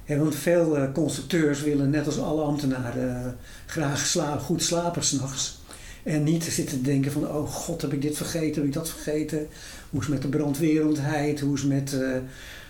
Want 0.07 0.35
veel 0.35 0.77
eh, 0.77 0.91
constructeurs 0.93 1.61
willen, 1.61 1.89
net 1.89 2.05
als 2.05 2.19
alle 2.19 2.41
ambtenaren, 2.41 3.25
eh, 3.25 3.31
graag 3.65 4.15
goed 4.39 4.63
slapen 4.63 5.03
s'nachts. 5.03 5.59
En 6.03 6.23
niet 6.23 6.43
zitten 6.43 6.77
te 6.77 6.81
denken 6.81 7.11
van, 7.11 7.27
oh 7.27 7.49
god, 7.49 7.81
heb 7.81 7.93
ik 7.93 8.01
dit 8.01 8.17
vergeten, 8.17 8.55
heb 8.55 8.65
ik 8.65 8.73
dat 8.73 8.89
vergeten. 8.89 9.47
Hoe 9.89 9.99
is 9.99 10.05
het 10.05 10.15
met 10.15 10.21
de 10.21 10.37
brandweerendheid, 10.37 11.39
hoe 11.39 11.55
is 11.55 11.61
het 11.61 11.69
met... 11.69 11.95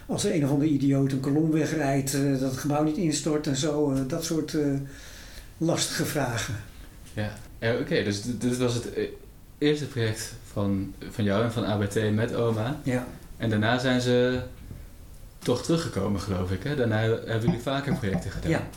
als 0.06 0.24
er 0.24 0.36
een 0.36 0.44
of 0.44 0.50
andere 0.50 0.70
idioot 0.70 1.12
een 1.12 1.20
kolom 1.20 1.52
wegrijdt, 1.52 2.14
eh, 2.14 2.32
dat 2.32 2.52
het 2.52 2.58
gebouw 2.60 2.84
niet 2.84 2.98
instort 2.98 3.48
en 3.48 3.56
zo. 3.56 3.92
eh, 3.92 4.00
dat 4.08 4.24
soort 4.24 4.54
eh, 4.54 4.74
lastige 5.58 6.06
vragen. 6.06 6.56
Ja, 7.14 7.34
Ja, 7.60 7.74
oké, 7.80 8.04
dus 8.04 8.22
dit, 8.24 8.58
was 8.58 8.74
het 8.74 8.88
eerste 9.58 9.86
project 9.86 10.34
van, 10.52 10.94
van 11.10 11.24
jou 11.24 11.44
en 11.44 11.52
van 11.52 11.66
ABT 11.66 12.12
met 12.14 12.36
OMA. 12.36 12.80
Ja. 12.84 13.08
En 13.38 13.50
daarna 13.50 13.78
zijn 13.78 14.02
ze 14.02 14.42
toch 15.40 15.64
teruggekomen, 15.64 16.22
geloof 16.22 16.52
ik. 16.52 16.64
Hè? 16.64 16.76
Daarna 16.76 17.00
hebben 17.02 17.42
jullie 17.42 17.62
vaker 17.62 17.96
projecten 17.96 18.32
gedaan. 18.32 18.52
Ja, 18.52 18.68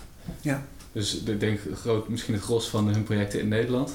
ja. 0.40 0.62
Dus 0.92 1.22
ik 1.22 1.40
denk 1.40 1.60
groot, 1.74 2.08
misschien 2.08 2.34
het 2.34 2.42
gros 2.42 2.68
van 2.68 2.88
hun 2.88 3.02
projecten 3.02 3.40
in 3.40 3.48
Nederland. 3.48 3.92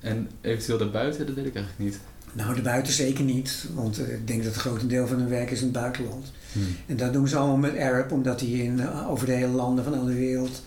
En 0.00 0.30
eventueel 0.40 0.78
daarbuiten, 0.78 1.26
dat 1.26 1.34
weet 1.34 1.46
ik 1.46 1.54
eigenlijk 1.54 1.84
niet. 1.90 2.00
Nou, 2.32 2.54
de 2.54 2.62
buiten 2.62 2.92
zeker 2.92 3.24
niet, 3.24 3.64
want 3.74 3.98
eh, 3.98 4.12
ik 4.12 4.26
denk 4.26 4.44
dat 4.44 4.52
het 4.52 4.62
grotendeel 4.62 5.06
van 5.06 5.18
hun 5.18 5.28
werk 5.28 5.50
is 5.50 5.58
in 5.58 5.64
het 5.64 5.72
buitenland. 5.72 6.32
Hm. 6.52 6.58
En 6.86 6.96
dat 6.96 7.12
doen 7.12 7.28
ze 7.28 7.36
allemaal 7.36 7.56
met 7.56 7.78
Arab, 7.78 8.12
omdat 8.12 8.40
hij 8.40 8.48
in, 8.48 8.80
eh, 8.80 9.10
over 9.10 9.26
de 9.26 9.32
hele 9.32 9.52
landen 9.52 9.84
van 9.84 10.06
de 10.06 10.14
wereld, 10.14 10.62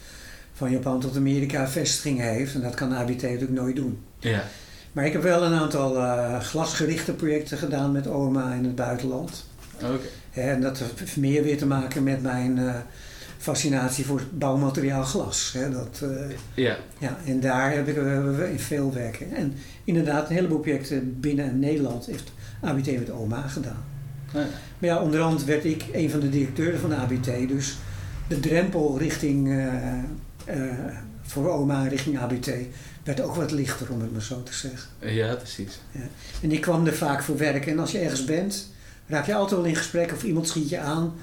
van 0.53 0.71
Japan 0.71 0.99
tot 0.99 1.15
Amerika, 1.15 1.67
vestigingen 1.67 2.33
heeft. 2.33 2.53
En 2.53 2.61
dat 2.61 2.73
kan 2.73 2.93
ABT 2.93 3.21
natuurlijk 3.21 3.51
nooit 3.51 3.75
doen. 3.75 3.99
Ja, 4.19 4.43
Maar 4.91 5.05
ik 5.05 5.13
heb 5.13 5.21
wel 5.21 5.43
een 5.43 5.59
aantal 5.59 5.97
eh, 5.97 6.39
glasgerichte 6.39 7.13
projecten 7.13 7.57
gedaan 7.57 7.91
met 7.91 8.07
OMA 8.07 8.53
in 8.53 8.63
het 8.63 8.75
buitenland. 8.75 9.45
oké. 9.75 9.99
En 10.31 10.61
dat 10.61 10.81
heeft 10.95 11.17
meer 11.17 11.43
weer 11.43 11.57
te 11.57 11.65
maken 11.65 12.03
met 12.03 12.21
mijn 12.21 12.59
fascinatie 13.41 14.05
voor 14.05 14.21
bouwmateriaal 14.33 15.03
glas. 15.03 15.51
Hè. 15.53 15.69
Dat, 15.69 16.01
eh, 16.03 16.35
Ja, 16.53 16.77
ja, 16.99 17.17
en 17.25 17.39
daar 17.39 17.73
heb 17.73 17.87
ik, 17.87 17.95
hebben 17.95 18.37
we 18.37 18.51
in 18.51 18.59
veel 18.59 18.93
werken. 18.93 19.35
En 19.35 19.53
inderdaad, 19.83 20.29
een 20.29 20.35
heleboel 20.35 20.59
projecten 20.59 21.19
binnen 21.19 21.59
Nederland 21.59 22.05
heeft 22.05 22.31
ABT 22.61 22.85
met 22.85 23.11
OMA 23.11 23.41
gedaan. 23.41 23.83
ja. 24.33 24.47
Maar 24.79 24.89
ja, 24.89 25.01
onderhand 25.01 25.43
werd 25.45 25.65
ik 25.65 25.85
een 25.93 26.09
van 26.09 26.19
de 26.19 26.29
directeuren 26.29 26.79
van 26.79 26.89
de 26.89 26.95
ABT. 26.95 27.47
Dus 27.47 27.77
de 28.27 28.39
drempel 28.39 28.97
richting, 28.97 29.49
eh, 29.49 29.97
eh, 30.45 30.71
voor 31.21 31.49
OMA 31.49 31.87
richting 31.87 32.19
ABT 32.19 32.51
werd 33.03 33.21
ook 33.21 33.35
wat 33.35 33.51
lichter, 33.51 33.91
om 33.91 34.01
het 34.01 34.11
maar 34.11 34.21
zo 34.21 34.43
te 34.43 34.53
zeggen. 34.53 34.89
ja 34.99 35.35
precies. 35.35 35.79
En 36.41 36.51
ik 36.51 36.61
kwam 36.61 36.85
er 36.85 36.93
vaak 36.93 37.23
voor 37.23 37.37
werken. 37.37 37.71
En 37.71 37.79
als 37.79 37.91
je 37.91 37.99
ergens 37.99 38.25
bent, 38.25 38.71
raak 39.07 39.25
je 39.25 39.35
altijd 39.35 39.59
wel 39.61 39.69
in 39.69 39.75
gesprek 39.75 40.11
of 40.11 40.23
iemand 40.23 40.47
schiet 40.47 40.69
je 40.69 40.79
aan. 40.79 41.13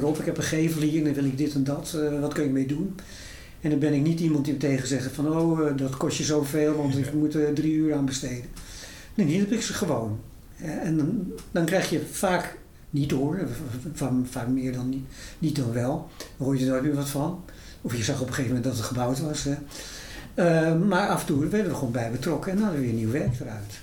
Rob, 0.00 0.18
ik 0.18 0.24
heb 0.24 0.36
een 0.36 0.42
gevel 0.42 0.82
hier 0.82 0.98
en 0.98 1.04
dan 1.04 1.14
wil 1.14 1.24
ik 1.24 1.38
dit 1.38 1.54
en 1.54 1.64
dat. 1.64 1.94
eh, 1.94 2.20
wat 2.20 2.32
kun 2.32 2.44
je 2.44 2.50
mee 2.50 2.66
doen? 2.66 2.94
En 3.60 3.70
dan 3.70 3.78
ben 3.78 3.92
ik 3.92 4.02
niet 4.02 4.20
iemand 4.20 4.44
die 4.44 4.56
tegen 4.56 4.88
zegt 4.88 5.12
van 5.12 5.36
oh, 5.36 5.68
eh, 5.68 5.76
dat 5.76 5.96
kost 5.96 6.18
je 6.18 6.24
zoveel, 6.24 6.76
want 6.76 6.98
ik 6.98 7.12
moet 7.12 7.34
er 7.34 7.54
drie 7.54 7.72
uur 7.72 7.94
aan 7.94 8.04
besteden. 8.04 8.50
Nee, 9.14 9.26
niet 9.26 9.40
heb 9.40 9.52
ik 9.52 9.62
ze 9.62 9.72
gewoon. 9.72 10.20
En 10.56 10.96
dan, 10.96 11.32
dan 11.50 11.64
krijg 11.64 11.90
je 11.90 12.00
vaak 12.10 12.56
niet 12.90 13.08
door, 13.08 13.38
van, 13.92 14.26
vaak 14.30 14.48
meer 14.48 14.72
dan 14.72 14.88
niet, 14.88 15.04
niet 15.38 15.56
dan 15.56 15.72
wel. 15.72 16.08
Dan 16.18 16.46
hoor 16.46 16.58
je 16.58 16.72
er 16.72 16.82
meer 16.82 16.94
wat 16.94 17.08
van. 17.08 17.44
Of 17.80 17.96
je 17.96 18.02
zag 18.02 18.20
op 18.20 18.26
een 18.28 18.34
gegeven 18.34 18.54
moment 18.54 18.64
dat 18.64 18.76
het 18.76 18.86
gebouwd 18.86 19.20
was. 19.20 19.44
Hè. 19.44 19.54
Eh, 20.34 20.78
maar 20.80 21.08
af 21.08 21.20
en 21.20 21.26
toe 21.26 21.38
werden 21.38 21.62
we 21.62 21.68
er 21.68 21.74
gewoon 21.74 21.92
bij 21.92 22.10
betrokken 22.10 22.50
en 22.50 22.56
dan 22.56 22.66
hadden 22.66 22.84
we 22.84 22.90
weer 22.90 22.98
nieuw 22.98 23.10
werk 23.10 23.40
eruit. 23.40 23.80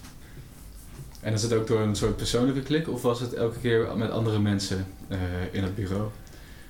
En 1.22 1.34
is 1.34 1.42
het 1.42 1.54
ook 1.54 1.68
door 1.68 1.80
een 1.80 1.96
soort 1.96 2.18
persoonlijke 2.18 2.62
klik 2.62 2.90
of 2.90 3.02
was 3.02 3.20
het 3.20 3.34
elke 3.34 3.60
keer 3.60 3.88
met 3.98 4.10
andere 4.12 4.40
mensen 4.40 4.86
eh, 5.08 5.18
in 5.52 5.64
het 5.64 5.76
bureau? 5.76 6.10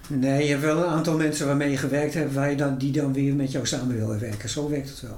Nee, 0.08 0.44
je 0.44 0.50
hebt 0.50 0.62
wel 0.62 0.78
een 0.78 0.90
aantal 0.90 1.18
mensen 1.18 1.46
waarmee 1.46 1.72
je 1.72 1.78
gewerkt 1.78 2.14
hebt, 2.14 2.34
waar 2.34 2.50
je 2.50 2.56
dan, 2.56 2.78
die 2.78 2.92
dan 2.92 3.14
weer 3.14 3.34
met 3.34 3.52
jou 3.52 3.66
samen 3.66 3.98
willen 3.98 4.20
werken. 4.20 4.50
Zo 4.50 4.70
werkt 4.70 4.90
het 4.90 5.02
wel. 5.02 5.18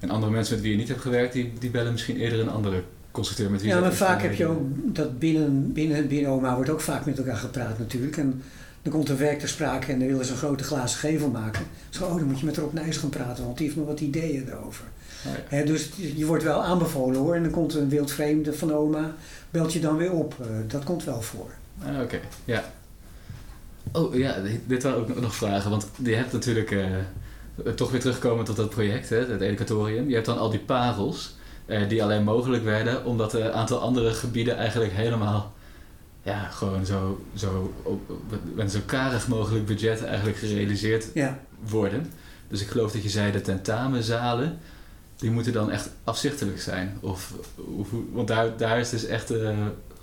En 0.00 0.10
andere 0.10 0.32
mensen 0.32 0.54
met 0.54 0.62
wie 0.62 0.72
je 0.72 0.78
niet 0.78 0.88
hebt 0.88 1.00
gewerkt, 1.00 1.32
die, 1.32 1.52
die 1.58 1.70
bellen 1.70 1.92
misschien 1.92 2.16
eerder 2.16 2.40
een 2.40 2.48
andere 2.48 2.82
constructeur 3.10 3.50
met 3.50 3.60
wie 3.60 3.70
Ja, 3.70 3.76
ze 3.76 3.80
maar 3.80 3.94
vaak 3.94 4.22
heb 4.22 4.34
je 4.34 4.46
ook 4.46 4.60
dat 4.94 5.18
binnen, 5.18 5.72
binnen, 5.72 6.08
binnen 6.08 6.32
OMA 6.32 6.54
wordt 6.54 6.70
ook 6.70 6.80
vaak 6.80 7.06
met 7.06 7.18
elkaar 7.18 7.36
gepraat 7.36 7.78
natuurlijk. 7.78 8.16
En 8.16 8.42
dan 8.82 8.92
komt 8.92 9.08
een 9.08 9.16
werk 9.16 9.38
ter 9.38 9.48
sprake 9.48 9.92
en 9.92 9.98
dan 9.98 10.08
willen 10.08 10.24
ze 10.24 10.32
een 10.32 10.38
grote 10.38 10.64
glazen 10.64 10.98
gevel 10.98 11.28
maken. 11.28 11.64
Zo, 11.90 12.04
oh, 12.04 12.16
dan 12.16 12.26
moet 12.26 12.40
je 12.40 12.46
met 12.46 12.56
Rob 12.56 12.72
Nijs 12.72 12.96
gaan 12.96 13.08
praten, 13.08 13.44
want 13.44 13.56
die 13.56 13.66
heeft 13.66 13.78
nog 13.78 13.86
wat 13.86 14.00
ideeën 14.00 14.48
erover. 14.48 14.84
Oh, 15.26 15.58
ja. 15.58 15.64
Dus 15.64 15.88
je 16.16 16.26
wordt 16.26 16.44
wel 16.44 16.62
aanbevolen 16.62 17.16
hoor. 17.20 17.34
En 17.34 17.42
dan 17.42 17.52
komt 17.52 17.74
een 17.74 17.88
wildvreemde 17.88 18.52
van 18.54 18.74
OMA, 18.74 19.14
belt 19.50 19.72
je 19.72 19.80
dan 19.80 19.96
weer 19.96 20.12
op. 20.12 20.34
Eh, 20.40 20.46
dat 20.66 20.84
komt 20.84 21.04
wel 21.04 21.22
voor. 21.22 21.50
Ah, 21.84 22.00
oké. 22.02 22.20
Ja. 22.44 22.64
Oh 23.92 24.14
ja, 24.14 24.36
dit- 24.66 24.82
waren 24.82 24.98
ook 24.98 25.20
nog 25.20 25.34
vragen. 25.34 25.70
Want 25.70 25.86
je 26.02 26.14
hebt 26.14 26.32
natuurlijk, 26.32 26.70
eh, 26.70 26.86
toch 27.74 27.90
weer 27.90 28.00
terugkomen 28.00 28.44
tot 28.44 28.56
dat 28.56 28.70
project, 28.70 29.08
hè, 29.08 29.16
het 29.26 29.40
educatorium. 29.40 30.08
Je 30.08 30.14
hebt 30.14 30.26
dan 30.26 30.38
al 30.38 30.50
die 30.50 30.58
parels 30.60 31.34
eh, 31.66 31.88
die 31.88 32.02
alleen 32.02 32.24
mogelijk 32.24 32.64
werden 32.64 33.04
omdat 33.04 33.32
een 33.34 33.52
aantal 33.52 33.78
andere 33.80 34.10
gebieden 34.12 34.56
eigenlijk 34.56 34.92
helemaal, 34.92 35.52
ja, 36.22 36.44
gewoon 36.48 36.86
zo, 36.86 37.24
zo 37.34 37.72
op, 37.82 38.12
met 38.54 38.72
zo 38.72 38.78
karig 38.86 39.28
mogelijk 39.28 39.66
budget 39.66 40.04
eigenlijk 40.04 40.36
gerealiseerd 40.36 41.06
Ja, 41.14 41.38
worden. 41.68 42.10
Dus 42.48 42.60
ik 42.62 42.68
geloof 42.68 42.92
dat 42.92 43.02
je 43.02 43.08
zei 43.08 43.32
de 43.32 43.40
tentamenzalen, 43.40 44.58
die 45.22 45.30
moeten 45.30 45.52
dan 45.52 45.70
echt 45.70 45.90
afzichtelijk 46.04 46.60
zijn. 46.60 46.96
Of, 47.00 47.32
hoe- 47.54 47.86
hoe- 47.90 48.04
want 48.12 48.28
daar, 48.28 48.56
daar 48.56 48.78
is 48.80 48.90
dus 48.90 49.04
echt 49.06 49.30
eh, 49.30 49.58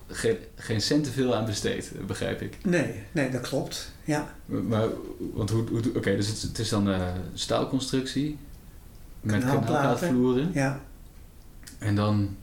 geen, 0.07 0.36
geen 0.55 0.82
cent 0.82 1.03
te 1.03 1.11
veel 1.11 1.36
aan 1.36 1.45
besteed, 1.45 1.91
begrijp 2.07 2.41
ik. 2.41 2.57
nee, 2.63 2.93
nee, 3.11 3.30
dat 3.30 3.41
klopt. 3.41 3.91
Ja, 4.03 4.34
Maar, 4.45 4.88
want 5.34 5.49
hoe, 5.49 5.63
hoe 5.70 5.82
oké, 5.95 6.15
dus 6.15 6.28
het, 6.28 6.41
het 6.41 6.59
is 6.59 6.70
dan 6.70 6.89
eh 6.91 7.01
staalconstructie 7.34 8.38
met 9.22 9.39
kanaalplaatvloeren. 9.43 10.49
ja. 10.53 10.82
En 11.78 11.95
dan 11.95 12.36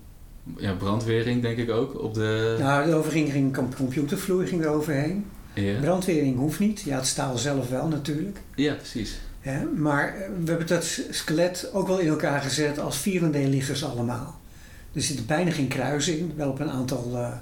ja, 0.56 0.72
brandwering 0.72 1.42
denk 1.42 1.58
ik 1.58 1.70
ook 1.70 2.02
op 2.02 2.14
de... 2.14 2.56
Nou, 2.58 3.04
de 3.04 3.10
ging 3.30 3.54
com- 3.54 3.74
computervloer 3.74 4.46
ging 4.46 4.62
er 4.64 4.68
overheen. 4.68 5.26
ja. 5.54 5.80
Brandwering 5.80 6.36
hoeft 6.36 6.58
niet. 6.58 6.80
Ja, 6.80 6.96
het 6.96 7.06
staal 7.06 7.38
zelf 7.38 7.68
wel 7.68 7.88
natuurlijk. 7.88 8.38
ja, 8.54 8.74
precies. 8.74 9.18
Hè? 9.46 9.64
Maar 9.64 10.08
eh, 10.08 10.14
we 10.44 10.50
hebben 10.50 10.66
dat 10.66 11.00
skelet 11.10 11.68
ook 11.72 11.86
wel 11.86 11.98
in 11.98 12.08
elkaar 12.08 12.42
gezet 12.42 12.78
als 12.78 12.98
vierendeelliggers 12.98 13.84
allemaal. 13.84 14.40
Er 14.92 15.02
zit 15.02 15.26
bijna 15.26 15.50
geen 15.50 15.68
kruis 15.68 16.08
in, 16.08 16.32
wel 16.36 16.50
op 16.50 16.60
een 16.60 16.70
aantal 16.70 17.10
eh, 17.14 17.32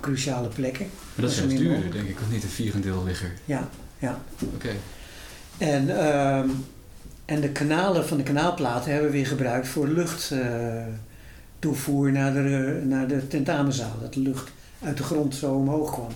cruciale 0.00 0.48
plekken. 0.48 0.86
Maar 1.14 1.24
dat 1.24 1.30
is 1.30 1.36
juist 1.36 1.52
minder 1.52 1.72
duurder, 1.72 1.92
denk 1.92 2.08
ik, 2.08 2.20
of 2.20 2.30
niet 2.30 2.42
een 2.42 2.48
vierendeel 2.48 3.04
ligger. 3.04 3.32
Ja, 3.44 3.68
Ja. 3.98 4.20
Oké. 4.54 4.70
En, 5.58 5.98
ehm, 5.98 6.48
en 7.24 7.40
de 7.40 7.48
kanalen 7.48 8.08
van 8.08 8.16
de 8.16 8.22
kanaalplaten 8.22 8.92
hebben 8.92 9.10
we 9.10 9.16
weer 9.16 9.26
gebruikt 9.26 9.68
voor 9.68 9.88
luchttoevoer 9.88 12.12
naar, 12.12 12.32
de, 12.32 12.82
naar 12.84 13.08
de 13.08 13.28
tentamenzaal. 13.28 13.98
Dat 14.00 14.14
de 14.14 14.20
lucht 14.20 14.50
uit 14.82 14.96
de 14.96 15.02
grond 15.02 15.34
zo 15.34 15.54
omhoog 15.54 15.92
kwam. 15.92 16.10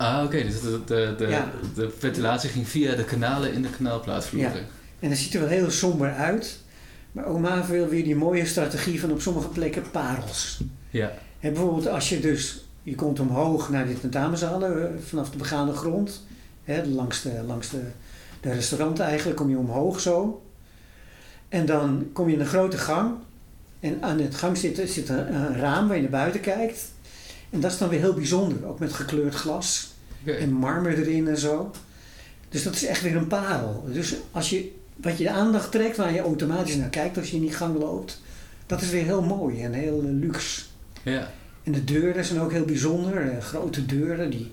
Ah, 0.00 0.24
oké. 0.24 0.42
Dus 0.42 0.60
de, 0.60 0.80
de, 0.86 1.14
de, 1.18 1.26
Ja. 1.26 1.50
de 1.74 1.90
ventilatie 1.98 2.50
ging 2.50 2.68
via 2.68 2.94
de 2.94 3.04
kanalen 3.04 3.52
in 3.52 3.62
de 3.62 3.70
kanaalplaatvloeren. 3.70 4.66
En 5.00 5.08
dat 5.08 5.18
ziet 5.18 5.34
er 5.34 5.40
wel 5.40 5.48
heel 5.48 5.70
somber 5.70 6.12
uit. 6.12 6.58
Maar 7.12 7.24
Oma 7.24 7.66
wil 7.66 7.88
weer 7.88 8.04
die 8.04 8.16
mooie 8.16 8.46
strategie 8.46 9.00
van 9.00 9.10
op 9.10 9.20
sommige 9.20 9.48
plekken 9.48 9.90
parels. 9.90 10.60
Ja. 10.90 11.12
Hè, 11.38 11.50
bijvoorbeeld 11.50 11.88
als 11.88 12.08
je 12.08 12.20
dus, 12.20 12.64
je 12.82 12.94
komt 12.94 13.20
omhoog 13.20 13.70
naar 13.70 13.86
de 13.86 14.00
tentamenzalen 14.00 14.82
eh, 14.88 15.02
vanaf 15.06 15.30
de 15.30 15.36
begane 15.36 15.72
grond. 15.72 16.22
Hè, 16.64 16.84
langs 16.84 17.22
de, 17.22 17.42
langs 17.46 17.70
de, 17.70 17.80
de 18.40 18.52
restauranten 18.52 19.04
eigenlijk 19.04 19.36
kom 19.36 19.50
je 19.50 19.58
omhoog 19.58 20.00
zo. 20.00 20.42
En 21.48 21.66
dan 21.66 22.08
kom 22.12 22.28
je 22.28 22.34
in 22.34 22.40
een 22.40 22.46
grote 22.46 22.78
gang. 22.78 23.14
En 23.80 24.02
aan 24.02 24.18
het 24.18 24.34
gang 24.34 24.56
zit, 24.56 24.90
zit 24.90 25.08
een, 25.08 25.34
een 25.34 25.56
raam 25.56 25.86
waar 25.86 25.96
je 25.96 26.02
naar 26.02 26.10
buiten 26.10 26.40
kijkt. 26.40 26.90
En 27.50 27.60
dat 27.60 27.72
is 27.72 27.78
dan 27.78 27.88
weer 27.88 28.00
heel 28.00 28.14
bijzonder. 28.14 28.66
Ook 28.66 28.78
met 28.78 28.92
gekleurd 28.92 29.34
glas. 29.34 29.89
En 30.24 30.52
marmer 30.52 30.98
erin 30.98 31.28
en 31.28 31.38
zo. 31.38 31.70
Dus 32.48 32.62
dat 32.62 32.74
is 32.74 32.84
echt 32.84 33.02
weer 33.02 33.16
een 33.16 33.26
parel. 33.26 33.84
Dus 33.92 34.16
als 34.30 34.50
je, 34.50 34.72
wat 34.96 35.18
je 35.18 35.24
de 35.24 35.30
aandacht 35.30 35.70
trekt, 35.72 35.96
waar 35.96 36.12
je 36.12 36.20
automatisch 36.20 36.76
naar 36.76 36.88
kijkt 36.88 37.16
als 37.18 37.30
je 37.30 37.36
in 37.36 37.42
die 37.42 37.52
gang 37.52 37.78
loopt, 37.78 38.20
dat 38.66 38.82
is 38.82 38.90
weer 38.90 39.04
heel 39.04 39.22
mooi 39.22 39.62
en 39.62 39.72
heel 39.72 40.02
eh, 40.02 40.10
luxe. 40.10 40.62
Ja. 41.02 41.30
En 41.62 41.72
de 41.72 41.84
deuren 41.84 42.24
zijn 42.24 42.40
ook 42.40 42.52
heel 42.52 42.64
bijzonder. 42.64 43.30
eh, 43.30 43.42
grote 43.42 43.86
deuren 43.86 44.30
die 44.30 44.52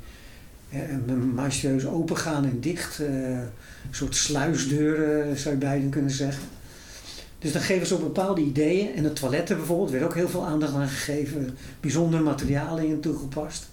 eh, 0.69 0.79
majestueus 1.33 1.85
open 1.85 2.17
gaan 2.17 2.43
en 2.45 2.59
dicht. 2.59 2.99
een 2.99 3.49
soort 3.91 4.15
sluisdeuren 4.15 5.37
zou 5.37 5.53
je 5.55 5.59
bijna 5.59 5.89
kunnen 5.89 6.11
zeggen. 6.11 6.43
Dus 7.39 7.51
dan 7.51 7.61
geven 7.61 7.87
ze 7.87 7.95
op 7.95 8.01
bepaalde 8.01 8.41
ideeën. 8.41 8.95
En 8.95 9.03
de 9.03 9.13
toiletten 9.13 9.57
bijvoorbeeld 9.57 9.91
werd 9.91 10.03
ook 10.03 10.15
heel 10.15 10.29
veel 10.29 10.45
aandacht 10.45 10.73
aan 10.73 10.87
gegeven. 10.87 11.57
Bijzondere 11.79 12.23
materialen 12.23 12.85
in 12.85 12.99
toegepast. 12.99 13.69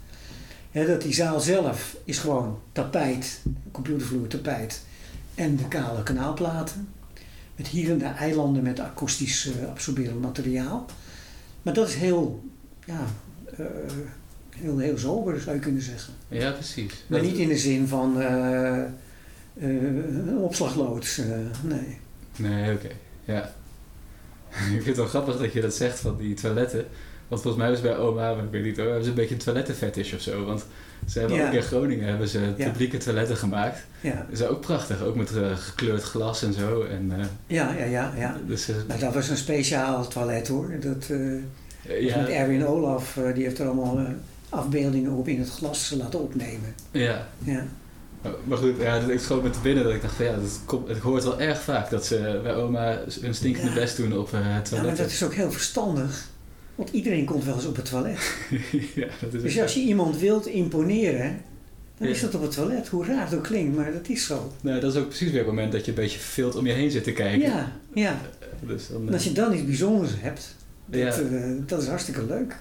Dat 0.75 1.03
die 1.03 1.14
zaal 1.14 1.41
zelf 1.41 1.97
is 2.05 2.18
gewoon 2.18 2.59
tapijt, 2.72 3.41
computervloer, 3.72 4.27
tapijt 4.27 4.85
en 5.35 5.57
de 5.57 5.68
kale 5.68 6.03
kanaalplaten. 6.03 6.89
Met 7.57 7.66
hier 7.68 7.91
en 7.91 7.99
daar 7.99 8.16
eilanden 8.16 8.62
met 8.62 8.81
akoestisch 8.81 9.51
eh, 9.61 9.68
absorberend 9.68 10.20
materiaal. 10.20 10.87
Maar 11.62 11.75
dat 11.75 11.89
is 11.89 11.95
heel, 11.95 12.45
ja, 12.87 13.05
eh, 13.57 13.64
heel, 14.57 14.79
heel 14.79 14.99
sober 14.99 15.41
zou 15.41 15.55
je 15.57 15.62
kunnen 15.62 15.83
zeggen. 15.83 16.12
ja, 16.29 16.51
precies. 16.51 17.05
Maar 17.07 17.20
Dat- 17.20 17.29
niet 17.29 17.39
in 17.39 17.49
de 17.49 17.59
zin 17.59 17.89
van 17.89 18.20
eh, 18.20 18.79
eh, 18.83 18.87
een 19.57 20.37
opslagloods, 20.39 21.20
nee. 21.62 21.99
Nee, 22.37 22.75
oké. 22.75 22.89
Ja. 23.25 23.43
ik 24.51 24.83
vind 24.83 24.87
het 24.87 24.97
wel 24.97 25.07
grappig 25.07 25.39
dat 25.39 25.53
je 25.53 25.61
dat 25.61 25.75
zegt 25.75 25.99
van 26.01 26.16
die 26.16 26.35
toiletten. 26.35 26.87
Want 27.35 27.47
volgens 27.47 27.64
mij 27.64 27.72
was 27.72 27.80
bij 27.82 27.97
oma, 27.97 28.30
ik 28.30 28.37
weet 28.51 28.64
niet 28.64 28.76
hoor, 28.76 28.85
hebben 28.87 29.03
ze 29.05 29.09
een 29.11 29.14
beetje 29.16 29.35
een 29.35 29.41
toilettenfetish 29.41 30.12
of 30.14 30.20
zo. 30.20 30.45
Want 30.45 30.64
ze 31.09 31.18
hebben 31.18 31.37
Ja. 31.37 31.47
ook 31.47 31.53
in 31.53 31.62
Groningen 31.62 32.09
hebben 32.09 32.28
ze 32.28 32.39
publieke 32.57 32.97
toiletten 32.97 33.37
gemaakt. 33.37 33.78
Ja, 34.01 34.26
Dat 34.30 34.41
is 34.41 34.47
ook 34.47 34.61
prachtig, 34.61 35.03
ook 35.03 35.14
met 35.16 35.37
eh, 35.37 35.57
gekleurd 35.57 36.03
glas 36.03 36.43
en 36.43 36.53
zo. 36.53 36.82
En, 36.82 37.12
eh, 37.18 37.24
ja, 37.47 37.72
ja, 37.78 37.85
ja. 37.85 38.12
ja. 38.16 38.37
dus, 38.47 38.68
eh, 38.68 38.74
Nou, 38.89 39.01
dat 39.01 39.14
was 39.14 39.28
een 39.28 39.37
speciaal 39.37 40.09
toilet 40.09 40.49
hoor. 40.49 40.70
Dat, 40.80 41.07
ja, 42.01 42.16
Met 42.20 42.28
Erwin 42.28 42.66
Olaf, 42.66 43.18
die 43.35 43.43
heeft 43.45 43.59
er 43.59 43.66
allemaal 43.66 44.07
afbeeldingen 44.49 45.12
op 45.12 45.28
in 45.28 45.39
het 45.39 45.51
glas 45.51 45.95
laten 45.99 46.20
opnemen. 46.20 46.74
ja. 46.91 47.26
Ja, 47.45 47.64
Maar 48.45 48.59
goed, 48.59 48.74
ja, 48.80 48.99
dat 49.01 49.09
ik 49.09 49.20
schoot 49.20 49.43
me 49.43 49.51
te 49.51 49.59
binnen 49.62 49.85
dat 49.85 49.93
ik 49.93 50.03
dacht 50.03 50.14
van 50.14 50.24
ja, 50.24 50.32
dat 50.32 50.61
komt, 50.64 50.89
het 50.89 50.99
hoort 50.99 51.24
wel 51.24 51.41
erg 51.41 51.61
vaak 51.61 51.91
dat 51.91 52.07
ze 52.07 52.41
bij 52.43 52.55
oma 52.55 52.99
een 53.20 53.35
stinkende 53.35 53.68
Ja. 53.68 53.74
best 53.74 53.97
doen 53.97 54.18
op 54.18 54.32
eh 54.32 54.41
ja 54.70 54.82
maar 54.82 54.97
dat 54.97 55.11
is 55.11 55.22
ook 55.22 55.35
heel 55.35 55.53
verstandig. 55.53 56.28
Want 56.75 56.91
iedereen 56.91 57.25
komt 57.25 57.45
wel 57.45 57.55
eens 57.55 57.66
op 57.66 57.77
het 57.77 57.85
toilet. 57.85 58.37
ja, 58.95 59.07
dat 59.20 59.35
is 59.35 59.43
Dus 59.43 59.61
als 59.61 59.75
je 59.75 59.81
iemand 59.81 60.18
wilt 60.18 60.47
imponeren, 60.47 61.41
dan 61.99 62.09
is 62.09 62.20
dat 62.20 62.35
op 62.35 62.43
het 62.43 62.51
toilet. 62.51 62.89
Hoe 62.89 63.05
raar 63.07 63.35
ook 63.35 63.43
klinkt, 63.43 63.77
maar 63.77 63.93
dat 63.93 64.09
is 64.09 64.27
zo. 64.27 64.53
Nou, 64.61 64.81
dat 64.81 64.95
is 64.95 65.01
ook 65.01 65.09
precies 65.09 65.29
weer 65.31 65.39
het 65.39 65.47
moment 65.47 65.72
dat 65.72 65.85
je 65.85 65.91
een 65.91 65.97
beetje 65.97 66.18
verveeld 66.18 66.55
om 66.57 66.66
je 66.66 66.72
heen 66.72 66.91
zit 66.91 67.05
te 67.05 67.12
kijken. 67.12 67.41
Ja, 67.49 67.72
ja. 67.95 68.20
Dus 68.61 68.89
dan, 68.89 69.01
En 69.01 69.09
eh, 69.09 69.14
als 69.14 69.25
je 69.25 69.33
dan 69.33 69.53
iets 69.55 69.64
bijzonders 69.64 70.12
hebt, 70.16 70.55
dat, 70.87 71.01
Ja. 71.01 71.11
eh, 71.12 71.51
dat 71.66 71.83
is 71.83 71.89
hartstikke 71.89 72.27
leuk. 72.27 72.57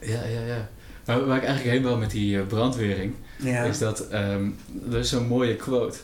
Ja, 0.00 0.24
ja, 0.24 0.40
ja. 0.46 0.68
Maar 1.06 1.26
waar 1.26 1.36
ik 1.36 1.44
eigenlijk 1.44 1.74
heen 1.76 1.82
wil 1.82 1.96
met 1.96 2.10
die 2.10 2.38
eh, 2.38 2.46
brandwering, 2.46 3.14
Ja, 3.42 3.62
is 3.64 3.78
dat 3.78 4.08
ehm 4.08 4.48
er 4.90 4.98
is 4.98 5.08
zo'n 5.08 5.26
mooie 5.26 5.56
quote. 5.56 5.98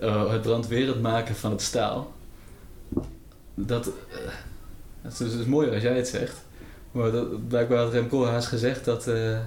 Eh, 0.00 0.30
het 0.32 0.42
brandwerend 0.42 1.02
maken 1.02 1.34
van 1.34 1.50
het 1.50 1.62
staal. 1.62 2.12
Dat, 3.54 3.86
eh, 3.86 3.92
dat 5.18 5.20
is, 5.26 5.32
dat 5.32 5.40
is 5.40 5.46
mooier 5.46 5.72
als 5.72 5.82
jij 5.82 5.96
het 5.96 6.08
zegt. 6.08 6.36
Maar 6.92 7.10
dat, 7.10 7.48
blijkbaar 7.48 7.78
had 7.78 7.92
Rem 7.92 8.08
Koolhaas 8.08 8.46
gezegd 8.46 8.84
dat, 8.84 9.06
eh, 9.06 9.38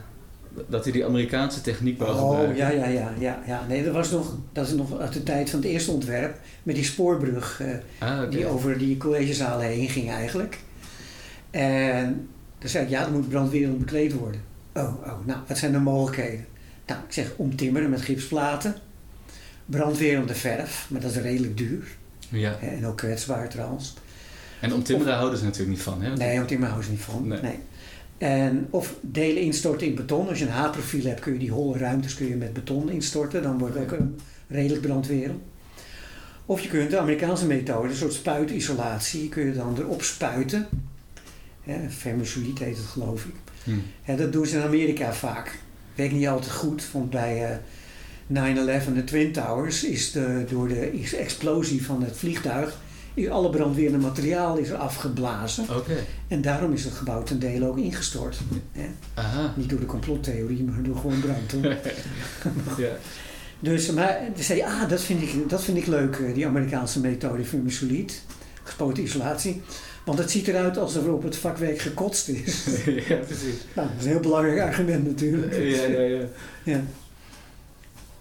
dat 0.68 0.84
hij 0.84 0.94
die 0.94 1.06
Amerikaanse 1.06 1.62
techniek 1.62 2.00
wou 2.00 2.12
Oh, 2.20 2.30
gebruiken. 2.30 2.56
ja, 2.58 2.70
ja, 2.70 2.86
ja, 2.88 3.12
ja, 3.20 3.40
ja. 3.48 3.66
Nee, 3.68 3.84
dat, 3.84 3.94
was 3.94 4.12
nog, 4.12 4.36
dat 4.54 4.68
is 4.68 4.74
nog 4.74 5.00
uit 5.00 5.14
de 5.14 5.24
tijd 5.24 5.50
van 5.50 5.60
het 5.60 5.68
eerste 5.68 5.92
ontwerp. 5.92 6.38
Met 6.64 6.76
die 6.76 6.84
spoorbrug. 6.84 7.62
eh, 7.62 8.10
Ah, 8.10 8.32
die 8.32 8.46
over 8.46 8.78
die 8.78 8.98
collegezalen 8.98 9.66
heen 9.68 9.90
ging 9.90 10.10
eigenlijk. 10.10 10.60
En 11.52 12.28
dan 12.60 12.70
zei 12.70 12.84
ik, 12.84 12.90
ja, 12.90 13.04
dan 13.04 13.14
moet 13.14 13.30
brandwerend 13.30 13.80
bekleed 13.80 14.14
worden. 14.14 14.42
Oh, 14.74 14.94
oh, 15.06 15.26
nou, 15.26 15.40
wat 15.48 15.58
zijn 15.58 15.72
de 15.72 15.80
mogelijkheden? 15.80 16.46
Nou, 16.88 17.00
ik 17.08 17.14
zeg 17.14 17.34
omtimmeren 17.36 17.90
met 17.90 18.02
gipsplaten. 18.02 18.76
Brandwerende 19.66 20.36
verf, 20.36 20.88
maar 20.90 21.02
dat 21.02 21.12
is 21.12 21.18
redelijk 21.18 21.58
duur. 21.58 21.84
Ja. 22.30 22.58
En 22.60 22.86
ook 22.86 22.98
kwetsbaar 22.98 23.50
trouwens. 23.50 23.94
En 24.62 24.74
om 24.74 24.84
timmeren 24.84 25.16
houden 25.16 25.40
ze 25.40 25.44
natuurlijk 25.44 25.72
niet 25.72 25.82
van. 25.82 26.02
Hè? 26.02 26.16
Nee, 26.16 26.40
omtimmeren 26.40 26.74
houden 26.74 26.84
ze 26.84 26.92
niet 26.92 27.06
van. 27.06 27.28
Nee. 27.28 27.42
Nee. 27.42 27.60
En 28.18 28.68
of 28.70 28.96
delen 29.02 29.42
instorten 29.42 29.88
in 29.88 29.96
beton. 29.96 30.28
Als 30.28 30.40
je 30.40 30.46
een 30.46 30.52
H-profiel 30.52 31.06
hebt, 31.06 31.20
kun 31.20 31.34
je 31.34 31.40
die 31.40 31.52
holle 31.52 31.78
ruimtes 31.78 32.14
kun 32.14 32.28
je 32.28 32.36
met 32.36 32.54
beton 32.54 32.90
instorten. 32.90 33.44
Dan 33.44 33.58
wordt 33.58 33.76
het 33.76 33.84
ook 33.84 34.00
een 34.00 34.20
redelijk 34.48 34.82
brandwerend. 34.82 35.42
Of 36.46 36.62
je 36.62 36.70
kunt 36.70 36.90
de 36.90 37.00
Amerikaanse 37.00 37.46
methode, 37.46 37.90
een 37.90 37.96
soort 37.96 38.14
spuitisolatie, 38.14 39.30
kun 39.30 39.46
je 39.46 39.54
dan 39.54 39.76
erop 39.78 40.02
spuiten. 40.02 40.68
Hè, 41.64 41.90
vermiculite 41.90 42.64
heet 42.64 42.78
het 42.78 42.86
geloof 42.86 43.26
ik. 43.26 43.36
Hm. 43.64 43.72
Hè, 44.02 44.16
dat 44.16 44.34
doen 44.34 44.46
ze 44.46 44.58
in 44.58 44.64
Amerika 44.64 45.14
vaak. 45.14 45.60
Werkt 45.96 46.14
niet 46.14 46.28
altijd 46.28 46.52
goed, 46.52 46.92
want 46.92 47.10
bij 47.10 47.46
eh 47.46 47.58
9-11 48.32 48.94
de 48.94 49.04
Twin 49.06 49.32
Towers 49.32 49.84
is 49.84 50.12
de, 50.12 50.46
door 50.50 50.68
de 50.68 51.08
explosie 51.18 51.86
van 51.86 52.04
het 52.04 52.18
vliegtuig 52.18 52.80
alle 53.30 53.50
brandwerende 53.50 53.98
materiaal 53.98 54.58
is 54.58 54.70
er 54.70 54.78
afgeblazen. 54.78 55.66
En 56.28 56.42
daarom 56.42 56.74
is 56.74 56.84
het 56.84 56.94
gebouw 56.94 57.24
ten 57.24 57.40
dele 57.40 57.68
ook 57.68 57.78
ingestort. 57.78 58.38
Hè? 58.72 58.88
Aha. 59.14 59.54
Niet 59.58 59.70
door 59.70 59.80
de 59.80 59.86
complottheorie, 59.86 60.64
maar 60.64 60.84
door 60.84 60.96
gewoon 60.96 61.20
brand. 61.20 61.52
hoor. 61.52 61.76
ja. 62.86 62.92
Dus, 63.60 63.92
maar 63.92 64.20
toen 64.36 64.44
zei 64.44 64.62
ah, 64.62 64.90
dat 64.90 65.02
vind 65.02 65.22
ik, 65.22 65.50
dat 65.50 65.64
vind 65.64 65.78
ik 65.78 65.88
leuk, 65.88 66.16
eh, 66.16 66.34
die 66.34 66.46
Amerikaanse 66.46 67.00
methode 67.00 67.44
vermiculite, 67.44 68.14
gespoten 68.64 69.04
isolatie. 69.04 69.62
Want 70.06 70.18
het 70.18 70.32
ziet 70.32 70.48
eruit 70.48 70.78
alsof 70.78 71.06
er 71.06 71.14
op 71.14 71.24
het 71.24 71.36
vakwerk 71.36 71.80
gekotst 71.80 72.28
is. 72.28 72.66
ja, 73.08 73.16
precies. 73.16 73.56
nou, 73.74 73.88
dat 73.88 73.98
is 74.00 74.06
een 74.06 74.12
heel 74.12 74.20
belangrijk 74.20 74.60
argument 74.60 75.06
natuurlijk. 75.06 75.54
Ja, 75.54 75.86
ja, 75.86 76.02
ja. 76.02 76.26
Ja. 76.64 76.84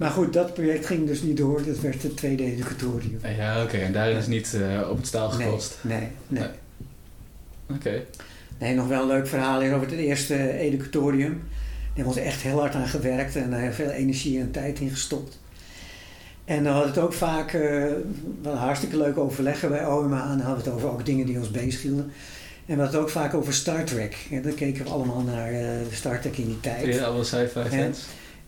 Maar 0.00 0.10
goed, 0.10 0.32
dat 0.32 0.54
project 0.54 0.86
ging 0.86 1.06
dus 1.06 1.22
niet 1.22 1.36
door. 1.36 1.64
Dat 1.64 1.80
werd 1.80 2.02
het 2.02 2.16
tweede 2.16 2.42
educatorium. 2.44 3.18
Ja, 3.36 3.62
oké. 3.62 3.76
En 3.76 3.92
daarin 3.92 4.16
is 4.16 4.26
niet 4.26 4.54
eh, 4.54 4.88
op 4.90 4.96
het 4.96 5.06
staal 5.06 5.28
Nee, 5.36 5.46
gekotst. 5.46 5.78
nee, 5.80 5.98
nee. 6.28 6.42
Nee. 6.42 6.48
Oké. 7.76 8.02
Nee, 8.58 8.74
nog 8.74 8.86
wel 8.86 9.00
een 9.02 9.06
leuk 9.06 9.26
verhaal 9.26 9.60
hier 9.60 9.74
over 9.74 9.88
het 9.90 9.96
eerste 9.98 10.52
educatorium. 10.58 11.30
Daar 11.32 11.94
hebben 11.94 12.14
we 12.14 12.20
echt 12.20 12.40
heel 12.42 12.58
hard 12.58 12.74
aan 12.74 12.86
gewerkt 12.88 13.36
en 13.36 13.52
er 13.52 13.72
veel 13.72 13.90
energie 13.90 14.40
en 14.40 14.50
tijd 14.50 14.80
in 14.80 14.90
gestopt. 14.90 15.38
En 16.44 16.64
dan 16.64 16.72
hadden 16.72 16.92
we 16.92 16.96
het 17.00 17.06
ook 17.08 17.14
vaak, 17.14 17.52
eh 17.52 17.84
wel 18.42 18.54
hartstikke 18.54 18.96
leuk 18.96 19.18
overleggen 19.18 19.68
bij 19.68 19.86
OMA. 19.86 20.22
En 20.22 20.28
dan 20.28 20.46
hadden 20.46 20.64
we 20.64 20.70
het 20.70 20.78
over 20.78 20.90
ook 20.90 21.06
dingen 21.06 21.26
die 21.26 21.38
ons 21.38 21.50
bezighielden. 21.50 22.04
En 22.66 22.76
we 22.76 22.82
hadden 22.82 22.86
het 23.00 23.08
ook 23.08 23.10
vaak 23.10 23.34
over 23.34 23.54
Star 23.54 23.84
Trek. 23.84 24.16
En 24.30 24.42
dan 24.42 24.54
keken 24.54 24.84
we 24.84 24.90
allemaal 24.90 25.20
naar 25.22 25.52
eh, 25.52 25.66
Star 25.92 26.20
Trek 26.20 26.36
in 26.36 26.46
die 26.46 26.60
tijd. 26.60 26.94
Ja, 26.94 27.04
alle 27.04 27.24
sci-fi 27.24 27.60
fans. 27.60 27.72
En 27.72 27.94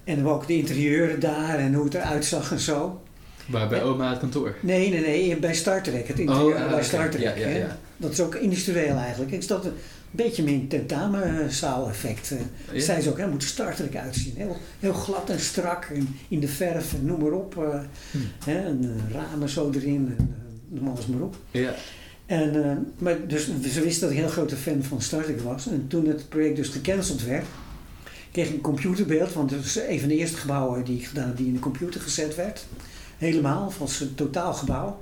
dan 0.05 0.28
ook 0.28 0.46
de 0.46 0.57
interieuren 0.57 1.20
daar 1.20 1.59
en 1.59 1.74
hoe 1.74 1.84
het 1.84 1.94
eruit 1.94 2.24
zag 2.24 2.53
en 2.53 2.59
zo. 2.61 3.03
Maar 3.46 3.68
bij 3.68 3.82
oma 3.82 4.11
het 4.11 4.18
kantoor. 4.18 4.55
Nee, 4.61 4.88
nee, 4.90 5.00
nee, 5.00 5.36
bij 5.36 5.55
Star 5.55 5.82
Trek. 5.82 6.09
Het 6.09 6.18
interieur 6.18 6.57
ah, 6.57 6.70
bij. 6.70 6.82
Star 6.84 7.11
Trek. 7.11 7.22
Ja, 7.22 7.34
ja, 7.34 7.48
ja. 7.48 7.78
Dat 7.96 8.12
is 8.12 8.20
ook 8.20 8.34
industrieel 8.34 8.96
eigenlijk. 8.96 9.32
Is 9.32 9.46
dat 9.46 9.64
een 9.64 9.72
beetje 10.11 10.42
mijn 10.42 10.68
tentamenzaal-effect. 10.68 12.30
eh. 12.30 12.38
Ja. 12.72 12.80
Zei 12.80 13.00
ze 13.00 13.11
ook, 13.11 13.18
hè, 13.18 13.26
moet 13.28 13.42
Star 13.42 13.74
Trek 13.74 13.96
uitzien. 13.96 14.34
Heel, 14.36 14.57
heel 14.80 14.92
glad 14.92 15.30
en 15.30 15.40
strak 15.40 15.84
en 15.84 16.16
in 16.28 16.40
de 16.40 16.48
verf 16.48 16.94
en 16.94 17.05
noem 17.05 17.20
maar 17.20 17.32
op. 17.32 17.55
Hm. 18.11 18.18
hè, 18.44 18.59
en 18.59 18.96
eh, 19.09 19.14
ramen 19.14 19.48
zo 19.48 19.70
erin 19.74 20.14
en 20.18 20.34
noem 20.68 20.88
alles 20.88 21.07
maar 21.07 21.20
op. 21.22 21.36
Ja. 21.50 21.74
En, 22.26 22.86
maar 22.98 23.26
dus 23.26 23.44
ze 23.72 23.80
wisten 23.80 24.00
dat 24.00 24.11
ik 24.11 24.16
een 24.16 24.22
heel 24.24 24.32
grote 24.32 24.57
fan 24.57 24.82
van 24.82 25.00
Star 25.03 25.22
Trek 25.22 25.40
was. 25.40 25.66
En 25.66 25.84
toen 25.88 26.07
het 26.07 26.28
project 26.28 26.57
dus 26.57 26.68
gecanceld 26.68 27.24
werd, 27.24 27.44
kreeg 28.33 28.49
ik 28.49 28.55
een 28.55 28.61
computerbeeld, 28.61 29.33
want 29.33 29.51
het 29.51 29.64
is 29.64 29.76
een 29.89 30.01
van 30.01 30.09
de 30.09 30.16
eerste 30.16 30.37
gebouwen 30.37 30.85
die 30.85 30.99
ik 30.99 31.07
gedaan 31.07 31.33
die 31.37 31.47
in 31.47 31.53
de 31.53 31.59
computer 31.59 32.01
gezet 32.01 32.35
werd. 32.35 32.66
Helemaal, 33.18 33.70
van 33.70 33.89
zijn 33.89 34.14
totaalgebouw. 34.14 35.01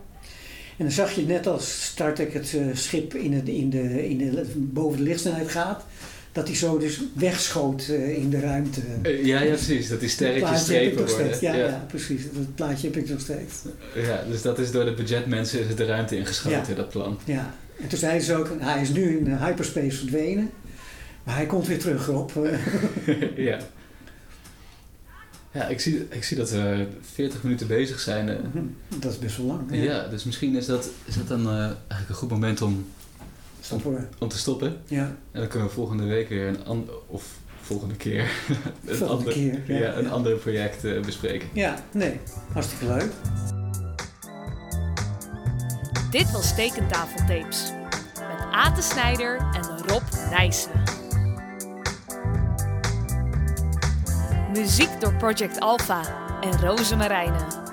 En 0.77 0.87
dan 0.87 0.95
zag 0.95 1.13
je 1.13 1.23
net 1.23 1.47
als 1.47 1.85
Star 1.85 2.15
Trek 2.15 2.33
het 2.33 2.53
uh, 2.53 2.67
schip 2.73 3.15
in, 3.15 3.33
het, 3.33 3.49
in 3.49 3.71
de, 3.71 4.09
in 4.09 4.19
de, 4.19 4.53
boven 4.57 4.99
de 4.99 5.05
lichtsnelheid 5.05 5.49
gaat, 5.49 5.85
dat 6.33 6.47
hij 6.47 6.57
zo 6.57 6.79
dus 6.79 7.01
wegschoot 7.13 7.87
uh, 7.91 8.17
in 8.17 8.31
de 8.31 8.41
ruimte. 8.41 8.81
Uh, 9.03 9.25
ja, 9.25 9.41
ja, 9.41 9.55
precies. 9.55 9.89
Dat 9.89 10.01
die 10.01 10.09
sterretjes 10.09 10.61
strepen 10.61 11.07
worden. 11.07 11.37
Ja, 11.41 11.55
ja. 11.55 11.67
ja, 11.67 11.85
precies. 11.89 12.23
Dat 12.33 12.55
plaatje 12.55 12.87
heb 12.87 12.97
ik 12.97 13.09
nog 13.09 13.21
steeds. 13.21 13.55
Ja, 13.95 14.25
dus 14.31 14.43
dat 14.43 14.59
is 14.59 14.71
door 14.71 14.85
de 14.85 14.95
budgetmensen 14.95 15.77
de 15.77 15.85
ruimte 15.85 16.17
ingeschoten, 16.17 16.69
ja. 16.69 16.75
dat 16.75 16.89
plan. 16.89 17.19
Ja, 17.25 17.55
en 17.81 17.89
toen 17.89 17.99
zeiden 17.99 18.23
ze 18.23 18.35
ook, 18.35 18.51
hij 18.59 18.83
is 18.83 18.89
nu 18.89 19.19
in 19.19 19.37
hyperspace 19.37 19.97
verdwenen. 19.97 20.51
Maar 21.25 21.35
hij 21.35 21.47
komt 21.47 21.67
weer 21.67 21.79
terug 21.79 22.09
op. 22.09 22.33
ja. 23.37 23.59
Ja, 25.53 25.67
ik 25.67 25.81
zie, 25.81 26.07
ik 26.11 26.25
zie 26.25 26.37
dat 26.37 26.51
we 26.51 26.87
40 27.01 27.43
minuten 27.43 27.67
bezig 27.67 28.01
zijn. 28.01 28.29
Uh, 28.29 28.35
dat 28.99 29.13
is 29.13 29.19
best 29.19 29.37
wel 29.37 29.47
lang. 29.47 29.61
Ja, 29.71 29.83
ja 29.83 30.09
dus 30.09 30.25
misschien 30.25 30.57
is 30.57 30.67
dat, 30.67 30.91
is 31.05 31.15
dat 31.17 31.29
dan 31.29 31.41
uh, 31.41 31.59
eigenlijk 31.63 32.09
een 32.09 32.15
goed 32.15 32.31
moment 32.31 32.63
om, 32.63 32.87
stoppen. 33.61 34.09
om 34.19 34.29
te 34.29 34.39
stoppen. 34.39 34.77
Ja. 34.87 35.17
En 35.33 35.41
dan 35.41 35.49
kunnen 35.49 35.69
we 35.69 35.75
volgende 35.75 36.05
week 36.05 36.29
weer 36.29 36.47
een 36.47 36.65
ander, 36.65 36.95
of 37.07 37.39
volgende 37.61 37.97
keer, 37.97 38.21
een, 38.87 38.97
volgende 38.97 39.07
ander, 39.07 39.33
keer, 39.33 39.63
ja, 39.67 39.79
ja, 39.79 39.95
een 39.95 40.05
ja. 40.05 40.11
ander 40.11 40.37
project 40.37 40.85
uh, 40.85 41.03
bespreken. 41.03 41.49
Ja, 41.53 41.85
nee, 41.93 42.21
hartstikke 42.53 42.87
leuk. 42.87 43.13
Dit 46.11 46.33
was 46.33 46.55
Tekentafeltapes 46.55 47.73
met 48.15 48.47
Ate 48.53 48.83
Snijder 48.83 49.37
en 49.37 49.87
Rob 49.87 50.03
Nijssen. 50.31 51.00
Muziek 54.53 55.01
door 55.01 55.15
Project 55.15 55.61
Alpha 55.61 56.01
en 56.41 56.61
Roze 56.61 56.97
Marijnen. 56.97 57.70